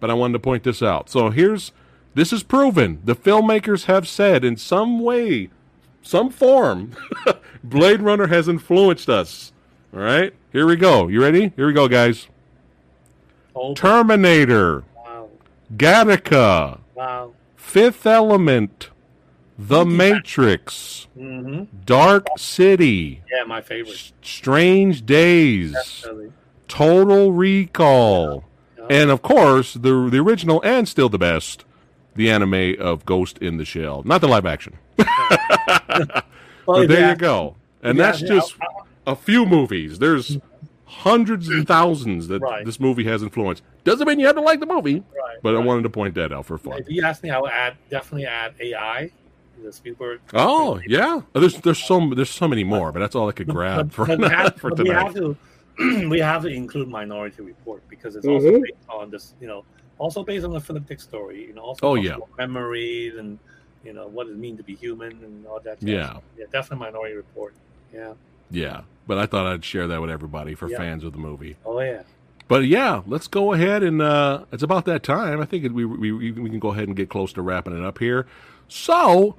[0.00, 1.10] but I wanted to point this out.
[1.10, 1.72] So here's
[2.14, 3.00] this is proven.
[3.04, 5.50] The filmmakers have said in some way,
[6.00, 6.96] some form,
[7.62, 9.52] Blade Runner has influenced us.
[9.92, 11.08] All right, here we go.
[11.08, 11.52] You ready?
[11.56, 12.26] Here we go, guys.
[13.76, 15.28] Terminator, wow.
[15.76, 17.32] Gattaca, Wow.
[17.56, 18.90] Fifth Element,
[19.58, 21.06] The Matrix.
[21.18, 21.64] Mm-hmm.
[21.84, 23.94] Dark City, Yeah, my favorite.
[23.94, 26.32] S- Strange Days, Definitely.
[26.68, 28.44] Total Recall,
[28.78, 28.86] Yeah.
[28.90, 31.64] and of course the the original and still the best,
[32.14, 34.74] the anime of Ghost in the Shell, not the live action.
[36.66, 37.10] Well, but there yeah.
[37.12, 38.54] you go, and Yeah, that's yeah, just
[39.06, 39.98] a few movies.
[39.98, 40.36] There's
[40.88, 42.64] hundreds and thousands that Right.
[42.64, 43.62] this movie has influenced.
[43.84, 46.32] Doesn't mean you have to like the movie, Right, but I wanted to point that
[46.32, 46.78] out for fun.
[46.78, 49.10] If you ask me, I would add definitely add AI.
[49.62, 50.20] The Spielberg.
[50.34, 53.88] Oh yeah, there's there's so there's so many more, but that's all I could grab
[53.88, 55.36] But- for, but have, for but we have to
[56.08, 58.62] we have to include Minority Report because it's also Mhm.
[58.62, 59.64] based on this, you know,
[59.98, 61.44] also based on the Philip Dick story.
[61.46, 62.16] You know, also Oh, talks yeah.
[62.38, 63.38] memories and
[63.84, 65.82] you know what it means to be human and all that.
[65.82, 66.18] Yeah.
[66.38, 67.52] yeah, definitely Minority Report.
[67.92, 68.12] Yeah.
[68.50, 70.78] Yeah, but I thought I'd share that with everybody for Yeah.
[70.78, 71.56] fans of the movie.
[71.64, 72.02] Oh yeah.
[72.48, 75.40] But yeah, let's go ahead and uh, it's about that time.
[75.40, 77.98] I think we, we we can go ahead and get close to wrapping it up
[77.98, 78.26] here.
[78.68, 79.36] So,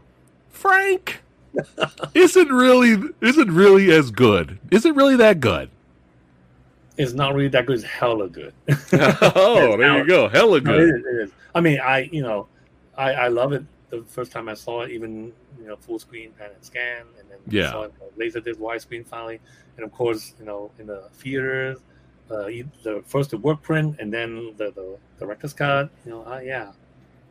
[0.50, 1.22] Frank,
[2.14, 4.60] is it really is it really as good?
[4.70, 5.70] Is it really that good?
[6.98, 7.78] It's not really that good.
[7.78, 8.54] It's hella good.
[8.94, 10.96] oh, there you go, hella No, it good.
[11.00, 11.32] is, it is.
[11.56, 12.48] I mean, I you know,
[12.96, 13.64] I I love it.
[13.90, 17.30] The first time I saw it, even you know, full screen pan and scan, and
[17.30, 17.72] then Yeah.
[17.72, 19.40] saw it uh, laser disc widescreen finally,
[19.78, 21.80] and of course, you know, in the theaters,
[22.30, 22.46] uh,
[22.84, 25.90] the first the work print, and then the the director's cut.
[26.06, 26.72] You know, uh, yeah,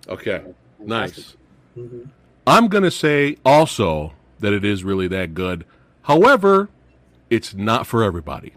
[0.08, 0.42] Okay,
[0.78, 1.36] nice.
[1.74, 2.02] hmm
[2.46, 5.64] I'm gonna say also that it is really that good.
[6.02, 6.70] However,
[7.30, 8.54] it's not for everybody.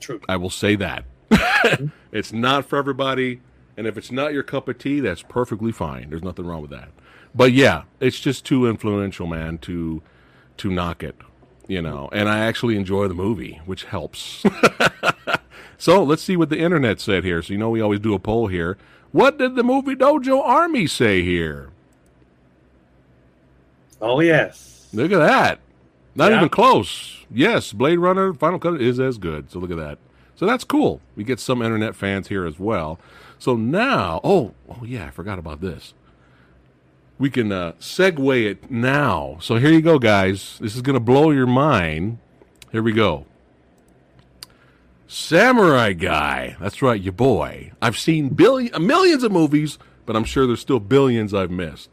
[0.00, 0.20] True.
[0.28, 1.04] I will say that.
[2.12, 3.40] it's not for everybody.
[3.76, 6.08] And if it's not your cup of tea, that's perfectly fine.
[6.10, 6.90] There's nothing wrong with that.
[7.34, 10.02] But yeah, it's just too influential, man, to
[10.58, 11.16] to knock it.
[11.66, 14.44] You know, and I actually enjoy the movie, which helps.
[15.78, 17.40] so let's see what the internet said here.
[17.42, 18.76] So you know we always do a poll here.
[19.12, 21.70] What did the movie Dojo Army say here?
[24.00, 24.88] Oh yes.
[24.92, 25.60] Look at that.
[26.14, 26.36] Not Yeah.
[26.38, 27.24] even close.
[27.30, 29.50] Yes, Blade Runner Final Cut is as good.
[29.50, 29.98] So look at that.
[30.36, 31.00] So that's cool.
[31.16, 32.98] We get some internet fans here as well.
[33.38, 35.94] So now, oh, oh yeah, I forgot about this.
[37.18, 39.38] We can uh, segue it now.
[39.40, 40.58] So here you go, guys.
[40.60, 42.18] This is going to blow your mind.
[42.72, 43.26] Here we go.
[45.06, 46.56] Samurai Guy.
[46.58, 47.70] That's right, your boy.
[47.80, 51.90] I've seen billion, millions of movies, but I'm sure there's still billions I've missed.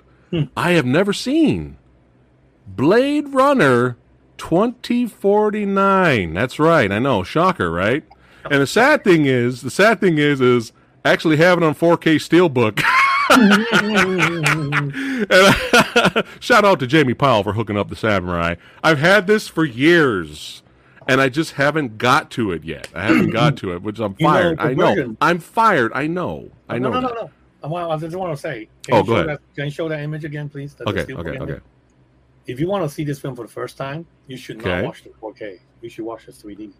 [0.55, 1.77] I have never seen
[2.65, 3.97] Blade Runner
[4.37, 6.33] 2049.
[6.33, 6.91] That's right.
[6.91, 7.23] I know.
[7.23, 8.03] Shocker, right?
[8.49, 10.71] And the sad thing is, the sad thing is, is
[11.05, 12.81] actually having it on 4K Steelbook.
[16.39, 18.55] shout out to Jamie Powell for hooking up the Samurai.
[18.83, 20.63] I've had this for years,
[21.07, 22.87] and I just haven't got to it yet.
[22.95, 24.59] I haven't got to it, which I'm You know, fired.
[24.59, 25.15] I know.
[25.21, 25.91] I'm fired.
[25.93, 26.49] I know.
[26.69, 26.91] I know.
[26.91, 27.29] No, no, no, that.
[27.63, 27.75] no.
[27.91, 28.67] I, just want to say.
[28.91, 29.29] Oh, can Oh, you go show ahead.
[29.29, 30.75] That, can you show that image again, please?
[30.85, 31.59] Okay, okay, okay.
[32.47, 34.85] If you want to see this film for the first time, you should not Okay.
[34.85, 35.59] watch the 4K.
[35.81, 36.71] You should watch the 3D.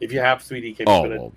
[0.00, 0.74] If you have 3D Oh,
[1.04, 1.18] capability.
[1.20, 1.32] well,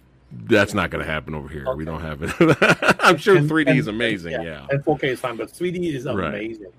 [0.46, 1.74] that's not going to happen over here.
[1.76, 2.32] We don't have it.
[3.00, 4.32] I'm sure And- 3D is amazing.
[4.34, 4.66] Yeah.
[4.70, 6.28] And 4K is fine, but 3D is Right.
[6.34, 6.72] amazing,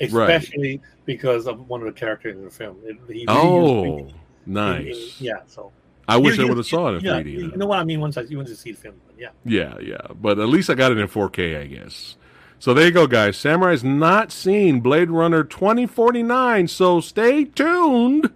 [0.00, 2.76] especially because of one of the characters in the film.
[2.84, 4.14] It, he Oh, used 3D in- in-
[4.52, 5.20] nice.
[5.20, 5.72] yeah, so
[6.08, 7.32] I wish You- I would have saw it in yeah, 3D.
[7.52, 8.00] You know what I mean?
[8.00, 9.28] Once I you want to see the film, yeah.
[9.44, 9.96] Yeah, yeah.
[10.20, 12.16] But at least I got it in 4K, I guess.
[12.58, 13.36] So there you go, guys.
[13.36, 18.30] Samurai's not seen Blade Runner 2049, so stay tuned.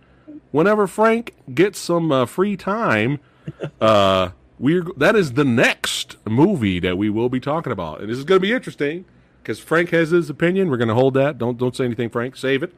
[0.51, 3.21] Whenever Frank gets some uh, free time,
[3.81, 8.19] uh, we're that is the next movie that we will be talking about, and this
[8.19, 9.07] is going to be interesting
[9.43, 10.69] because Frank has his opinion.
[10.69, 11.39] We're going to hold that.
[11.39, 12.37] Don't don't say anything, Frank.
[12.37, 12.75] Save it.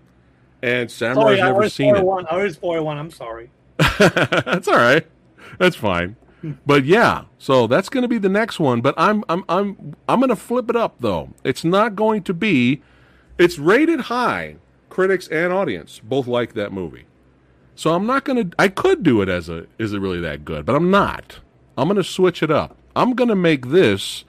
[0.63, 1.99] And Samurai's Sorry, never seen it.
[1.99, 2.27] Oh one.
[2.27, 2.99] I already spoiled oh one.
[2.99, 3.51] I'm sorry.
[3.99, 5.07] that's all right.
[5.59, 6.17] That's fine.
[6.67, 8.81] But yeah, so that's going to be the next one.
[8.81, 11.31] But I'm I'm I'm I'm going to flip it up though.
[11.45, 12.83] It's not going to be.
[13.39, 14.57] It's rated high.
[14.89, 17.05] Critics and audience both like that movie.
[17.77, 18.57] So I'm not going to.
[18.59, 19.67] I could do it as a.
[19.79, 20.67] Is it really that good?
[20.67, 21.39] But I'm not.
[21.77, 22.77] I'm going to switch it up.
[22.95, 24.25] I'm going to make this.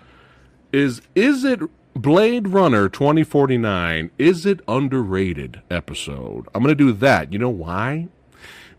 [0.71, 1.59] Is is it
[1.93, 4.11] Blade Runner 2049?
[4.17, 6.47] Is it underrated episode?
[6.55, 7.31] I'm going to do that.
[7.31, 8.07] You know why?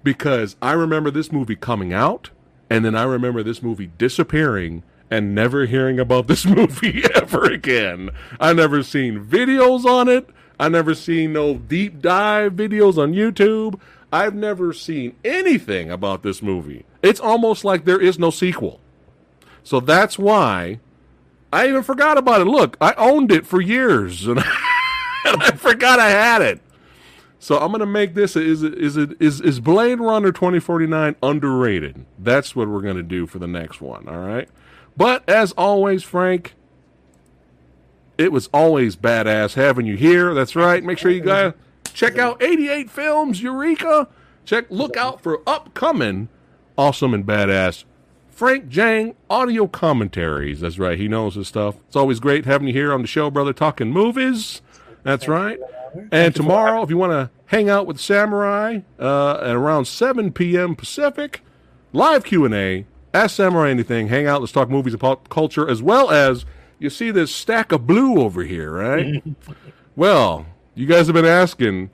[0.04, 2.30] because I remember this movie coming out,
[2.70, 8.10] and then I remember this movie disappearing and never hearing about this movie ever again.
[8.38, 10.28] I never seen videos on it.
[10.60, 13.80] I never seen no deep dive videos on YouTube.
[14.12, 16.84] I've never seen anything about this movie.
[17.04, 18.80] It's almost like there is no sequel.
[19.62, 20.80] So that's why
[21.52, 22.46] I even forgot about it.
[22.46, 24.40] Look, I owned it for years and,
[25.26, 26.60] I forgot I had it.
[27.38, 32.06] So I'm gonna make this is it is it is is Blade Runner 2049 underrated?
[32.18, 34.08] That's what we're gonna do for the next one.
[34.08, 34.48] All right.
[34.96, 36.54] But as always, Frank,
[38.16, 40.32] it was always badass having you here.
[40.32, 40.82] That's right.
[40.82, 41.52] Make sure you guys
[41.92, 44.08] check out 88 Films Eureka.
[44.46, 46.28] Check look out for upcoming
[46.76, 47.84] awesome and badass
[48.34, 50.60] Frank Djeng audio commentaries.
[50.60, 50.98] That's right.
[50.98, 51.76] He knows his stuff.
[51.86, 54.60] It's always great having you here on the show, brother, talking movies.
[55.04, 55.60] That's right.
[56.10, 60.74] And tomorrow, if you want to hang out with Samurai uh, at around 7 p.m.
[60.74, 61.42] Pacific,
[61.92, 66.10] live Q&A, ask Samurai anything, hang out, let's talk movies and pop culture, as well
[66.10, 66.44] as
[66.80, 69.22] you see this stack of blue over here, right?
[69.96, 71.90] well, you guys have been asking,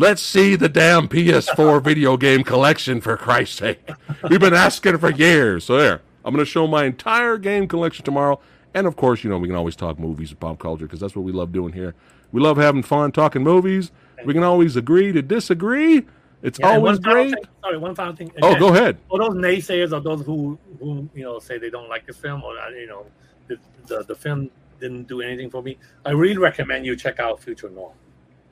[0.00, 3.88] let's see the damn PS4 video game collection for Christ's sake.
[4.28, 5.64] We've been asking for years.
[5.64, 8.40] So there, I'm going to show my entire game collection tomorrow.
[8.74, 11.14] And of course, you know, we can always talk movies and pop culture because that's
[11.14, 11.94] what we love doing here.
[12.32, 13.90] We love having fun talking movies.
[14.24, 16.06] We can always agree to disagree.
[16.42, 17.34] It's Yeah, always great.
[17.34, 18.32] thing- sorry, one final thing.
[18.40, 18.98] Oh, go ahead.
[19.10, 22.42] For those naysayers or those who, who you know say they don't like this film
[22.42, 23.04] or you know
[23.48, 27.42] the, the the film didn't do anything for me, I really recommend you check out
[27.42, 27.92] Future Noir.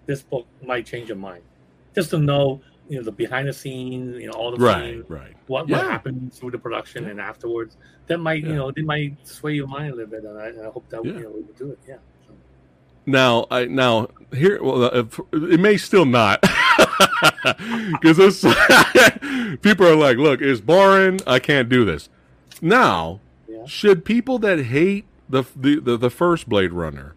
[0.09, 1.43] This book might change your mind,
[1.95, 5.05] just to know you know the behind the scenes, you know all the Right, scenes,
[5.11, 5.35] right.
[5.47, 5.77] what Yeah.
[5.77, 7.77] what happened through the production and afterwards.
[8.07, 8.49] That might Yeah.
[8.49, 10.89] you know they might sway your mind a little bit, and I, and I hope
[10.89, 11.13] that Yeah.
[11.13, 11.79] you know we do it.
[11.87, 11.97] Yeah.
[12.27, 12.33] So,
[13.05, 14.63] Now, I now here.
[14.63, 16.41] Well, uh, it may still not
[18.01, 18.41] because
[19.61, 21.21] people are like, "Look, it's boring.
[21.27, 22.09] I can't do this."
[22.63, 23.67] Now, Yeah.
[23.67, 27.15] should people that hate the, the the the first Blade Runner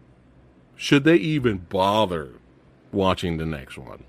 [0.76, 2.34] should they even bother
[2.92, 4.04] watching the next one?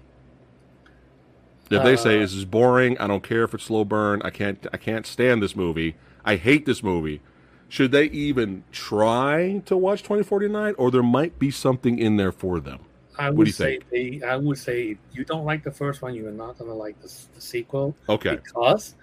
[1.71, 4.21] If they say Uh, this is boring, I don't care if it's slow burn.
[4.23, 5.95] I can't I can't stand this movie.
[6.25, 7.21] I hate this movie.
[7.69, 12.59] Should they even try to watch 2049 or there might be something in there for
[12.59, 12.81] them?
[13.17, 15.71] I What would do you say they, I would say if you don't like the
[15.71, 17.95] first one, you are not gonna like the, the sequel.
[18.09, 18.37] Okay.
[18.37, 18.95] because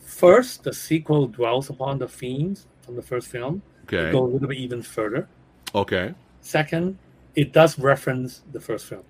[0.00, 4.10] first the sequel dwells upon the themes from the first film Okay.
[4.12, 5.28] go a little bit even further
[5.74, 6.14] Okay.
[6.40, 6.98] second
[7.34, 9.04] it does reference the first film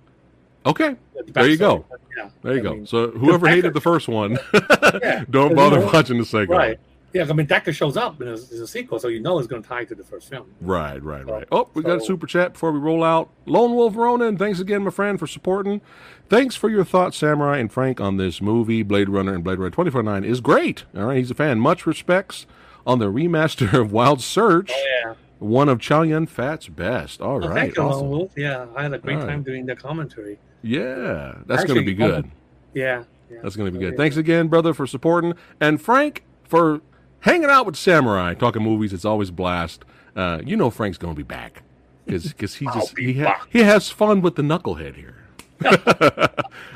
[0.67, 0.95] Okay.
[1.25, 1.85] The There you go.
[2.17, 2.73] yeah There you I go.
[2.73, 4.37] mean, So whoever hated the first one,
[5.01, 5.23] Yeah.
[5.29, 6.85] don't bother know, watching the second right one.
[7.13, 9.47] yeah i mean deckard shows up in a, in a sequel so you know it's
[9.47, 11.47] going to tie to the first film Right, right, So- right.
[11.51, 13.29] Oh, we got a super chat before we roll out.
[13.45, 15.81] Lone Wolf Ronan, thanks again, my friend, for supporting.
[16.29, 18.83] Thanks for your thoughts, Samurai and Frank, on this movie.
[18.83, 20.83] Blade Runner and Blade Runner 2049 is great.
[20.95, 21.59] All right, he's a fan.
[21.59, 22.45] Much respects
[22.85, 27.21] on the remaster of Wild Search, oh yeah one of Chow Yun Fat's best.
[27.21, 28.09] All Oh, right, thank you, Lone awesome.
[28.09, 28.31] Wolf.
[28.35, 29.27] yeah i had a great All right.
[29.29, 32.29] time doing the commentary Yeah, that's going to be good.
[32.73, 33.37] yeah, yeah.
[33.43, 33.97] That's going to be good.
[33.97, 35.33] Thanks again, brother, for supporting.
[35.59, 36.81] And Frank, for
[37.21, 38.93] hanging out with Samurai, talking movies.
[38.93, 39.83] It's always a blast.
[40.15, 41.63] Uh, you know Frank's going to be back
[42.05, 45.15] because because he just he, ha- he has fun with the knucklehead here.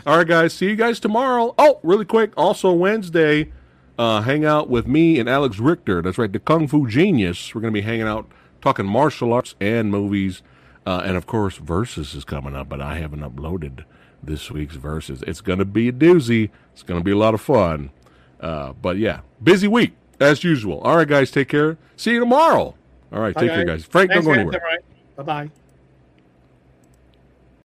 [0.06, 0.54] All right, guys.
[0.54, 1.54] See you guys tomorrow.
[1.58, 2.34] Oh, really quick.
[2.36, 3.52] Also Wednesday,
[3.98, 6.02] uh, hang out with me and Alex Richter.
[6.02, 7.54] That's right, the Kung Fu Genius.
[7.54, 8.30] We're going to be hanging out,
[8.62, 10.42] talking martial arts and movies,
[10.86, 12.70] uh, and of course, Versus is coming up.
[12.70, 13.84] But I haven't uploaded
[14.24, 15.24] this week's Versus.
[15.28, 16.50] It's going to be a doozy.
[16.74, 17.92] It's going to be a lot of fun.
[18.40, 20.80] Uh, but yeah, busy week as usual.
[20.82, 21.32] All right, guys.
[21.32, 21.78] Take care.
[21.96, 22.76] See you tomorrow.
[23.12, 23.84] All right, take care, guys.
[23.84, 24.62] Frank, Thanks, don't go anywhere.
[24.64, 24.80] Right.
[25.18, 25.52] Bye bye.